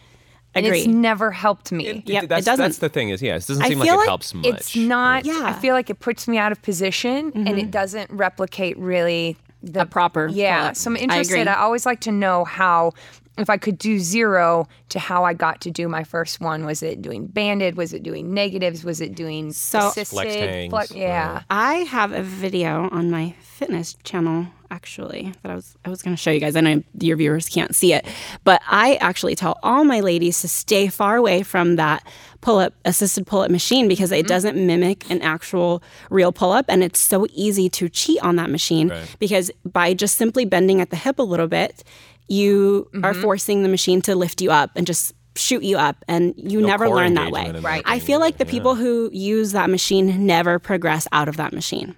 And 0.56 0.68
Agree. 0.68 0.80
it's 0.82 0.88
never 0.88 1.32
helped 1.32 1.72
me. 1.72 1.88
It- 1.88 2.08
Yep, 2.08 2.24
it 2.24 2.30
that's, 2.30 2.46
doesn't. 2.46 2.64
That's 2.64 2.78
the 2.78 2.90
thing 2.90 3.10
is, 3.10 3.24
yeah, 3.24 3.36
it 3.36 3.48
doesn't 3.48 3.64
I 3.64 3.70
seem 3.70 3.80
like 3.80 3.88
feel 3.88 3.96
it 3.96 3.98
like 3.98 4.08
helps 4.08 4.34
much. 4.36 4.46
It's 4.46 4.76
not. 4.76 5.26
Yeah. 5.26 5.42
I 5.46 5.54
feel 5.54 5.74
like 5.74 5.90
it 5.90 6.00
puts 6.00 6.28
me 6.28 6.38
out 6.38 6.52
of 6.52 6.62
position, 6.62 7.32
and 7.34 7.50
it 7.50 7.56
mm-hmm. 7.56 7.70
doesn't 7.72 8.12
replicate 8.12 8.78
really 8.78 9.36
the 9.64 9.86
proper 9.86 10.28
Yeah. 10.28 10.74
So 10.74 10.92
I'm 10.92 10.98
interested. 10.98 11.34
agree. 11.42 11.52
I, 11.52 11.62
always 11.62 11.86
like 11.86 12.02
to 12.02 12.12
know 12.12 12.44
how. 12.44 12.92
If 13.38 13.50
I 13.50 13.58
could 13.58 13.80
do 13.80 13.98
zero 13.98 14.68
to 14.90 15.00
how 15.00 15.24
I 15.24 15.34
got 15.34 15.62
to 15.62 15.72
do 15.72 15.88
my 15.88 16.04
first 16.04 16.40
one, 16.40 16.66
was 16.66 16.84
it 16.84 17.02
doing 17.02 17.26
banded? 17.26 17.76
Was 17.76 17.92
it 17.94 18.04
doing 18.04 18.34
negatives? 18.34 18.84
Was 18.84 19.02
it 19.02 19.16
doing 19.16 19.52
So- 19.52 19.88
assisted? 19.88 20.16
Flex 20.16 20.36
hangs, 20.36 20.70
Flex- 20.70 20.92
yeah. 20.92 21.42
I 21.50 21.76
have 21.76 22.12
a 22.12 22.22
video 22.22 22.90
on 22.92 23.10
my 23.10 23.34
fitness 23.42 23.96
channel 24.04 24.48
actually 24.74 25.32
that 25.44 25.52
I 25.52 25.56
was 25.56 25.76
I 25.86 25.90
was 25.90 26.02
going 26.02 26.16
to 26.16 26.22
show 26.22 26.32
you 26.32 26.40
guys. 26.40 26.56
I 26.56 26.62
know 26.62 26.84
your 27.00 27.16
viewers 27.16 27.48
can't 27.48 27.76
see 27.76 27.94
it, 27.94 28.06
but 28.44 28.62
I 28.68 28.96
actually 28.96 29.36
tell 29.36 29.60
all 29.62 29.86
my 29.86 30.00
ladies 30.00 30.42
to 30.42 30.48
stay 30.48 30.88
far 30.88 31.16
away 31.16 31.44
from 31.44 31.76
that 31.76 32.06
pull 32.42 32.58
up 32.58 32.74
assisted 32.84 33.26
pull 33.26 33.42
up 33.42 33.52
machine 33.52 33.88
because 33.88 34.12
it 34.12 34.26
mm. 34.26 34.28
doesn't 34.28 34.58
mimic 34.58 35.10
an 35.10 35.22
actual 35.22 35.82
real 36.10 36.32
pull 36.32 36.52
up 36.52 36.66
and 36.68 36.84
it's 36.84 37.00
so 37.00 37.26
easy 37.32 37.70
to 37.70 37.88
cheat 37.88 38.22
on 38.22 38.36
that 38.36 38.50
machine 38.50 38.92
because 39.20 39.50
by 39.64 39.94
just 39.94 40.18
simply 40.18 40.44
bending 40.44 40.82
at 40.82 40.90
the 40.90 40.98
hip 40.98 41.20
a 41.20 41.24
little 41.24 41.48
bit, 41.48 41.84
you 42.28 42.90
are 43.04 43.14
forcing 43.14 43.64
the 43.64 43.70
machine 43.70 44.02
to 44.04 44.16
lift 44.16 44.42
you 44.42 44.52
up 44.52 44.72
and 44.76 44.88
just 44.88 45.14
shoot 45.36 45.64
you 45.64 45.78
up 45.78 45.98
and 46.08 46.34
you 46.38 46.62
No 46.62 46.68
never 46.68 46.90
learn 46.90 47.16
that 47.16 47.32
way. 47.32 47.52
Right. 47.52 47.82
I 47.86 48.00
feel 48.00 48.20
like 48.20 48.38
the 48.38 48.46
people 48.46 48.76
who 48.76 49.10
use 49.12 49.52
that 49.52 49.70
machine 49.70 50.26
never 50.28 50.60
progress 50.60 51.08
out 51.12 51.28
of 51.28 51.38
that 51.38 51.54
machine. 51.54 51.96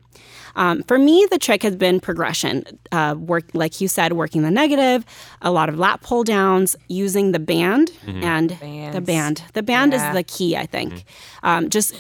Um, 0.57 0.83
for 0.83 0.97
me, 0.97 1.27
the 1.29 1.38
trick 1.38 1.63
has 1.63 1.75
been 1.75 1.99
progression. 1.99 2.63
Uh, 2.93 3.15
work, 3.19 3.43
like 3.53 3.81
you 3.81 3.89
said, 3.89 4.13
working 4.13 4.41
the 4.43 4.51
negative, 4.51 5.03
a 5.41 5.51
lot 5.51 5.67
of 5.67 5.77
lat 5.77 5.99
pull 6.01 6.23
downs, 6.23 6.77
using 6.88 7.33
the 7.33 7.39
band 7.39 7.91
and 8.07 8.51
the 8.51 9.01
band. 9.01 9.43
The 9.53 9.61
band 9.63 9.91
Yeah. 9.91 10.07
is 10.09 10.15
the 10.15 10.23
key, 10.23 10.55
I 10.55 10.65
think. 10.65 11.03
Um, 11.43 11.69
just 11.69 11.93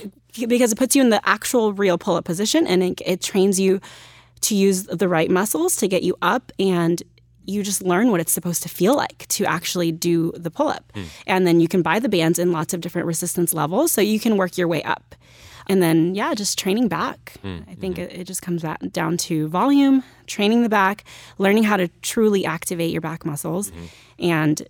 because 0.47 0.71
it 0.71 0.77
puts 0.77 0.95
you 0.95 1.01
in 1.01 1.09
the 1.09 1.19
actual 1.27 1.73
real 1.73 1.97
pull 1.97 2.15
up 2.15 2.23
position 2.23 2.65
and 2.65 2.81
it, 2.81 3.01
it 3.05 3.21
trains 3.21 3.59
you 3.59 3.81
to 4.41 4.55
use 4.55 4.83
the 4.83 5.09
right 5.09 5.29
muscles 5.29 5.75
to 5.77 5.87
get 5.89 6.03
you 6.03 6.15
up 6.21 6.53
and 6.57 7.03
you 7.45 7.63
just 7.63 7.83
learn 7.83 8.11
what 8.11 8.19
it's 8.19 8.31
supposed 8.31 8.63
to 8.63 8.69
feel 8.69 8.95
like 8.95 9.27
to 9.27 9.45
actually 9.45 9.91
do 9.91 10.31
the 10.35 10.51
pull 10.51 10.67
up. 10.67 10.91
Hmm. 10.93 11.03
And 11.27 11.47
then 11.47 11.59
you 11.59 11.67
can 11.67 11.81
buy 11.81 11.99
the 11.99 12.09
bands 12.09 12.39
in 12.39 12.51
lots 12.51 12.73
of 12.73 12.81
different 12.81 13.07
resistance 13.07 13.53
levels 13.53 13.91
so 13.91 14.01
you 14.01 14.19
can 14.19 14.37
work 14.37 14.57
your 14.57 14.67
way 14.67 14.83
up. 14.83 15.15
And 15.67 15.81
then, 15.81 16.13
yeah, 16.13 16.33
just 16.35 16.59
training 16.59 16.87
back. 16.87 17.33
Hmm. 17.41 17.59
I 17.67 17.73
hmm. 17.73 17.81
think 17.81 17.97
it, 17.97 18.11
it 18.13 18.23
just 18.25 18.41
comes 18.41 18.61
back 18.61 18.79
down 18.91 19.17
to 19.17 19.47
volume, 19.47 20.03
training 20.27 20.63
the 20.63 20.69
back, 20.69 21.03
learning 21.37 21.63
how 21.63 21.77
to 21.77 21.87
truly 22.01 22.45
activate 22.45 22.91
your 22.91 23.01
back 23.01 23.25
muscles, 23.25 23.71
mm-hmm. 23.71 23.85
and 24.19 24.61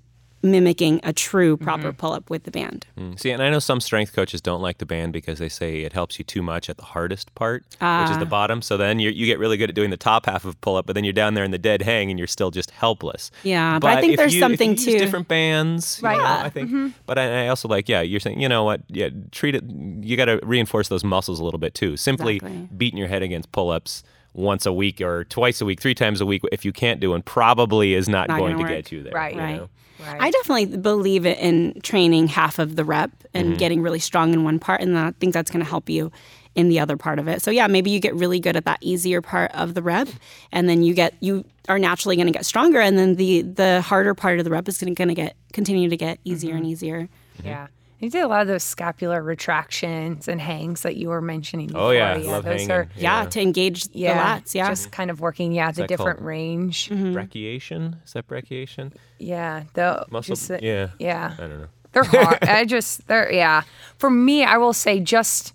mimicking 0.45 0.99
a 1.03 1.11
true 1.11 1.55
mm-hmm. 1.55 1.63
proper 1.63 1.91
pull 1.91 2.13
up 2.13 2.29
with 2.29 2.43
the 2.43 2.51
band. 2.51 2.85
Mm. 2.97 3.19
See, 3.19 3.31
and 3.31 3.41
I 3.41 3.49
know 3.49 3.59
some 3.59 3.81
strength 3.81 4.13
coaches 4.13 4.41
don't 4.41 4.61
like 4.61 4.77
the 4.77 4.85
band 4.85 5.13
because 5.13 5.39
they 5.39 5.49
say 5.49 5.81
it 5.81 5.93
helps 5.93 6.19
you 6.19 6.25
too 6.25 6.41
much 6.41 6.69
at 6.69 6.77
the 6.77 6.83
hardest 6.83 7.33
part, 7.35 7.63
which 7.63 8.11
is 8.11 8.17
the 8.17 8.25
ah. 8.25 8.29
bottom. 8.29 8.61
So 8.61 8.77
then 8.77 8.99
you 8.99 9.09
you 9.09 9.25
get 9.25 9.39
really 9.39 9.57
good 9.57 9.69
at 9.69 9.75
doing 9.75 9.89
the 9.89 9.97
top 9.97 10.25
half 10.25 10.45
of 10.45 10.59
pull 10.61 10.75
up, 10.75 10.85
but 10.85 10.93
then 10.93 11.03
you're 11.03 11.13
down 11.13 11.33
there 11.33 11.43
in 11.43 11.51
the 11.51 11.57
dead 11.57 11.81
hang 11.81 12.09
and 12.09 12.19
you're 12.19 12.27
still 12.27 12.51
just 12.51 12.71
helpless. 12.71 13.31
Yeah, 13.43 13.79
but 13.79 13.97
I 13.97 14.01
think 14.01 14.13
if 14.13 14.17
there's 14.17 14.33
you- 14.33 14.39
something 14.39 14.73
if 14.73 14.79
you 14.85 14.93
use 14.93 14.93
to- 15.01 15.05
different 15.05 15.27
bands, 15.27 15.99
you 16.01 16.07
Right. 16.07 16.17
know, 16.17 16.23
Yeah. 16.23 16.43
I 16.43 16.49
think. 16.49 16.69
Mm-hmm. 16.69 16.87
But 17.05 17.17
I, 17.17 17.45
I 17.45 17.47
also 17.47 17.67
like, 17.67 17.89
yeah, 17.89 18.01
you're 18.01 18.19
saying, 18.19 18.39
you 18.39 18.49
know 18.49 18.63
what? 18.63 18.81
Yeah, 18.87 19.09
treat 19.31 19.55
it. 19.55 19.63
You 19.65 20.15
got 20.17 20.25
to 20.25 20.39
reinforce 20.43 20.87
those 20.87 21.03
muscles 21.03 21.39
a 21.39 21.43
little 21.43 21.59
bit 21.59 21.73
too. 21.73 21.97
Simply 21.97 22.35
Exactly. 22.37 22.69
beating 22.75 22.97
your 22.97 23.07
head 23.07 23.21
against 23.23 23.51
pull 23.51 23.69
ups. 23.69 24.03
Once 24.35 24.65
a 24.65 24.73
week 24.73 24.99
or 25.01 25.23
twice 25.25 25.61
a 25.61 25.65
week, 25.65 25.79
three 25.79 25.95
times 25.95 26.19
a 26.21 26.25
week, 26.25 26.41
if 26.51 26.65
you 26.65 26.73
can't 26.73 26.99
do, 26.99 27.13
and 27.13 27.25
probably 27.25 27.93
is 27.93 28.09
not, 28.09 28.27
Not 28.27 28.39
going 28.39 28.57
to 28.57 28.63
work. 28.63 28.69
get 28.69 28.91
you 28.91 29.01
there. 29.01 29.13
Right. 29.13 29.33
you 29.33 29.39
Right. 29.39 29.55
know? 29.57 29.69
Right. 30.05 30.21
I 30.21 30.29
definitely 30.29 30.77
believe 30.77 31.25
it 31.25 31.39
in 31.39 31.79
training 31.81 32.27
half 32.27 32.59
of 32.59 32.75
the 32.75 32.83
rep 32.83 33.11
and 33.33 33.49
mm-hmm. 33.49 33.57
getting 33.57 33.81
really 33.81 33.99
strong 33.99 34.33
in 34.33 34.43
one 34.43 34.59
part, 34.59 34.81
and 34.81 34.97
I 34.97 35.11
think 35.11 35.33
that's 35.33 35.49
going 35.49 35.63
to 35.63 35.69
help 35.69 35.89
you 35.89 36.11
in 36.53 36.69
the 36.69 36.79
other 36.79 36.97
part 36.97 37.19
of 37.19 37.27
it. 37.27 37.41
So 37.41 37.51
yeah, 37.51 37.67
maybe 37.67 37.91
you 37.91 37.99
get 37.99 38.15
really 38.15 38.39
good 38.39 38.55
at 38.55 38.65
that 38.65 38.79
easier 38.81 39.21
part 39.21 39.51
of 39.53 39.73
the 39.73 39.81
rep, 39.81 40.07
and 40.51 40.67
then 40.67 40.83
you 40.83 40.93
get 40.93 41.13
you 41.19 41.45
are 41.69 41.79
naturally 41.79 42.15
going 42.15 42.27
to 42.27 42.33
get 42.33 42.45
stronger, 42.45 42.79
and 42.79 42.97
then 42.97 43.15
the 43.15 43.41
the 43.41 43.81
harder 43.81 44.13
part 44.13 44.39
of 44.39 44.45
the 44.45 44.51
rep 44.51 44.67
is 44.67 44.77
going 44.77 44.95
to 44.95 45.13
get 45.13 45.35
continue 45.53 45.89
to 45.89 45.97
get 45.97 46.19
easier 46.23 46.55
and 46.55 46.63
mm-hmm. 46.63 46.71
easier. 46.71 47.09
Yeah. 47.43 47.67
You 48.05 48.11
did 48.11 48.23
a 48.23 48.27
lot 48.27 48.41
of 48.43 48.47
those 48.47 48.63
scapular 48.63 49.23
retractions 49.23 50.27
and 50.27 50.39
hangs 50.39 50.81
that 50.81 50.95
you 50.95 51.09
were 51.09 51.21
mentioning. 51.21 51.67
Before. 51.67 51.81
Oh, 51.81 51.89
yeah. 51.89 52.13
Love 52.17 52.43
those 52.45 52.61
hanging. 52.61 52.71
Are, 52.71 52.87
Yeah, 52.95 53.23
Yeah. 53.23 53.29
to 53.29 53.41
engage 53.41 53.87
yeah, 53.93 54.13
the 54.37 54.41
lats. 54.43 54.53
Yeah, 54.53 54.69
Just 54.69 54.91
kind 54.91 55.09
of 55.09 55.21
working, 55.21 55.51
yeah, 55.53 55.71
the 55.71 55.81
that 55.81 55.87
called? 55.87 55.97
different 55.97 56.21
range. 56.21 56.89
Mm-hmm. 56.89 57.13
Brachiation? 57.15 57.95
Is 58.05 58.13
that 58.13 58.27
brachiation? 58.27 58.93
Yeah. 59.17 59.63
The, 59.73 60.05
Muscle. 60.11 60.35
just 60.35 60.51
yeah. 60.61 60.89
Yeah. 60.99 61.33
I 61.35 61.41
don't 61.41 61.61
know. 61.61 61.67
They're 61.93 62.03
hard. 62.03 62.37
I 62.43 62.65
just, 62.65 63.07
they're, 63.07 63.31
yeah. 63.33 63.63
For 63.97 64.11
me, 64.11 64.43
I 64.43 64.57
will 64.57 64.73
say 64.73 64.99
just 64.99 65.53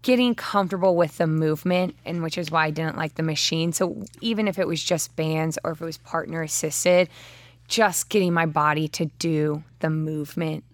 getting 0.00 0.34
comfortable 0.34 0.96
with 0.96 1.18
the 1.18 1.26
movement, 1.26 1.96
and 2.06 2.22
which 2.22 2.38
is 2.38 2.50
why 2.50 2.64
I 2.66 2.70
didn't 2.70 2.96
like 2.96 3.16
the 3.16 3.22
machine. 3.22 3.72
So 3.72 4.04
even 4.22 4.48
if 4.48 4.58
it 4.58 4.66
was 4.66 4.82
just 4.82 5.14
bands 5.16 5.58
or 5.64 5.72
if 5.72 5.82
it 5.82 5.84
was 5.84 5.98
partner 5.98 6.42
assisted, 6.42 7.10
just 7.68 8.08
getting 8.08 8.32
my 8.32 8.46
body 8.46 8.88
to 8.88 9.04
do 9.18 9.62
the 9.80 9.90
movement 9.90 10.64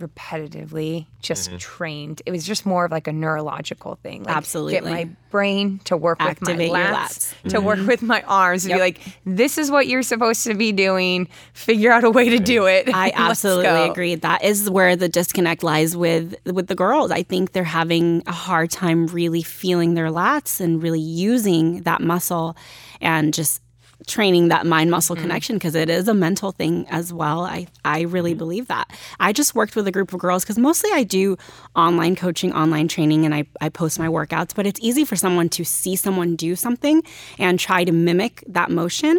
repetitively, 0.00 1.06
just 1.20 1.48
mm-hmm. 1.48 1.58
trained. 1.58 2.22
It 2.26 2.32
was 2.32 2.44
just 2.44 2.66
more 2.66 2.84
of 2.84 2.90
like 2.90 3.06
a 3.06 3.12
neurological 3.12 3.98
thing. 4.02 4.24
Like 4.24 4.28
Get 4.28 4.36
Absolutely. 4.36 4.90
my 4.90 5.08
brain 5.30 5.80
to 5.84 5.96
work 5.96 6.18
Activate 6.20 6.58
with 6.58 6.72
my 6.72 6.84
lats, 6.86 7.34
lats. 7.44 7.50
to 7.50 7.60
work 7.60 7.78
mm-hmm. 7.78 7.86
with 7.86 8.02
my 8.02 8.22
arms, 8.22 8.64
and 8.64 8.70
Yep. 8.70 8.76
be 8.76 8.80
like, 8.80 9.00
this 9.24 9.58
is 9.58 9.70
what 9.70 9.86
you're 9.86 10.02
supposed 10.02 10.44
to 10.44 10.54
be 10.54 10.72
doing. 10.72 11.28
Figure 11.52 11.92
out 11.92 12.04
a 12.04 12.10
way 12.10 12.28
to 12.30 12.38
do 12.38 12.66
it. 12.66 12.92
I 12.92 13.12
absolutely 13.14 13.88
agree. 13.88 14.14
That 14.16 14.42
is 14.42 14.68
where 14.68 14.96
the 14.96 15.08
disconnect 15.08 15.62
lies 15.62 15.96
with 15.96 16.34
with 16.46 16.66
the 16.66 16.74
girls. 16.74 17.10
I 17.10 17.22
think 17.22 17.52
they're 17.52 17.64
having 17.64 18.22
a 18.26 18.32
hard 18.32 18.70
time 18.70 19.06
really 19.08 19.42
feeling 19.42 19.94
their 19.94 20.10
lats 20.10 20.60
and 20.60 20.82
really 20.82 21.00
using 21.00 21.82
that 21.82 22.00
muscle 22.00 22.56
and 23.00 23.32
just 23.32 23.62
training 24.06 24.48
that 24.48 24.66
mind 24.66 24.90
muscle 24.90 25.14
Mm-hmm. 25.14 25.22
connection 25.24 25.56
because 25.56 25.74
it 25.74 25.88
is 25.90 26.08
a 26.08 26.14
mental 26.14 26.52
thing 26.52 26.86
as 26.90 27.12
well. 27.12 27.44
I 27.44 27.66
I 27.84 28.02
really 28.02 28.30
Mm-hmm. 28.32 28.38
believe 28.38 28.66
that. 28.68 28.90
I 29.18 29.32
just 29.32 29.54
worked 29.54 29.76
with 29.76 29.86
a 29.86 29.92
group 29.92 30.12
of 30.12 30.20
girls 30.20 30.42
because 30.44 30.58
mostly 30.58 30.90
I 30.92 31.02
do 31.04 31.36
online 31.76 32.16
coaching, 32.16 32.52
online 32.52 32.88
training, 32.88 33.24
and 33.24 33.34
I, 33.34 33.44
I 33.60 33.68
post 33.68 33.98
my 33.98 34.06
workouts, 34.08 34.54
but 34.54 34.66
it's 34.66 34.80
easy 34.80 35.04
for 35.04 35.16
someone 35.16 35.48
to 35.50 35.64
see 35.64 35.96
someone 35.96 36.36
do 36.36 36.56
something 36.56 37.02
and 37.38 37.58
try 37.58 37.84
to 37.84 37.92
mimic 37.92 38.42
that 38.48 38.70
motion 38.70 39.18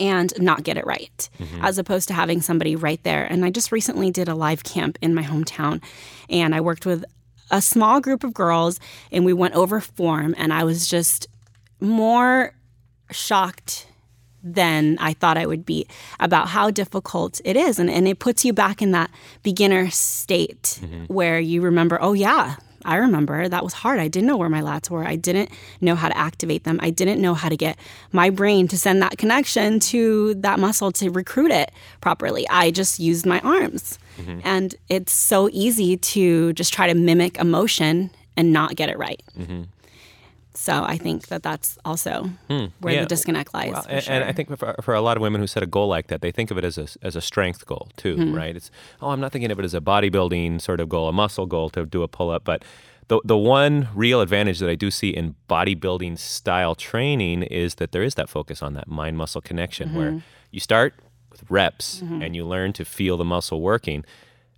and 0.00 0.32
not 0.38 0.64
get 0.64 0.76
it 0.76 0.84
right, 0.86 1.28
as 1.60 1.78
opposed 1.78 2.08
to 2.08 2.14
having 2.14 2.40
somebody 2.40 2.74
right 2.74 3.02
there. 3.04 3.24
And 3.24 3.44
I 3.44 3.50
just 3.50 3.70
recently 3.70 4.10
did 4.10 4.28
a 4.28 4.34
live 4.34 4.64
camp 4.64 4.98
in 5.00 5.14
my 5.14 5.22
hometown, 5.22 5.80
and 6.28 6.54
I 6.54 6.60
worked 6.60 6.86
with 6.86 7.04
a 7.50 7.60
small 7.62 8.00
group 8.00 8.24
of 8.24 8.34
girls, 8.34 8.80
and 9.12 9.24
we 9.24 9.32
went 9.32 9.54
over 9.54 9.80
form, 9.80 10.34
and 10.38 10.52
I 10.52 10.64
was 10.64 10.88
just 10.88 11.28
more 11.80 12.52
shocked 13.12 13.86
than 14.42 14.98
I 14.98 15.12
thought 15.12 15.38
I 15.38 15.46
would 15.46 15.64
be 15.64 15.86
about 16.18 16.48
how 16.48 16.70
difficult 16.70 17.40
it 17.44 17.56
is. 17.56 17.78
And, 17.78 17.88
and 17.88 18.08
it 18.08 18.18
puts 18.18 18.44
you 18.44 18.52
back 18.52 18.82
in 18.82 18.90
that 18.90 19.10
beginner 19.42 19.90
state 19.90 20.80
mm-hmm. 20.82 21.04
where 21.04 21.38
you 21.38 21.62
remember, 21.62 21.98
oh, 22.00 22.12
yeah, 22.12 22.56
I 22.84 22.96
remember 22.96 23.48
that 23.48 23.62
was 23.62 23.72
hard. 23.72 24.00
I 24.00 24.08
didn't 24.08 24.26
know 24.26 24.36
where 24.36 24.48
my 24.48 24.60
lats 24.60 24.90
were. 24.90 25.04
I 25.04 25.16
didn't 25.16 25.50
know 25.80 25.94
how 25.94 26.08
to 26.08 26.16
activate 26.16 26.64
them. 26.64 26.80
I 26.82 26.90
didn't 26.90 27.20
know 27.20 27.34
how 27.34 27.48
to 27.48 27.56
get 27.56 27.78
my 28.10 28.30
brain 28.30 28.66
to 28.68 28.78
send 28.78 29.00
that 29.02 29.18
connection 29.18 29.78
to 29.80 30.34
that 30.34 30.58
muscle 30.58 30.90
to 30.92 31.10
recruit 31.10 31.50
it 31.50 31.70
properly. 32.00 32.48
I 32.48 32.70
just 32.70 32.98
used 32.98 33.24
my 33.26 33.40
arms. 33.40 33.98
Mm-hmm. 34.18 34.40
And 34.44 34.74
it's 34.88 35.12
so 35.12 35.48
easy 35.52 35.96
to 35.96 36.52
just 36.54 36.72
try 36.72 36.88
to 36.88 36.94
mimic 36.94 37.38
emotion 37.38 38.10
and 38.36 38.52
not 38.52 38.76
get 38.76 38.88
it 38.88 38.98
right. 38.98 39.22
Mm-hmm. 39.38 39.62
So 40.54 40.84
I 40.84 40.98
think 40.98 41.28
that 41.28 41.42
that's 41.42 41.78
also 41.84 42.30
where 42.48 42.68
Hmm. 42.80 42.88
Yeah. 42.88 43.00
the 43.00 43.06
disconnect 43.06 43.54
lies. 43.54 43.72
Well, 43.72 43.86
and, 43.88 44.04
sure. 44.04 44.14
and 44.14 44.24
I 44.24 44.32
think 44.32 44.56
for, 44.58 44.74
for 44.82 44.94
a 44.94 45.00
lot 45.00 45.16
of 45.16 45.22
women 45.22 45.40
who 45.40 45.46
set 45.46 45.62
a 45.62 45.66
goal 45.66 45.88
like 45.88 46.08
that, 46.08 46.20
they 46.20 46.30
think 46.30 46.50
of 46.50 46.58
it 46.58 46.64
as 46.64 46.76
a, 46.78 46.86
as 47.02 47.16
a 47.16 47.20
strength 47.20 47.64
goal 47.66 47.88
too, 47.96 48.16
Mm-hmm. 48.16 48.34
right? 48.34 48.54
It's 48.56 48.70
oh, 49.00 49.10
I'm 49.10 49.20
not 49.20 49.32
thinking 49.32 49.50
of 49.50 49.58
it 49.58 49.64
as 49.64 49.74
a 49.74 49.80
bodybuilding 49.80 50.60
sort 50.60 50.80
of 50.80 50.88
goal, 50.88 51.08
a 51.08 51.12
muscle 51.12 51.46
goal 51.46 51.70
to 51.70 51.86
do 51.86 52.02
a 52.02 52.08
pull 52.08 52.30
up, 52.30 52.44
but 52.44 52.64
the 53.08 53.20
the 53.24 53.36
one 53.36 53.88
real 53.94 54.20
advantage 54.20 54.58
that 54.60 54.68
I 54.70 54.74
do 54.76 54.90
see 54.90 55.08
in 55.10 55.34
bodybuilding 55.48 56.18
style 56.18 56.74
training 56.74 57.42
is 57.44 57.74
that 57.76 57.92
there 57.92 58.02
is 58.02 58.14
that 58.14 58.28
focus 58.28 58.62
on 58.62 58.74
that 58.74 58.86
mind 58.88 59.16
muscle 59.18 59.40
connection 59.40 59.88
Mm-hmm. 59.88 59.98
where 59.98 60.22
you 60.50 60.60
start 60.60 60.94
with 61.30 61.42
reps 61.50 62.02
and 62.02 62.36
you 62.36 62.44
learn 62.46 62.72
to 62.74 62.84
feel 62.84 63.16
the 63.16 63.24
muscle 63.24 63.60
working. 63.62 64.04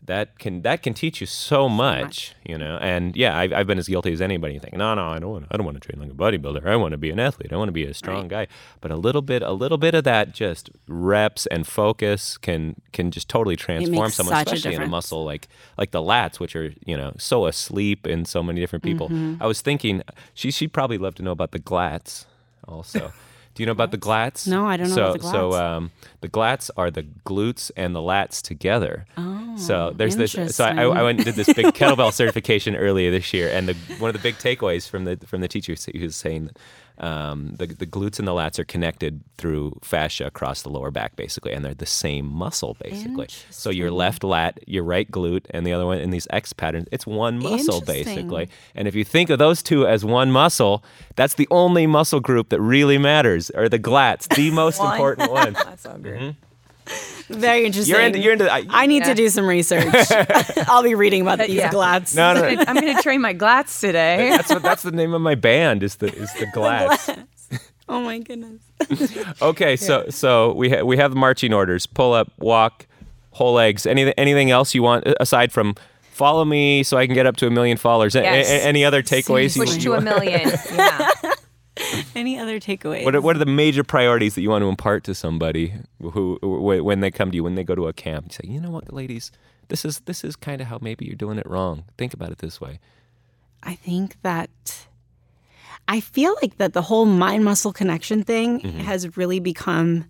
That 0.07 0.39
can 0.39 0.61
that 0.63 0.83
can 0.83 0.93
teach 0.93 1.23
you 1.23 1.27
so 1.27 1.67
much, 1.67 2.35
you 2.45 2.59
know. 2.59 2.77
And 2.83 3.17
yeah, 3.17 3.39
I've, 3.39 3.55
I've 3.55 3.67
been 3.67 3.79
as 3.79 3.89
guilty 3.89 4.13
as 4.13 4.21
anybody. 4.21 4.59
Thinking, 4.59 4.79
no, 4.79 4.95
no, 4.95 5.09
I 5.09 5.19
don't 5.19 5.31
want 5.31 5.47
I 5.51 5.57
don't 5.57 5.65
want 5.65 5.81
to 5.81 5.89
train 5.89 5.99
like 5.99 6.11
a 6.11 6.15
bodybuilder. 6.15 6.67
I 6.67 6.77
want 6.77 6.93
to 6.93 6.99
be 6.99 7.11
an 7.11 7.19
athlete. 7.19 7.55
I 7.55 7.57
want 7.57 7.69
to 7.69 7.73
be 7.73 7.85
a 7.85 7.95
strong 7.95 8.29
guy. 8.29 8.47
But 8.83 8.91
a 8.91 8.97
little 8.97 9.23
bit 9.23 9.43
a 9.43 9.53
little 9.53 9.79
bit 9.79 9.95
of 9.95 10.05
that 10.05 10.35
just 10.35 10.69
reps 10.87 11.47
and 11.47 11.67
focus 11.67 12.37
can 12.37 12.77
can 12.93 13.11
just 13.11 13.31
totally 13.31 13.57
transform 13.57 14.11
someone, 14.11 14.35
such 14.35 14.53
a 14.53 14.55
especially 14.57 14.77
in 14.77 14.83
a 14.83 14.87
muscle 14.87 15.25
like 15.25 15.49
like 15.79 15.93
the 15.93 16.03
lats, 16.03 16.39
which 16.39 16.55
are 16.55 16.75
you 16.85 16.99
know 16.99 17.15
so 17.17 17.47
asleep 17.47 18.07
in 18.07 18.27
so 18.27 18.43
many 18.43 18.61
different 18.61 18.83
people. 18.83 19.09
Mm-hmm. 19.09 19.43
I 19.43 19.47
was 19.47 19.63
thinking 19.63 20.03
she 20.35 20.51
she'd 20.51 20.75
probably 20.75 20.99
love 20.99 21.15
to 21.15 21.23
know 21.23 21.33
about 21.33 21.53
the 21.53 21.59
glats 21.59 22.27
also. 22.69 23.11
Do 23.55 23.63
you 23.63 23.67
know 23.67 23.73
about 23.73 23.93
the 23.93 23.97
glats? 23.99 24.47
No, 24.49 24.67
I 24.67 24.77
don't 24.77 24.89
know 24.89 24.95
so, 24.95 25.05
about 25.11 25.21
the 25.21 25.31
So 25.31 25.51
glats. 25.51 25.63
um, 25.77 25.91
the 26.21 26.29
glats 26.29 26.71
are 26.77 26.91
the 26.91 27.05
glutes 27.25 27.71
and 27.77 27.95
the 27.95 28.01
lats 28.01 28.43
together. 28.43 29.07
Oh, 29.17 29.57
so 29.57 29.93
there's 29.95 30.17
this. 30.17 30.33
So 30.57 30.65
I, 30.65 30.83
I 30.83 31.03
went 31.03 31.19
and 31.21 31.25
did 31.25 31.37
this 31.37 31.53
big 31.53 31.67
kettlebell 31.67 32.13
certification 32.23 32.75
earlier 32.75 33.11
this 33.13 33.33
year, 33.33 33.49
and 33.49 33.69
the, 33.69 33.75
one 33.99 34.09
of 34.09 34.15
the 34.15 34.23
big 34.23 34.37
takeaways 34.37 34.89
from 34.89 35.05
the 35.05 35.17
from 35.25 35.41
the 35.41 35.49
teacher 35.49 35.75
he 35.93 36.03
was 36.03 36.17
saying 36.17 36.51
um, 36.99 37.57
the 37.59 37.67
the 37.67 37.87
glutes 37.87 38.19
and 38.19 38.29
the 38.29 38.33
lats 38.33 38.59
are 38.59 38.65
connected 38.65 39.23
through 39.37 39.79
fascia 39.83 40.27
across 40.27 40.63
the 40.63 40.69
lower 40.69 40.91
back, 40.91 41.17
basically, 41.17 41.53
and 41.53 41.65
they're 41.65 41.75
the 41.75 41.87
same 41.87 42.27
muscle, 42.27 42.77
basically. 42.81 43.27
So 43.51 43.71
your 43.71 43.91
left 43.91 44.23
lat, 44.23 44.61
your 44.67 44.85
right 44.85 45.11
glute, 45.11 45.47
and 45.51 45.67
the 45.67 45.73
other 45.73 45.87
one 45.87 45.99
in 45.99 46.11
these 46.11 46.29
X 46.31 46.53
patterns, 46.53 46.87
it's 46.93 47.07
one 47.07 47.39
muscle, 47.41 47.81
basically. 47.81 48.49
And 48.77 48.87
if 48.87 48.95
you 48.95 49.05
think 49.05 49.31
of 49.31 49.39
those 49.41 49.63
two 49.63 49.87
as 49.89 50.05
one 50.05 50.31
muscle, 50.31 50.85
that's 51.17 51.35
the 51.35 51.49
only 51.51 51.87
muscle 51.87 52.21
group 52.21 52.51
that 52.51 52.61
really 52.61 52.99
matters, 52.99 53.51
or 53.51 53.69
the 53.69 53.79
glats, 53.79 54.29
the 54.29 54.51
most 54.63 54.81
important 54.81 55.31
one. 55.33 55.53
That's 55.65 55.83
so 55.83 55.99
great. 55.99 56.35
Very 57.29 57.65
interesting. 57.65 57.95
You're 57.95 58.03
into, 58.05 58.19
you're 58.19 58.33
into 58.35 58.53
I, 58.53 58.65
I 58.69 58.87
need 58.87 59.03
Yeah. 59.03 59.09
to 59.09 59.15
do 59.15 59.29
some 59.29 59.47
research. 59.47 59.85
I'll 60.69 60.83
be 60.83 60.95
reading 60.95 61.23
about 61.23 61.39
these 61.39 61.51
yeah. 61.51 61.71
glats. 61.71 62.15
no, 62.15 62.35
no, 62.35 62.41
no. 62.43 62.65
I'm 62.69 62.75
going 62.81 62.95
to 62.95 63.03
train 63.03 63.21
my 63.21 63.33
glats 63.33 63.81
today. 63.81 64.29
That's 64.31 64.51
what 64.51 64.63
that's 64.63 64.83
the 64.83 64.93
name 64.93 65.15
of 65.15 65.21
my 65.23 65.35
band 65.35 65.83
is 65.83 65.97
the 65.97 66.13
is 66.15 66.33
the 66.35 66.47
glats. 66.47 67.09
Oh 67.89 68.01
my 68.01 68.19
goodness. 68.19 68.61
Okay, 69.43 69.77
so 69.77 70.07
so 70.11 70.53
we 70.55 70.71
ha- 70.71 70.83
we 70.83 70.97
have 70.97 71.15
marching 71.15 71.53
orders: 71.55 71.87
pull 71.87 72.13
up, 72.13 72.31
walk, 72.39 72.87
whole 73.33 73.55
legs. 73.55 73.87
Anything 73.87 74.15
anything 74.19 74.51
else 74.51 74.75
you 74.75 74.83
want 74.83 75.07
uh, 75.07 75.15
aside 75.21 75.53
from 75.53 75.75
follow 76.13 76.45
me 76.45 76.83
so 76.83 76.97
I 76.97 77.07
can 77.07 77.15
get 77.15 77.27
up 77.27 77.37
to 77.39 77.47
a 77.47 77.51
million 77.51 77.77
followers? 77.77 78.15
A- 78.15 78.21
a- 78.21 78.23
Yes. 78.23 78.49
any 78.65 78.85
other 78.85 79.03
takeaways? 79.03 79.57
Push 79.57 79.77
you, 79.77 79.81
to 79.83 79.93
a 79.95 80.01
million. 80.01 80.51
Yeah. 80.73 81.11
Any 82.15 82.39
other 82.39 82.61
takeaways? 82.61 83.05
what 83.05 83.15
are, 83.17 83.21
what 83.21 83.35
are 83.37 83.39
the 83.41 83.47
major 83.47 83.83
priorities 83.83 84.35
that 84.37 84.43
you 84.43 84.51
want 84.51 84.63
to 84.63 84.69
impart 84.69 85.05
to 85.05 85.15
somebody 85.15 85.73
who, 86.01 86.39
who 86.41 86.83
when 86.85 87.01
they 87.01 87.11
come 87.11 87.31
to 87.31 87.37
you 87.37 87.43
when 87.45 87.55
they 87.57 87.65
go 87.65 87.75
to 87.75 87.89
a 87.89 87.93
camp? 87.93 88.27
You 88.29 88.33
say, 88.33 88.53
you 88.55 88.61
know 88.61 88.71
what, 88.71 88.93
ladies, 88.93 89.33
this 89.69 89.85
is 89.85 90.01
this 90.01 90.23
is 90.25 90.37
kind 90.37 90.61
of 90.61 90.69
how 90.69 90.79
maybe 90.81 91.05
you're 91.05 91.17
doing 91.17 91.39
it 91.39 91.47
wrong. 91.49 91.85
Think 91.99 92.15
about 92.15 92.31
it 92.31 92.39
this 92.39 92.61
way. 92.61 92.79
I 93.63 93.75
think 93.75 94.17
that 94.23 94.87
I 95.89 96.01
feel 96.01 96.37
like 96.43 96.59
that 96.59 96.73
the 96.75 96.83
whole 96.83 97.07
mind 97.07 97.45
muscle 97.45 97.73
connection 97.73 98.23
thing 98.25 98.61
Mm-hmm. 98.61 98.79
has 98.81 99.17
really 99.17 99.41
become 99.41 100.05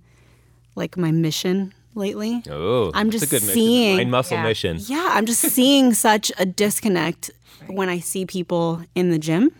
like 0.75 0.97
my 0.97 1.11
mission 1.13 1.73
lately. 1.95 2.43
Oh, 2.51 2.91
I'm 2.95 3.09
that's 3.11 3.21
just 3.23 3.33
a 3.33 3.37
good 3.41 3.43
seeing- 3.55 3.97
mind 3.97 4.11
muscle 4.11 4.37
Yeah. 4.37 4.43
mission. 4.43 4.77
Yeah, 4.81 5.09
I'm 5.13 5.25
just 5.27 5.41
seeing 5.41 5.95
such 5.95 6.31
a 6.39 6.45
disconnect 6.45 7.31
when 7.69 7.89
I 7.89 8.01
see 8.01 8.27
people 8.27 8.83
in 8.95 9.11
the 9.11 9.19
gym, 9.19 9.53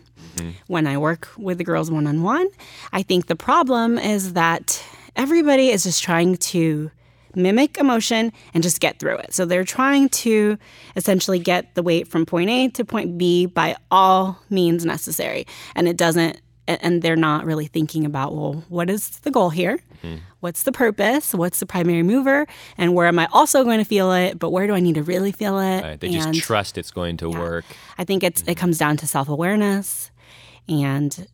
when 0.67 0.87
I 0.87 0.97
work 0.97 1.27
with 1.37 1.57
the 1.57 1.63
girls 1.63 1.91
one 1.91 2.07
on 2.07 2.23
one. 2.23 2.47
I 2.93 3.03
think 3.03 3.27
the 3.27 3.35
problem 3.35 3.97
is 3.97 4.33
that 4.33 4.83
everybody 5.15 5.69
is 5.69 5.83
just 5.83 6.03
trying 6.03 6.37
to 6.37 6.91
mimic 7.35 7.77
emotion 7.77 8.31
and 8.53 8.63
just 8.63 8.79
get 8.79 8.99
through 8.99 9.17
it. 9.17 9.33
So 9.33 9.45
they're 9.45 9.65
trying 9.65 10.09
to 10.09 10.57
essentially 10.95 11.39
get 11.39 11.75
the 11.75 11.83
weight 11.83 12.07
from 12.07 12.25
point 12.25 12.49
A 12.49 12.69
to 12.69 12.85
point 12.85 13.17
B 13.17 13.45
by 13.45 13.75
all 13.91 14.39
means 14.49 14.85
necessary. 14.85 15.45
And 15.75 15.87
it 15.87 15.97
doesn't 15.97 16.39
and 16.67 17.01
they're 17.01 17.15
not 17.15 17.45
really 17.45 17.67
thinking 17.67 18.05
about 18.05 18.33
well 18.33 18.63
what 18.69 18.89
is 18.89 19.19
the 19.19 19.31
goal 19.31 19.49
here 19.49 19.77
mm-hmm. 20.03 20.15
what's 20.39 20.63
the 20.63 20.71
purpose 20.71 21.33
what's 21.33 21.59
the 21.59 21.65
primary 21.65 22.03
mover 22.03 22.47
and 22.77 22.95
where 22.95 23.07
am 23.07 23.19
i 23.19 23.27
also 23.31 23.63
going 23.63 23.77
to 23.77 23.85
feel 23.85 24.11
it 24.11 24.39
but 24.39 24.49
where 24.49 24.65
do 24.67 24.73
i 24.73 24.79
need 24.79 24.95
to 24.95 25.03
really 25.03 25.31
feel 25.31 25.59
it 25.59 25.81
right. 25.81 25.99
they 25.99 26.07
and, 26.07 26.33
just 26.33 26.45
trust 26.45 26.77
it's 26.77 26.91
going 26.91 27.17
to 27.17 27.29
yeah, 27.29 27.39
work 27.39 27.65
i 27.97 28.03
think 28.03 28.23
it's 28.23 28.41
mm-hmm. 28.41 28.51
it 28.51 28.57
comes 28.57 28.77
down 28.77 28.97
to 28.97 29.05
self-awareness 29.05 30.11
and 30.67 31.27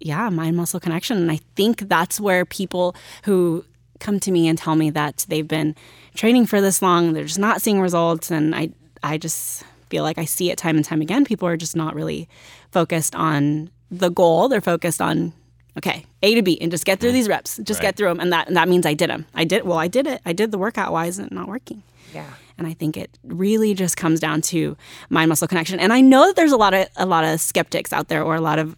yeah 0.00 0.28
mind 0.28 0.56
muscle 0.56 0.80
connection 0.80 1.16
and 1.16 1.30
i 1.30 1.38
think 1.54 1.88
that's 1.88 2.20
where 2.20 2.44
people 2.44 2.94
who 3.24 3.64
come 3.98 4.20
to 4.20 4.30
me 4.30 4.46
and 4.46 4.58
tell 4.58 4.76
me 4.76 4.90
that 4.90 5.24
they've 5.28 5.48
been 5.48 5.74
training 6.14 6.46
for 6.46 6.60
this 6.60 6.82
long 6.82 7.12
they're 7.12 7.24
just 7.24 7.38
not 7.38 7.62
seeing 7.62 7.80
results 7.80 8.30
and 8.30 8.54
i 8.54 8.68
i 9.02 9.16
just 9.16 9.64
feel 9.88 10.02
like 10.02 10.18
i 10.18 10.24
see 10.24 10.50
it 10.50 10.58
time 10.58 10.76
and 10.76 10.84
time 10.84 11.00
again 11.00 11.24
people 11.24 11.48
are 11.48 11.56
just 11.56 11.76
not 11.76 11.94
really 11.94 12.28
focused 12.70 13.14
on 13.14 13.70
the 13.90 14.10
goal. 14.10 14.48
They're 14.48 14.60
focused 14.60 15.00
on 15.00 15.32
okay, 15.78 16.06
A 16.22 16.34
to 16.34 16.42
B, 16.42 16.58
and 16.60 16.70
just 16.70 16.84
get 16.84 17.00
through 17.00 17.10
mm-hmm. 17.10 17.14
these 17.14 17.28
reps. 17.28 17.58
Just 17.58 17.80
right. 17.80 17.88
get 17.88 17.96
through 17.96 18.08
them, 18.08 18.20
and 18.20 18.32
that 18.32 18.48
and 18.48 18.56
that 18.56 18.68
means 18.68 18.86
I 18.86 18.94
did 18.94 19.10
them. 19.10 19.26
I 19.34 19.44
did 19.44 19.64
well. 19.64 19.78
I 19.78 19.88
did 19.88 20.06
it. 20.06 20.20
I 20.24 20.32
did 20.32 20.50
the 20.50 20.58
workout. 20.58 20.92
Why 20.92 21.06
isn't 21.06 21.26
it 21.26 21.32
not 21.32 21.48
working? 21.48 21.82
Yeah. 22.14 22.30
And 22.58 22.66
I 22.66 22.72
think 22.72 22.96
it 22.96 23.18
really 23.22 23.74
just 23.74 23.96
comes 23.96 24.20
down 24.20 24.40
to 24.42 24.76
mind 25.10 25.28
muscle 25.28 25.48
connection. 25.48 25.78
And 25.78 25.92
I 25.92 26.00
know 26.00 26.26
that 26.26 26.36
there's 26.36 26.52
a 26.52 26.56
lot 26.56 26.74
of 26.74 26.88
a 26.96 27.06
lot 27.06 27.24
of 27.24 27.40
skeptics 27.40 27.92
out 27.92 28.08
there, 28.08 28.22
or 28.22 28.34
a 28.34 28.40
lot 28.40 28.58
of 28.58 28.76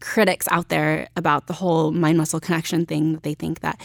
critics 0.00 0.46
out 0.50 0.68
there 0.68 1.08
about 1.16 1.46
the 1.46 1.52
whole 1.52 1.90
mind 1.90 2.18
muscle 2.18 2.40
connection 2.40 2.86
thing. 2.86 3.14
That 3.14 3.22
they 3.22 3.34
think 3.34 3.60
that 3.60 3.80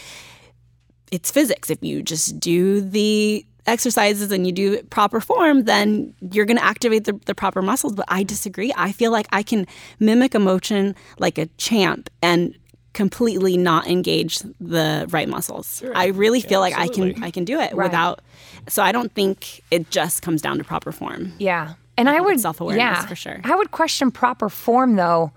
it's 1.10 1.30
physics. 1.30 1.70
If 1.70 1.82
you 1.82 2.02
just 2.02 2.38
do 2.38 2.80
the 2.80 3.44
exercises 3.66 4.32
and 4.32 4.46
you 4.46 4.52
do 4.52 4.82
proper 4.84 5.20
form, 5.20 5.64
then 5.64 6.14
you're 6.32 6.46
going 6.46 6.56
to 6.56 6.64
activate 6.64 7.04
the, 7.04 7.12
the, 7.26 7.34
proper 7.34 7.62
muscles. 7.62 7.94
But 7.94 8.06
I 8.08 8.22
disagree. 8.22 8.72
I 8.76 8.92
feel 8.92 9.12
like 9.12 9.26
I 9.32 9.42
can 9.42 9.66
mimic 10.00 10.34
emotion 10.34 10.96
like 11.18 11.38
a 11.38 11.46
champ 11.58 12.10
and 12.20 12.56
completely 12.92 13.56
not 13.56 13.86
engage 13.86 14.38
the 14.60 15.06
right 15.10 15.28
muscles. 15.28 15.78
Sure. 15.78 15.96
I 15.96 16.06
really 16.06 16.40
yeah, 16.40 16.48
feel 16.48 16.60
like 16.60 16.76
absolutely. 16.76 17.12
I 17.12 17.14
can 17.14 17.24
I 17.24 17.30
can 17.30 17.44
do 17.44 17.60
it 17.60 17.74
right. 17.74 17.88
without. 17.88 18.20
So 18.68 18.82
I 18.82 18.92
don't 18.92 19.12
think 19.12 19.62
it 19.70 19.90
just 19.90 20.22
comes 20.22 20.40
down 20.40 20.58
to 20.58 20.64
proper 20.64 20.92
form. 20.92 21.32
Yeah, 21.38 21.74
and 21.96 22.08
I 22.08 22.20
would 22.20 22.40
self 22.40 22.60
awareness 22.60 22.82
yeah, 22.82 23.06
for 23.06 23.14
sure. 23.14 23.40
I 23.44 23.54
would 23.54 23.70
question 23.70 24.10
proper 24.10 24.48
form 24.48 24.96
though, 24.96 25.32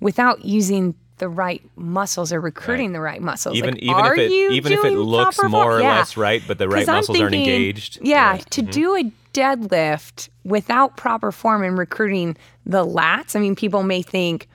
without 0.00 0.44
using 0.44 0.94
the 1.18 1.28
right 1.28 1.62
muscles 1.76 2.32
or 2.32 2.40
recruiting 2.40 2.88
right. 2.88 2.92
the 2.94 3.00
right 3.00 3.22
muscles. 3.22 3.56
Even 3.56 3.74
like, 3.74 3.82
even 3.82 4.06
if 4.06 4.18
it 4.18 4.30
even 4.30 4.72
if 4.72 4.84
it 4.84 4.92
looks 4.92 5.42
more 5.42 5.76
or 5.76 5.80
yeah. 5.80 5.98
less 5.98 6.16
right, 6.16 6.42
but 6.46 6.58
the 6.58 6.68
right 6.68 6.86
muscles 6.86 7.06
thinking, 7.06 7.22
aren't 7.22 7.34
engaged. 7.34 7.98
Yeah, 8.02 8.38
to 8.50 8.62
mm-hmm. 8.62 8.70
do 8.70 8.96
a 8.96 9.12
deadlift 9.32 10.28
without 10.44 10.96
proper 10.96 11.30
form 11.30 11.62
and 11.62 11.78
recruiting 11.78 12.36
the 12.66 12.84
lats. 12.84 13.36
I 13.36 13.40
mean, 13.40 13.54
people 13.54 13.82
may 13.82 14.02
think, 14.02 14.48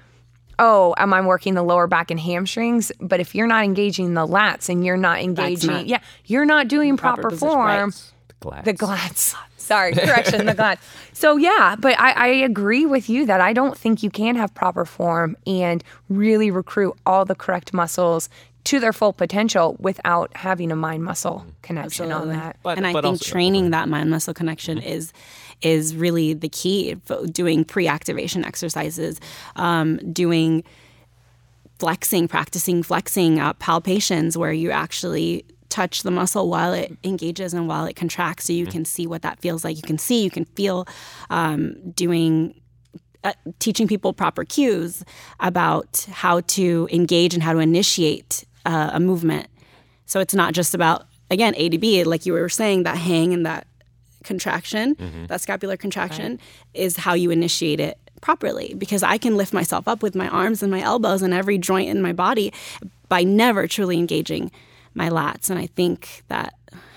"Oh, 0.60 0.94
am 0.98 1.14
I 1.14 1.22
working 1.22 1.54
the 1.54 1.64
lower 1.64 1.88
back 1.88 2.12
and 2.12 2.20
hamstrings?" 2.20 2.92
But 3.00 3.20
if 3.20 3.36
you're 3.36 3.48
not 3.48 3.64
engaging 3.64 4.14
the 4.14 4.28
lats 4.28 4.70
and 4.70 4.86
you're 4.86 4.98
not 4.98 5.20
engaging, 5.22 5.72
not 5.72 5.88
yeah, 5.88 6.00
you're 6.26 6.46
not 6.46 6.68
doing 6.68 6.98
proper, 6.98 7.24
proper 7.24 7.36
form. 7.38 7.92
Right. 7.92 8.04
The 8.28 8.34
glats. 8.40 8.66
The 8.66 8.74
glats. 8.74 9.36
Sorry, 9.58 9.94
correction, 9.94 10.46
the 10.46 10.54
glad. 10.56 10.78
So 11.12 11.38
yeah, 11.38 11.76
but 11.80 12.00
I, 12.00 12.12
I 12.12 12.28
agree 12.28 12.86
with 12.86 13.10
you 13.10 13.26
that 13.26 13.42
I 13.42 13.52
don't 13.52 13.76
think 13.76 14.04
you 14.04 14.12
can 14.12 14.36
have 14.36 14.54
proper 14.54 14.86
form 14.86 15.36
and 15.48 15.84
really 16.08 16.52
recruit 16.52 16.96
all 17.06 17.26
the 17.26 17.34
correct 17.34 17.74
muscles 17.74 18.30
to 18.66 18.80
their 18.80 18.94
full 18.94 19.14
potential 19.14 19.78
without 19.80 20.36
having 20.36 20.72
a 20.72 20.76
mind 20.76 21.04
muscle 21.04 21.46
connection 21.62 22.12
Absolutely. 22.12 22.34
on 22.34 22.40
that. 22.40 22.58
But, 22.64 22.78
and 22.78 22.86
I 22.86 22.94
think 22.94 23.06
also, 23.06 23.26
training 23.26 23.70
that 23.70 23.88
mind 23.88 24.10
muscle 24.10 24.34
connection 24.34 24.80
mm-hmm. 24.80 24.88
is 24.88 25.14
is 25.62 25.96
really 25.96 26.34
the 26.34 26.50
key. 26.50 26.96
Doing 27.32 27.64
pre 27.64 27.88
activation 27.88 28.44
exercises, 28.44 29.22
um, 29.56 29.98
doing 30.12 30.64
flexing, 31.80 32.28
practicing 32.28 32.84
flexing, 32.84 33.40
uh, 33.40 33.54
palpations 33.54 34.36
where 34.36 34.54
you 34.54 34.72
actually 34.72 35.46
touch 35.70 36.04
the 36.04 36.12
muscle 36.12 36.50
while 36.50 36.74
it 36.74 36.96
engages 37.04 37.54
and 37.54 37.68
while 37.68 37.86
it 37.86 37.96
contracts 37.96 38.46
so 38.46 38.54
you 38.54 38.64
mm-hmm. 38.64 38.72
can 38.72 38.86
see 38.86 39.06
what 39.06 39.24
that 39.24 39.40
feels 39.40 39.66
like 39.66 39.76
you 39.76 39.82
can 39.82 39.98
see 39.98 40.24
you 40.24 40.30
can 40.30 40.46
feel 40.46 40.88
um, 41.30 41.76
doing 41.92 42.54
uh, 43.26 43.34
teaching 43.60 43.88
people 43.88 44.14
proper 44.14 44.46
cues 44.46 45.04
about 45.40 46.06
how 46.12 46.40
to 46.42 46.88
engage 46.92 47.34
and 47.34 47.44
how 47.44 47.52
to 47.52 47.60
initiate 47.60 48.46
uh, 48.66 48.92
a 48.94 49.00
movement 49.00 49.48
so 50.06 50.20
it's 50.20 50.34
not 50.34 50.54
just 50.54 50.74
about 50.74 51.06
again 51.30 51.54
a 51.58 51.70
to 51.70 51.78
b 51.78 52.04
like 52.04 52.26
you 52.26 52.34
were 52.34 52.50
saying 52.50 52.84
that 52.84 52.98
hang 52.98 53.34
and 53.34 53.46
that 53.46 53.68
contraction 54.24 54.96
mm-hmm. 54.96 55.26
that 55.28 55.40
scapular 55.42 55.78
contraction 55.78 56.32
right. 56.34 56.40
is 56.74 56.98
how 56.98 57.14
you 57.14 57.32
initiate 57.32 57.80
it 57.80 57.98
properly 58.22 58.74
because 58.76 59.04
I 59.04 59.20
can 59.20 59.38
lift 59.38 59.54
myself 59.54 59.88
up 59.88 60.02
with 60.02 60.16
my 60.16 60.28
arms 60.28 60.64
and 60.64 60.72
my 60.72 60.82
elbows 60.82 61.22
and 61.22 61.32
every 61.32 61.60
joint 61.60 61.90
in 61.90 62.02
my 62.02 62.12
body 62.12 62.52
by 63.08 63.24
never 63.24 63.68
truly 63.68 63.98
engaging 63.98 64.52
my 64.96 65.10
lats. 65.10 65.50
And 65.50 65.60
I 65.60 65.68
think 65.68 66.24
that. 66.30 66.56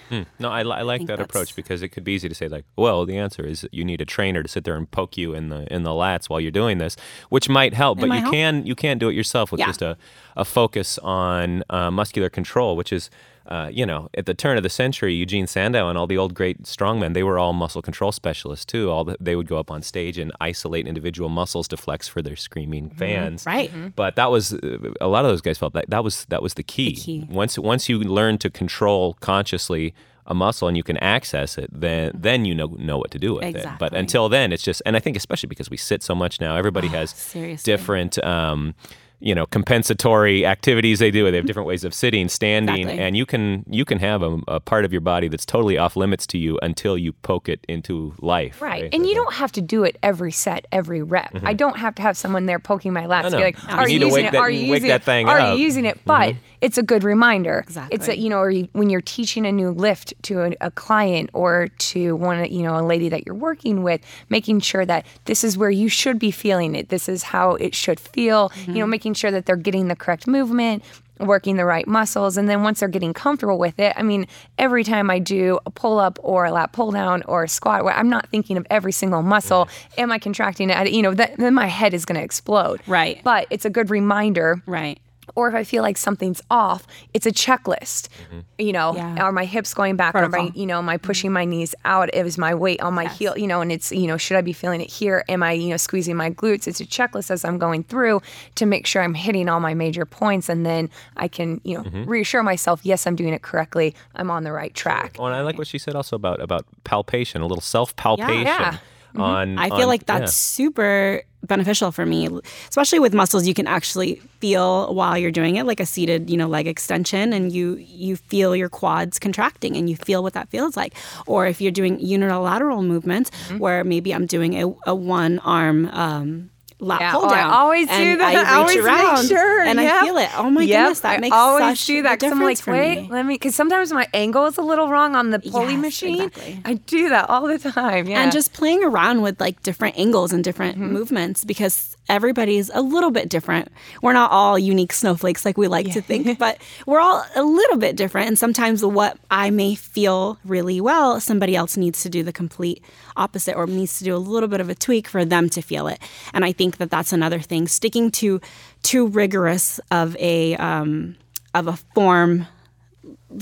Hmm. 0.09 0.23
No, 0.39 0.51
I, 0.51 0.61
I 0.61 0.83
like 0.83 1.03
I 1.03 1.05
that 1.05 1.21
approach 1.21 1.55
because 1.55 1.83
it 1.83 1.89
could 1.89 2.05
be 2.05 2.13
easy 2.13 2.29
to 2.29 2.35
say 2.35 2.49
like, 2.49 2.65
well, 2.77 3.05
the 3.05 3.17
answer 3.17 3.45
is 3.45 3.67
you 3.73 3.85
need 3.85 4.01
a 4.01 4.05
trainer 4.05 4.43
to 4.43 4.49
sit 4.49 4.65
there 4.65 4.77
and 4.77 4.91
poke 4.91 5.17
you 5.17 5.35
in 5.35 5.49
the 5.49 5.73
in 5.73 5.83
the 5.83 5.91
lats 5.91 6.29
while 6.29 6.41
you're 6.41 6.51
doing 6.51 6.79
this, 6.79 6.97
which 7.29 7.49
might 7.49 7.75
help, 7.75 7.99
it 7.99 8.03
but 8.03 8.09
might 8.09 8.17
you 8.17 8.23
help. 8.23 8.35
can 8.35 8.67
you 8.67 8.75
can 8.75 8.99
do 8.99 9.09
it 9.09 9.15
yourself 9.15 9.53
with 9.53 9.61
yeah. 9.61 9.67
just 9.67 9.83
a, 9.83 9.97
a 10.37 10.45
focus 10.45 10.99
on 10.99 11.63
uh, 11.71 11.91
muscular 11.91 12.31
control, 12.31 12.77
which 12.77 12.93
is 12.93 13.11
uh, 13.49 13.71
you 13.73 13.87
know, 13.87 14.09
at 14.15 14.27
the 14.27 14.35
turn 14.35 14.57
of 14.59 14.63
the 14.63 14.69
century, 14.69 15.15
Eugene 15.15 15.47
Sandow 15.47 15.89
and 15.89 15.97
all 15.97 16.07
the 16.07 16.19
old 16.19 16.35
great 16.35 16.65
strongmen, 16.65 17.15
they 17.15 17.23
were 17.23 17.39
all 17.39 17.55
muscle 17.55 17.81
control 17.81 18.13
specialists 18.13 18.67
too. 18.67 18.91
All 18.91 19.05
the, 19.05 19.17
they 19.19 19.37
would 19.37 19.49
go 19.49 19.59
up 19.59 19.71
on 19.71 19.83
stage 19.83 20.19
and 20.19 20.31
isolate 20.41 20.87
individual 20.87 21.31
muscles 21.31 21.67
to 21.69 21.77
flex 21.79 22.07
for 22.07 22.21
their 22.21 22.37
screaming 22.37 22.91
mm-hmm. 22.91 22.99
fans. 22.99 23.43
Mm-hmm. 23.43 23.57
Right. 23.57 23.71
Mm-hmm. 23.71 23.89
But 23.97 24.17
that 24.17 24.31
was 24.31 24.53
uh, 24.53 24.93
a 25.01 25.09
lot 25.09 25.25
of 25.25 25.31
those 25.31 25.41
guys 25.41 25.57
felt 25.57 25.73
that 25.73 25.89
that 25.89 26.05
was 26.05 26.27
that 26.27 26.43
was 26.43 26.55
the 26.55 26.63
key. 26.63 26.91
the 26.91 27.01
key. 27.01 27.27
Once 27.31 27.59
once 27.59 27.89
you 27.89 27.99
learn 28.01 28.37
to 28.39 28.51
control 28.51 29.15
consciously 29.21 29.95
a 30.27 30.35
muscle 30.35 30.69
and 30.69 30.77
you 30.77 30.83
can 30.83 30.99
access 30.99 31.57
it, 31.57 31.71
then 31.73 32.13
then 32.15 32.45
you 32.45 32.55
know 32.55 32.67
know 32.79 32.99
what 32.99 33.11
to 33.13 33.19
do 33.19 33.35
with 33.35 33.45
exactly. 33.45 33.73
it. 33.73 33.79
But 33.79 33.95
until 33.95 34.29
then, 34.29 34.53
it's 34.53 34.63
just 34.63 34.83
and 34.85 34.95
I 34.95 35.01
think 35.01 35.17
especially 35.17 35.49
because 35.49 35.71
we 35.71 35.79
sit 35.79 36.03
so 36.03 36.15
much 36.15 36.39
now, 36.39 36.55
everybody 36.55 36.89
oh, 36.89 36.93
has 36.93 37.11
seriously. 37.11 37.73
different. 37.73 38.23
Um, 38.23 38.75
you 39.21 39.35
know 39.35 39.47
compensatory 39.47 40.47
activities 40.47 40.99
they 40.99 41.11
do 41.11 41.29
they 41.31 41.37
have 41.37 41.47
different 41.47 41.67
ways 41.67 41.85
of 41.85 41.93
sitting 41.93 42.29
standing 42.29 42.83
exactly. 42.83 43.05
and 43.05 43.17
you 43.17 43.27
can 43.27 43.65
you 43.69 43.85
can 43.85 43.99
have 43.99 44.23
a, 44.23 44.39
a, 44.47 44.61
part 44.61 44.85
of 44.85 44.93
your 44.93 45.01
body 45.01 45.29
that's 45.29 45.45
totally 45.45 45.77
off 45.77 45.97
limits 45.97 46.27
to 46.27 46.39
you 46.39 46.59
until 46.63 46.97
you 46.97 47.13
poke 47.13 47.49
it 47.49 47.65
into 47.69 48.15
life 48.21 48.63
right, 48.63 48.83
right? 48.83 48.95
and 48.95 49.07
you 49.07 49.15
don't 49.15 49.35
have 49.35 49.51
to 49.51 49.61
do 49.61 49.83
it 49.83 49.99
every 50.03 50.31
set 50.31 50.67
every 50.71 51.03
rep 51.03 51.33
mm-hmm. 51.33 51.47
i 51.47 51.53
don't 51.53 51.79
have 51.79 51.95
to 51.95 52.03
have 52.03 52.17
someone 52.17 52.47
there 52.47 52.59
poking 52.59 52.93
my 52.93 53.07
lats 53.07 53.31
to 53.31 53.37
be 53.37 53.43
like 53.43 53.73
are 53.73 53.89
you, 53.89 53.99
you 53.99 54.07
using 54.07 54.25
it 54.25 54.33
that, 54.33 54.41
are 54.41 54.51
you 54.51 54.61
using 54.61 54.91
it 54.91 55.09
are 55.09 55.55
you 55.55 55.63
using 55.63 55.85
it 55.85 55.99
but 56.05 56.31
mm-hmm. 56.31 56.39
It's 56.61 56.79
a 56.79 56.83
good 56.83 57.05
reminder 57.05 57.59
exactly 57.61 57.95
it's 57.95 58.09
a 58.09 58.19
you 58.19 58.29
know 58.29 58.45
you, 58.45 58.69
when 58.73 58.91
you're 58.91 59.01
teaching 59.01 59.47
a 59.47 59.53
new 59.53 59.71
lift 59.71 60.15
to 60.23 60.43
a, 60.43 60.53
a 60.61 60.71
client 60.71 61.31
or 61.33 61.69
to 61.79 62.17
one 62.17 62.51
you 62.51 62.63
know 62.63 62.79
a 62.79 62.83
lady 62.83 63.09
that 63.09 63.27
you're 63.27 63.35
working 63.35 63.83
with 63.83 64.01
making 64.29 64.61
sure 64.61 64.85
that 64.85 65.05
this 65.27 65.45
is 65.45 65.57
where 65.57 65.71
you 65.71 65.89
should 65.89 66.19
be 66.19 66.31
feeling 66.31 66.75
it 66.75 66.89
this 66.89 67.09
is 67.09 67.23
how 67.23 67.55
it 67.57 67.75
should 67.75 68.01
feel 68.01 68.49
mm-hmm. 68.51 68.73
you 68.73 68.79
know 68.79 68.87
making 68.87 69.15
sure 69.15 69.31
that 69.31 69.47
they're 69.47 69.57
getting 69.57 69.89
the 69.89 69.97
correct 69.97 70.27
movement, 70.27 70.83
working 71.19 71.57
the 71.57 71.65
right 71.65 71.87
muscles. 71.87 72.37
And 72.37 72.49
then 72.49 72.63
once 72.63 72.81
they're 72.81 72.89
getting 72.89 73.13
comfortable 73.13 73.59
with 73.59 73.79
it, 73.79 73.93
I 73.97 74.03
mean, 74.03 74.27
every 74.57 74.85
time 74.85 75.11
I 75.11 75.19
do 75.19 75.59
a 75.67 75.71
pull 75.71 75.99
up 75.99 76.19
or 76.23 76.47
a 76.47 76.53
lat 76.53 76.73
pull 76.73 76.91
down 76.91 77.23
or 77.25 77.45
a 77.45 77.49
squat, 77.49 77.85
where 77.85 77.95
I'm 77.95 78.09
not 78.09 78.29
thinking 78.29 78.57
of 78.57 78.67
every 78.71 78.93
single 78.93 79.23
muscle, 79.23 79.67
mm-hmm. 79.67 80.01
am 80.01 80.13
I 80.13 80.19
contracting 80.19 80.71
it? 80.71 80.93
You 80.93 81.03
know, 81.03 81.15
that, 81.15 81.37
then 81.37 81.55
my 81.55 81.67
head 81.67 81.93
is 81.93 82.05
going 82.05 82.19
to 82.19 82.25
explode. 82.25 82.81
Right. 82.87 83.21
But 83.25 83.47
it's 83.51 83.65
a 83.65 83.71
good 83.71 83.91
reminder. 83.91 84.63
Right 84.67 85.01
or 85.35 85.49
if 85.49 85.55
I 85.55 85.65
feel 85.65 85.83
like 85.83 85.97
something's 85.97 86.43
off, 86.51 86.87
it's 87.15 87.27
a 87.27 87.33
checklist. 87.33 88.09
Mm-hmm. 88.09 88.41
You 88.59 88.73
know, 88.73 88.95
yeah. 88.95 89.23
are 89.23 89.33
my 89.33 89.45
hips 89.45 89.75
going 89.75 89.97
back? 89.97 90.13
Protocol. 90.13 90.41
Are 90.41 90.45
my, 90.45 90.53
you 90.55 90.67
know, 90.67 90.79
am 90.79 90.89
I 90.89 90.97
pushing 90.97 91.33
my 91.33 91.45
knees 91.45 91.75
out? 91.85 92.13
Is 92.15 92.39
my 92.39 92.55
weight 92.55 92.81
on 92.81 92.95
my 92.95 93.05
yes. 93.05 93.19
heel? 93.19 93.39
You 93.39 93.47
know, 93.47 93.61
and 93.61 93.71
it's, 93.71 93.93
you 93.93 94.07
know, 94.07 94.17
should 94.17 94.37
I 94.37 94.41
be 94.41 94.53
feeling 94.53 94.81
it 94.81 94.91
here? 94.91 95.25
Am 95.29 95.43
I, 95.43 95.53
you 95.53 95.69
know, 95.69 95.77
squeezing 95.77 96.17
my 96.17 96.31
glutes? 96.31 96.67
It's 96.67 96.81
a 96.81 96.87
checklist 96.87 97.31
as 97.31 97.45
I'm 97.45 97.59
going 97.59 97.85
through 97.85 98.23
to 98.57 98.67
make 98.67 98.87
sure 98.87 99.03
I'm 99.03 99.15
hitting 99.15 99.49
all 99.49 99.61
my 99.61 99.75
major 99.75 100.05
points, 100.05 100.49
and 100.49 100.65
then 100.65 100.91
I 101.17 101.29
can, 101.29 101.61
you 101.65 101.77
know, 101.77 101.85
mm-hmm. 101.85 102.05
reassure 102.05 102.43
myself, 102.43 102.81
yes, 102.83 103.07
I'm 103.07 103.17
doing 103.17 103.35
it 103.35 103.43
correctly. 103.43 103.95
I'm 104.15 104.31
on 104.31 104.45
the 104.45 104.53
right 104.53 104.75
track. 104.75 105.17
Oh, 105.19 105.27
and 105.27 105.35
I 105.35 105.43
like 105.43 105.59
what 105.59 105.67
she 105.67 105.79
said 105.79 105.95
also 105.95 106.17
about 106.17 106.41
about 106.41 106.67
palpation, 106.85 107.43
a 107.43 107.47
little 107.47 107.63
self 107.63 107.95
palpation. 107.97 108.47
Yeah. 108.47 108.61
yeah. 108.61 108.79
Mm-hmm. 109.09 109.21
On, 109.23 109.59
I 109.59 109.69
feel 109.71 109.83
on, 109.83 109.87
like 109.87 110.05
that's 110.05 110.21
yeah. 110.21 110.27
super 110.67 111.23
beneficial 111.47 111.93
for 111.93 112.05
me, 112.05 112.29
especially 112.69 112.99
with 112.99 113.15
muscles 113.15 113.47
you 113.47 113.55
can 113.55 113.67
actually 113.67 114.17
feel 114.41 114.93
while 114.95 115.17
you're 115.17 115.31
doing 115.31 115.57
it, 115.57 115.65
like 115.67 115.81
a 115.81 115.87
seated, 115.87 116.29
you 116.31 116.37
know, 116.37 116.49
leg 116.49 116.67
extension, 116.67 117.33
and 117.33 117.53
you 117.53 117.77
you 117.77 118.17
feel 118.17 118.57
your 118.57 118.69
quads 118.69 119.19
contracting, 119.19 119.77
and 119.77 119.89
you 119.89 119.97
feel 119.97 120.23
what 120.23 120.33
that 120.35 120.49
feels 120.49 120.77
like. 120.77 120.95
Or 121.27 121.47
if 121.47 121.61
you're 121.61 121.73
doing 121.73 122.01
unilateral 122.01 122.83
movements, 122.83 123.31
mm-hmm. 123.31 123.59
where 123.59 123.85
maybe 123.85 124.15
I'm 124.15 124.27
doing 124.27 124.55
a, 124.63 124.75
a 124.87 124.95
one 124.95 125.39
arm. 125.41 125.89
Um, 125.93 126.51
lat 126.81 127.01
Yeah. 127.01 127.13
pull 127.13 127.25
Oh, 127.25 127.29
I 127.29 127.37
down. 127.37 127.51
always 127.53 127.89
do 127.89 127.93
and 127.93 128.21
that. 128.21 128.37
I 128.37 128.43
I 128.55 128.57
always 128.61 128.77
make 128.85 129.27
sure, 129.37 129.63
and 129.63 129.81
I 129.81 130.05
feel 130.05 130.17
it. 130.17 130.31
Oh 130.37 130.49
my 130.51 130.63
Yep, 130.63 130.79
goodness, 130.83 131.01
that 131.01 131.17
I 131.17 131.21
makes 131.21 131.35
always 131.37 131.87
do 131.87 132.03
that 132.03 132.21
'cause 132.21 132.33
I'm 132.33 132.41
like, 132.41 132.67
wait, 132.67 133.11
let 133.11 133.27
me, 133.27 133.35
because 133.35 133.55
sometimes 133.55 133.93
my 133.93 134.07
angle 134.15 134.47
is 134.47 134.57
a 134.59 134.63
little 134.63 134.89
wrong 134.89 135.15
on 135.17 135.31
the 135.31 135.41
pulley 135.41 135.75
Yes, 135.75 135.83
machine. 135.83 136.15
exactly. 136.23 136.61
I 136.65 136.75
do 136.75 137.09
that 137.11 137.29
all 137.29 137.47
the 137.49 137.59
time. 137.73 138.07
Yeah, 138.09 138.23
and 138.23 138.31
just 138.33 138.53
playing 138.53 138.83
around 138.85 139.23
with 139.23 139.41
like 139.41 139.63
different 139.63 139.99
angles 139.99 140.33
and 140.33 140.43
different 140.45 140.77
Mm-hmm. 140.79 140.93
movements 140.93 141.45
because 141.45 141.97
everybody's 142.09 142.71
a 142.73 142.81
little 142.81 143.11
bit 143.11 143.29
different. 143.29 143.71
We're 144.03 144.13
not 144.13 144.31
all 144.31 144.59
unique 144.59 144.93
snowflakes 144.93 145.45
like 145.45 145.59
we 145.59 145.69
like 145.69 145.93
to 145.93 146.01
think, 146.01 146.39
but 146.39 146.59
we're 146.87 147.01
all 147.01 147.25
a 147.35 147.43
little 147.43 147.77
bit 147.77 147.97
different. 147.97 148.29
And 148.29 148.39
sometimes 148.39 148.85
what 148.85 149.19
I 149.31 149.51
may 149.51 149.75
feel 149.75 150.39
really 150.45 150.81
well, 150.81 151.21
somebody 151.21 151.55
else 151.57 151.77
needs 151.77 152.03
to 152.03 152.09
do 152.09 152.23
the 152.23 152.33
complete 152.33 152.83
opposite 153.17 153.57
or 153.57 153.67
needs 153.67 153.99
to 153.99 154.05
do 154.05 154.15
a 154.15 154.19
little 154.19 154.49
bit 154.49 154.61
of 154.61 154.69
a 154.69 154.75
tweak 154.75 155.09
for 155.09 155.25
them 155.25 155.49
to 155.51 155.63
feel 155.63 155.87
it. 155.89 155.99
And 156.33 156.45
I 156.45 156.53
think 156.53 156.79
that 156.79 156.91
that's 156.91 157.13
another 157.13 157.41
thing. 157.41 157.69
Sticking 157.69 158.11
to 158.13 158.41
too 158.83 159.09
rigorous 159.09 159.81
of 159.91 160.17
a 160.17 160.57
um, 160.57 161.17
of 161.55 161.67
a 161.67 161.77
form 161.95 162.47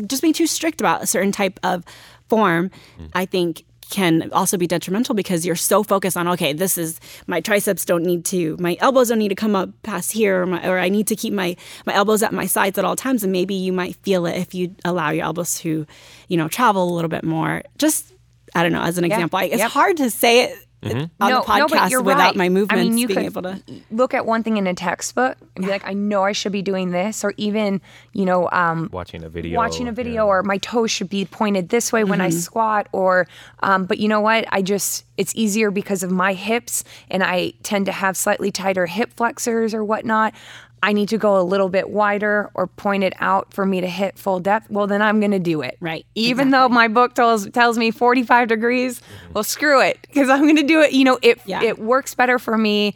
just 0.07 0.23
being 0.23 0.35
too 0.35 0.47
strict 0.47 0.81
about 0.81 1.03
a 1.03 1.07
certain 1.07 1.33
type 1.33 1.59
of 1.63 1.85
form, 2.29 2.71
I 3.15 3.27
think 3.27 3.65
can 3.91 4.31
also 4.33 4.57
be 4.57 4.67
detrimental 4.67 5.15
because 5.15 5.47
you're 5.47 5.55
so 5.55 5.83
focused 5.83 6.17
on 6.17 6.27
okay 6.27 6.53
this 6.53 6.77
is 6.77 6.99
my 7.29 7.41
triceps 7.41 7.85
don't 7.85 8.03
need 8.05 8.25
to 8.25 8.57
my 8.59 8.77
elbows 8.81 9.09
don't 9.11 9.19
need 9.19 9.29
to 9.29 9.35
come 9.37 9.55
up 9.55 9.71
past 9.85 10.11
here 10.11 10.43
or, 10.43 10.47
my, 10.47 10.69
or 10.69 10.79
i 10.79 10.89
need 10.89 11.07
to 11.07 11.15
keep 11.15 11.33
my 11.33 11.55
my 11.87 11.95
elbows 11.95 12.23
at 12.23 12.33
my 12.33 12.47
sides 12.47 12.79
at 12.79 12.85
all 12.85 12.97
times. 12.97 13.23
And 13.23 13.33
maybe 13.33 13.55
you 13.55 13.73
might 13.73 13.95
feel 13.97 14.27
it 14.27 14.37
if 14.37 14.55
you 14.55 14.75
allow 14.85 15.11
your 15.11 15.25
elbows 15.25 15.59
to 15.61 15.87
you 16.29 16.37
know 16.37 16.49
travel 16.49 16.93
a 16.93 16.95
little 16.95 17.09
bit 17.09 17.25
more. 17.25 17.63
Just 17.79 18.13
i 18.55 18.63
don't 18.63 18.73
know 18.73 18.83
as 18.83 18.99
an 18.99 19.05
example 19.05 19.39
I, 19.39 19.45
it's 19.45 19.59
Yep. 19.59 19.71
hard 19.71 19.97
to 19.99 20.11
say 20.11 20.45
it 20.45 20.66
on 20.83 21.09
no, 21.21 21.41
the 21.41 21.47
podcast 21.47 21.59
no, 21.59 21.69
but 21.69 21.91
you're 21.91 22.03
without 22.03 22.19
right. 22.19 22.37
my 22.37 22.49
movements 22.49 22.81
I 22.81 22.85
mean, 22.85 22.99
you 22.99 23.09
being 23.09 23.19
could 23.19 23.27
able 23.27 23.43
to 23.43 23.63
look 23.91 24.15
at 24.15 24.27
one 24.27 24.43
thing 24.43 24.57
in 24.57 24.67
a 24.67 24.75
textbook 24.75 25.37
and 25.57 25.65
be 25.65 25.71
like, 25.71 25.87
I 25.87 25.95
know 25.95 26.23
I 26.23 26.33
should 26.33 26.53
be 26.53 26.63
doing 26.63 26.91
this, 26.91 27.25
or 27.25 27.33
even, 27.39 27.81
you 28.13 28.25
know, 28.27 28.49
um, 28.53 28.91
Watching 28.93 29.25
a 29.25 29.29
video. 29.29 29.57
watching 29.57 29.89
a 29.89 29.93
video 29.93 30.25
yeah. 30.25 30.31
or 30.31 30.43
my 30.43 30.59
toes 30.59 30.91
should 30.91 31.09
be 31.09 31.25
pointed 31.25 31.71
this 31.71 31.93
way 31.93 32.05
when 32.05 32.21
I 32.21 32.29
Mm-hmm. 32.29 32.39
squat 32.39 32.89
or 32.93 33.27
um, 33.61 33.87
but 33.87 33.99
you 33.99 34.09
know 34.09 34.21
what 34.21 34.45
I 34.53 34.61
just 34.61 35.06
it's 35.17 35.35
easier 35.35 35.71
because 35.71 36.03
of 36.03 36.11
my 36.11 36.33
hips 36.33 36.85
and 37.11 37.23
I 37.23 37.53
tend 37.63 37.87
to 37.87 37.93
have 37.93 38.17
slightly 38.17 38.51
tighter 38.51 38.87
hip 38.87 39.13
flexors 39.17 39.75
or 39.75 39.85
whatnot. 39.85 40.35
I 40.83 40.93
need 40.93 41.09
to 41.09 41.19
go 41.19 41.41
a 41.41 41.43
little 41.43 41.69
bit 41.69 41.89
wider 41.89 42.51
or 42.55 42.67
point 42.67 43.03
it 43.03 43.15
out 43.19 43.53
for 43.53 43.65
me 43.65 43.81
to 43.81 43.89
hit 43.89 44.19
full 44.19 44.41
depth. 44.41 44.71
Well 44.71 44.87
then 44.87 45.03
I'm 45.03 45.21
gonna 45.21 45.39
do 45.39 45.63
it. 45.63 45.77
Right, 45.81 46.07
even 46.15 46.51
though 46.51 46.69
my 46.69 46.89
book 46.89 47.15
tells 47.15 47.49
tells 47.51 47.79
me 47.79 47.91
45 47.91 48.49
degrees 48.49 49.01
mm-hmm. 49.01 49.33
well 49.33 49.45
screw 49.45 49.81
it 49.81 49.99
because 50.03 50.29
I'm 50.29 50.47
gonna 50.47 50.63
do 50.63 50.81
it. 50.83 50.93
You 50.93 51.05
know 51.05 51.19
it 51.23 51.41
Yeah. 51.47 51.63
it 51.63 51.79
works 51.79 52.15
better 52.15 52.39
for 52.39 52.57
me. 52.57 52.95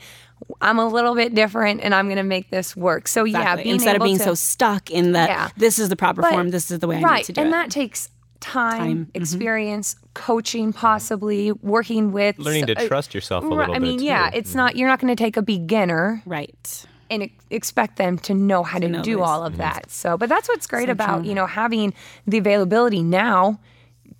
I'm 0.61 0.79
a 0.79 0.87
little 0.87 1.15
bit 1.15 1.35
different 1.35 1.81
and 1.83 1.95
I'm 1.95 2.09
gonna 2.09 2.23
make 2.23 2.51
this 2.51 2.77
work. 2.77 3.09
So 3.09 3.25
yeah 3.25 3.39
Exactly. 3.41 3.63
being 3.65 3.75
instead 3.75 3.97
of 3.97 4.03
being 4.03 4.19
to- 4.19 4.25
so 4.25 4.35
stuck 4.35 4.91
in 4.91 5.13
that 5.13 5.29
Yeah. 5.31 5.49
this 5.57 5.79
is 5.79 5.89
the 5.89 5.97
proper 5.97 6.23
but- 6.23 6.33
form 6.33 6.51
this 6.51 6.71
is 6.71 6.79
the 6.81 6.87
way 6.87 6.99
i 6.99 7.01
right. 7.01 7.17
need 7.19 7.25
to 7.25 7.33
do 7.33 7.41
and 7.41 7.49
it. 7.51 7.55
And 7.55 7.65
that 7.65 7.71
takes 7.71 8.09
time, 8.41 8.79
Time, 8.79 9.07
mhm. 9.07 9.17
experience, 9.17 9.97
coaching, 10.15 10.73
possibly 10.73 11.53
working 11.53 12.13
with 12.13 12.39
Learning 12.39 12.67
to 12.67 12.79
uh, 12.79 12.89
trust 12.89 13.15
yourself 13.15 13.45
a 13.45 13.49
right, 13.49 13.69
little 13.69 13.75
I 13.77 13.79
mean, 13.79 13.99
bit, 13.99 14.05
yeah, 14.07 14.31
too. 14.31 14.39
it's 14.39 14.55
not. 14.55 14.77
You're 14.77 14.89
not 14.89 14.99
going 15.01 15.15
to 15.15 15.23
take 15.23 15.37
a 15.37 15.43
beginner 15.43 16.23
right 16.27 16.87
and 17.11 17.25
ex- 17.25 17.45
expect 17.51 17.97
them 17.97 18.19
to 18.21 18.35
know 18.35 18.63
how 18.63 18.79
to, 18.79 18.89
know 18.89 19.03
do 19.03 19.17
this. 19.17 19.27
all 19.27 19.45
of 19.45 19.57
that. 19.59 19.91
So, 19.91 20.17
but 20.17 20.29
that's 20.29 20.49
what's 20.49 20.67
great 20.67 20.89
about 20.89 21.25
you 21.25 21.35
know 21.35 21.47
having 21.47 21.93
the 22.27 22.39
availability 22.39 23.03
now 23.03 23.61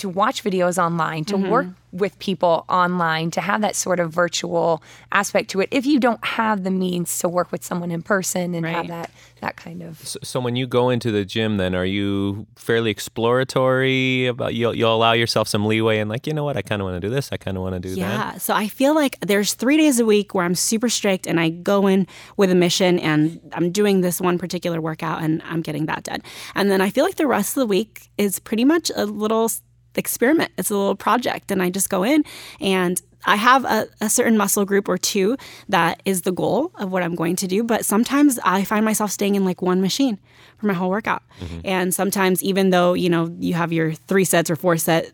to 0.01 0.09
watch 0.09 0.43
videos 0.43 0.83
online, 0.83 1.25
to 1.27 1.37
work 1.37 1.67
mm-hmm. 1.67 1.97
with 1.97 2.19
people 2.19 2.65
online, 2.69 3.31
to 3.33 3.41
have 3.41 3.61
that 3.61 3.77
sort 3.77 4.01
of 4.01 4.11
virtual 4.13 4.83
aspect 5.13 5.51
to 5.51 5.61
it. 5.61 5.69
If 5.71 5.85
you 5.85 6.01
don't 6.01 6.25
have 6.25 6.65
the 6.65 6.71
means 6.71 7.19
to 7.21 7.29
work 7.29 7.53
with 7.53 7.63
someone 7.63 7.91
in 7.91 8.03
person 8.03 8.55
and 8.55 8.67
have 8.67 8.89
that 8.89 9.11
that 9.41 9.57
kind 9.57 9.83
of 9.83 9.99
So, 9.99 10.19
so 10.23 10.41
when 10.41 10.55
you 10.57 10.67
go 10.67 10.91
into 10.91 11.11
the 11.11 11.25
gym, 11.25 11.57
then 11.57 11.75
are 11.75 11.85
you 11.85 12.47
fairly 12.57 12.91
exploratory 12.91 14.27
about 14.27 14.55
you'll, 14.55 14.75
you'll 14.75 14.95
allow 14.95 15.13
yourself 15.13 15.49
some 15.49 15.65
leeway 15.67 15.99
and 15.99 16.11
like 16.11 16.27
you 16.27 16.33
know 16.33 16.45
what 16.45 16.57
I 16.57 16.63
kind 16.63 16.81
of 16.83 16.87
want 16.87 17.01
to 17.01 17.07
do 17.07 17.13
this, 17.13 17.31
I 17.33 17.37
kind 17.37 17.57
of 17.57 17.63
want 17.63 17.75
to 17.75 17.81
do 17.81 17.91
that. 17.91 17.97
Yeah. 17.97 18.39
So 18.39 18.55
I 18.55 18.69
feel 18.69 18.95
like 18.95 19.19
there's 19.21 19.55
three 19.55 19.77
days 19.77 20.01
a 20.01 20.07
week 20.07 20.35
where 20.35 20.45
I'm 20.45 20.55
super 20.55 20.89
strict 20.89 21.27
and 21.27 21.39
I 21.39 21.51
go 21.51 21.87
in 21.87 22.07
with 22.37 22.51
a 22.51 22.55
mission 22.55 22.99
and 22.99 23.41
I'm 23.53 23.71
doing 23.71 24.01
this 24.01 24.21
one 24.21 24.39
particular 24.39 24.81
workout 24.81 25.23
and 25.23 25.43
I'm 25.45 25.61
getting 25.61 25.87
that 25.87 26.05
done. 26.05 26.23
And 26.55 26.71
then 26.71 26.81
I 26.81 26.91
feel 26.91 27.05
like 27.05 27.17
the 27.17 27.27
rest 27.27 27.57
of 27.57 27.61
the 27.61 27.67
week 27.67 28.09
is 28.17 28.39
pretty 28.39 28.65
much 28.65 28.91
a 28.97 29.05
little 29.07 29.45
s- 29.45 29.63
experiment. 30.01 30.51
It's 30.59 30.71
a 30.71 30.77
little 30.77 30.97
project. 30.97 31.53
And 31.53 31.63
I 31.63 31.71
just 31.71 31.89
go 31.89 32.03
in 32.03 32.25
and 32.61 33.01
I 33.25 33.37
have 33.37 33.65
a, 33.65 33.87
a 34.01 34.09
certain 34.09 34.37
muscle 34.37 34.65
group 34.65 34.89
or 34.89 34.99
two 34.99 35.37
that 35.69 36.03
is 36.05 36.23
the 36.23 36.33
goal 36.33 36.73
of 36.77 36.91
what 36.91 37.03
I'm 37.03 37.15
going 37.15 37.37
to 37.37 37.47
do. 37.47 37.63
But 37.63 37.85
sometimes 37.85 38.39
I 38.45 38.65
find 38.65 38.85
myself 38.85 39.11
staying 39.11 39.35
in 39.35 39.45
like 39.45 39.63
one 39.63 39.81
machine 39.81 40.19
for 40.59 40.67
my 40.67 40.75
whole 40.75 40.91
workout. 40.91 41.23
Mm-hmm. 41.41 41.61
And 41.65 41.95
sometimes, 41.95 42.43
even 42.43 42.71
though, 42.71 42.95
you 42.95 43.09
know, 43.09 43.35
you 43.39 43.55
have 43.55 43.73
your 43.73 43.93
three 43.93 44.25
sets 44.25 44.51
or 44.51 44.57
four 44.57 44.77
set 44.77 45.13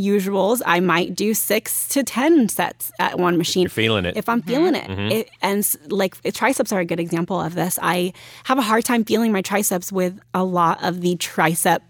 usuals, 0.00 0.62
I 0.64 0.80
might 0.80 1.14
do 1.14 1.34
six 1.34 1.88
to 1.88 2.02
10 2.02 2.48
sets 2.48 2.90
at 2.98 3.18
one 3.18 3.36
machine. 3.38 3.66
If 3.66 3.76
You're 3.76 3.84
feeling 3.84 4.04
it. 4.04 4.16
If 4.16 4.28
I'm 4.28 4.42
feeling 4.42 4.74
it. 4.74 4.88
Mm-hmm. 4.88 5.12
it. 5.12 5.30
And 5.42 5.76
like 5.88 6.20
triceps 6.32 6.72
are 6.72 6.80
a 6.80 6.84
good 6.84 7.00
example 7.00 7.40
of 7.40 7.54
this. 7.54 7.78
I 7.82 8.12
have 8.44 8.58
a 8.58 8.62
hard 8.62 8.84
time 8.84 9.04
feeling 9.04 9.32
my 9.32 9.42
triceps 9.42 9.92
with 9.92 10.18
a 10.34 10.44
lot 10.44 10.82
of 10.82 11.00
the 11.00 11.16
tricep 11.16 11.80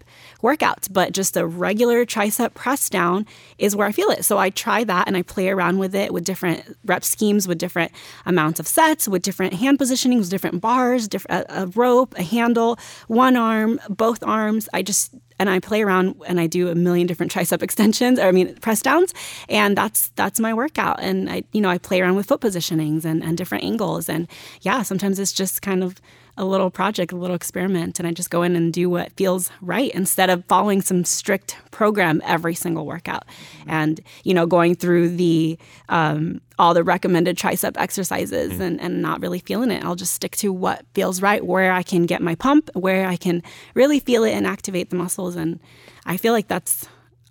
workouts, 0.41 0.91
but 0.91 1.13
just 1.13 1.37
a 1.37 1.45
regular 1.45 2.05
tricep 2.05 2.53
press 2.53 2.89
down 2.89 3.25
is 3.57 3.75
where 3.75 3.87
I 3.87 3.91
feel 3.91 4.09
it. 4.09 4.25
So 4.25 4.37
I 4.37 4.49
try 4.49 4.83
that 4.83 5.07
and 5.07 5.15
I 5.15 5.21
play 5.21 5.49
around 5.49 5.79
with 5.79 5.95
it 5.95 6.13
with 6.13 6.23
different 6.23 6.77
rep 6.85 7.03
schemes, 7.03 7.47
with 7.47 7.57
different 7.57 7.91
amounts 8.25 8.59
of 8.59 8.67
sets, 8.67 9.07
with 9.07 9.21
different 9.21 9.53
hand 9.53 9.79
positionings, 9.79 10.29
different 10.29 10.61
bars, 10.61 11.07
different 11.07 11.45
a, 11.49 11.63
a 11.63 11.67
rope, 11.67 12.15
a 12.17 12.23
handle, 12.23 12.77
one 13.07 13.35
arm, 13.35 13.79
both 13.89 14.23
arms. 14.23 14.67
I 14.73 14.81
just 14.81 15.13
and 15.41 15.49
I 15.49 15.59
play 15.59 15.81
around 15.81 16.21
and 16.27 16.39
I 16.39 16.45
do 16.45 16.69
a 16.69 16.75
million 16.75 17.07
different 17.07 17.31
tricep 17.35 17.63
extensions, 17.63 18.19
or 18.19 18.27
I 18.27 18.31
mean 18.31 18.53
press 18.57 18.81
downs, 18.81 19.13
and 19.49 19.75
that's 19.75 20.09
that's 20.09 20.39
my 20.39 20.53
workout. 20.53 20.99
And 21.01 21.29
I 21.29 21.43
you 21.51 21.61
know 21.61 21.69
I 21.69 21.79
play 21.79 21.99
around 21.99 22.15
with 22.15 22.27
foot 22.27 22.41
positionings 22.41 23.05
and, 23.05 23.23
and 23.23 23.37
different 23.37 23.63
angles, 23.63 24.07
and 24.07 24.27
yeah, 24.61 24.83
sometimes 24.83 25.17
it's 25.17 25.33
just 25.33 25.63
kind 25.63 25.83
of 25.83 25.95
a 26.37 26.45
little 26.45 26.69
project, 26.69 27.11
a 27.11 27.15
little 27.15 27.35
experiment, 27.35 27.99
and 27.99 28.07
I 28.07 28.11
just 28.11 28.29
go 28.29 28.43
in 28.43 28.55
and 28.55 28.71
do 28.73 28.89
what 28.89 29.11
feels 29.13 29.51
right 29.61 29.91
instead 29.91 30.29
of 30.29 30.45
following 30.45 30.81
some 30.81 31.03
strict 31.03 31.57
program 31.71 32.21
every 32.25 32.55
single 32.55 32.85
workout, 32.85 33.25
mm-hmm. 33.27 33.69
and 33.69 34.01
you 34.23 34.33
know 34.33 34.45
going 34.45 34.75
through 34.75 35.09
the 35.15 35.57
um, 35.89 36.41
all 36.57 36.73
the 36.73 36.83
recommended 36.83 37.37
tricep 37.37 37.75
exercises 37.77 38.53
mm. 38.53 38.59
and, 38.59 38.79
and 38.79 39.01
not 39.01 39.19
really 39.19 39.39
feeling 39.39 39.71
it. 39.71 39.83
I'll 39.83 39.95
just 39.95 40.13
stick 40.13 40.35
to 40.37 40.53
what 40.53 40.85
feels 40.93 41.21
right, 41.21 41.43
where 41.43 41.71
I 41.71 41.81
can 41.83 42.05
get 42.05 42.21
my 42.21 42.35
pump, 42.35 42.69
where 42.73 43.07
I 43.07 43.17
can 43.17 43.41
really 43.73 43.99
feel 43.99 44.23
it 44.23 44.33
and 44.33 44.45
activate 44.45 44.91
the 44.91 44.95
muscles. 44.95 45.35
And 45.35 45.59
I 46.05 46.17
feel 46.17 46.33
like 46.33 46.47
that's 46.47 46.87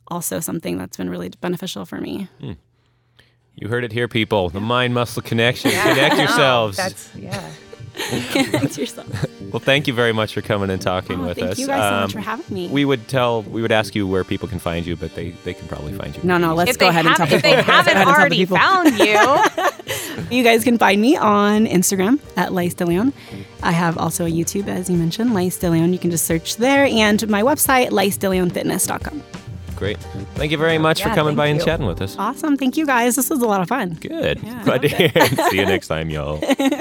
also 0.09 0.40
something 0.40 0.78
that's 0.78 0.96
been 0.96 1.09
really 1.09 1.28
beneficial 1.40 1.84
for 1.86 2.01
me. 2.01 2.28
Hmm. 2.40 2.53
You 3.55 3.68
heard 3.68 3.84
it 3.84 3.92
here, 3.92 4.09
people. 4.09 4.48
The 4.51 4.61
mind 4.61 4.94
muscle 4.94 5.22
connection. 5.22 5.70
Connect 5.70 6.16
No, 6.16 6.22
oh, 6.22 6.26
yourselves. 6.26 6.76
That's 6.76 7.14
yeah. 7.14 7.51
Thanks 8.51 8.78
yourself. 8.78 9.09
Well, 9.53 9.61
thank 9.61 9.86
you 9.88 9.94
very 9.94 10.12
much 10.12 10.32
for 10.34 10.42
coming 10.42 10.70
and 10.70 10.80
talking 10.80 11.20
Oh, 11.20 11.26
with 11.28 11.38
thank 11.38 11.51
us. 11.53 11.59
Um, 11.59 11.61
you 11.61 11.66
guys 11.66 11.90
so 11.90 12.01
much 12.03 12.12
for 12.12 12.20
having 12.20 12.55
me. 12.55 12.68
We 12.68 12.84
would 12.84 13.09
tell, 13.09 13.42
we 13.42 13.62
would 13.62 13.72
ask 13.72 13.94
you 13.94 14.07
where 14.07 14.22
people 14.22 14.46
can 14.48 14.59
find 14.61 14.86
you, 14.86 14.94
but 14.96 15.14
they, 15.14 15.30
they 15.44 15.55
can 15.55 15.66
probably 15.66 15.92
find 15.92 16.16
you. 16.16 16.22
No, 16.22 16.38
no, 16.38 16.55
let's 16.55 16.70
If 16.70 16.78
go 16.78 16.88
ahead 16.88 17.05
and 17.07 17.16
tell 17.16 17.26
haven't, 17.26 17.36
if 17.38 17.42
they 17.42 17.62
haven't 17.62 17.96
ahead 17.96 17.96
and 17.96 18.05
tell 18.07 18.14
the 18.14 18.20
already 18.20 18.44
found 18.44 18.98
you, 18.98 19.70
You 20.30 20.44
guys 20.44 20.62
can 20.62 20.78
find 20.78 21.01
me 21.01 21.16
on 21.16 21.66
Instagram 21.66 22.20
at 22.36 22.53
Lais 22.53 22.74
DeLeon. 22.74 23.12
I 23.62 23.72
have 23.72 23.98
also 23.98 24.26
a 24.26 24.30
YouTube, 24.30 24.68
as 24.68 24.88
you 24.88 24.96
mentioned, 24.96 25.34
Lais 25.34 25.59
DeLeon. 25.59 25.92
You 25.92 25.98
can 25.98 26.11
just 26.12 26.24
search 26.26 26.57
there. 26.57 26.84
And 26.84 27.26
my 27.28 27.42
website, 27.42 27.88
laisdeleonfitness.com. 27.90 29.22
Great. 29.74 29.98
Thank 30.34 30.53
you 30.53 30.59
very 30.59 30.78
much 30.78 31.03
for 31.03 31.09
coming 31.09 31.34
thank 31.34 31.36
by 31.38 31.46
and 31.46 31.61
chatting 31.61 31.86
with 31.86 32.01
us. 32.03 32.16
Awesome. 32.18 32.57
Thank 32.57 32.76
you 32.76 32.86
guys. 32.86 33.16
This 33.16 33.30
was 33.30 33.40
a 33.40 33.46
lot 33.46 33.62
of 33.62 33.68
fun. 33.68 33.94
Good. 33.94 34.40
Glad 34.64 34.82
to 34.82 34.88
hear. 34.88 35.11
See 35.51 35.57
you 35.59 35.66
next 35.66 35.88
time, 35.88 36.11
y'all. 36.11 36.40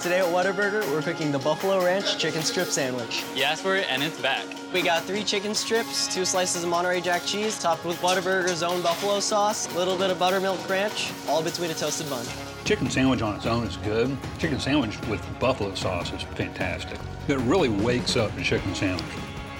Today 0.00 0.18
at 0.20 0.26
Whataburger, 0.26 0.88
we're 0.90 1.00
cooking 1.00 1.32
the 1.32 1.38
Buffalo 1.38 1.82
Ranch 1.82 2.18
Chicken 2.18 2.42
Strip 2.42 2.68
Sandwich. 2.68 3.24
You 3.34 3.44
asked 3.44 3.62
for 3.62 3.76
it, 3.76 3.86
and 3.90 4.02
it's 4.02 4.20
back. 4.20 4.44
We 4.72 4.82
got 4.82 5.02
three 5.04 5.24
chicken 5.24 5.54
strips, 5.54 6.12
two 6.14 6.24
slices 6.24 6.62
of 6.62 6.68
Monterey 6.68 7.00
Jack 7.00 7.24
cheese, 7.24 7.58
topped 7.58 7.84
with 7.84 7.96
Whataburger's 8.00 8.62
own 8.62 8.82
buffalo 8.82 9.20
sauce, 9.20 9.72
a 9.74 9.76
little 9.76 9.96
bit 9.96 10.10
of 10.10 10.18
buttermilk 10.18 10.68
ranch, 10.68 11.12
all 11.28 11.42
between 11.42 11.70
a 11.70 11.74
toasted 11.74 12.10
bun. 12.10 12.24
Chicken 12.64 12.90
sandwich 12.90 13.22
on 13.22 13.34
its 13.36 13.46
own 13.46 13.64
is 13.64 13.78
good. 13.78 14.16
Chicken 14.38 14.60
sandwich 14.60 15.00
with 15.08 15.24
buffalo 15.40 15.74
sauce 15.74 16.12
is 16.12 16.22
fantastic. 16.22 16.98
It 17.26 17.38
really 17.40 17.70
wakes 17.70 18.16
up 18.16 18.34
the 18.36 18.42
chicken 18.42 18.74
sandwich. 18.74 19.04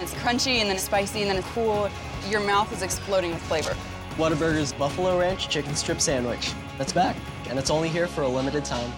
It's 0.00 0.12
crunchy 0.14 0.58
and 0.58 0.68
then 0.68 0.76
it's 0.76 0.84
spicy 0.84 1.22
and 1.22 1.30
then 1.30 1.38
it's 1.38 1.48
cool. 1.48 1.88
Your 2.28 2.40
mouth 2.40 2.70
is 2.72 2.82
exploding 2.82 3.30
with 3.30 3.42
flavor. 3.42 3.74
Whataburger's 4.16 4.72
Buffalo 4.74 5.18
Ranch 5.18 5.48
Chicken 5.48 5.74
Strip 5.74 6.00
Sandwich. 6.00 6.52
That's 6.78 6.92
back, 6.92 7.16
and 7.48 7.58
it's 7.58 7.70
only 7.70 7.88
here 7.88 8.06
for 8.06 8.22
a 8.22 8.28
limited 8.28 8.64
time. 8.64 8.92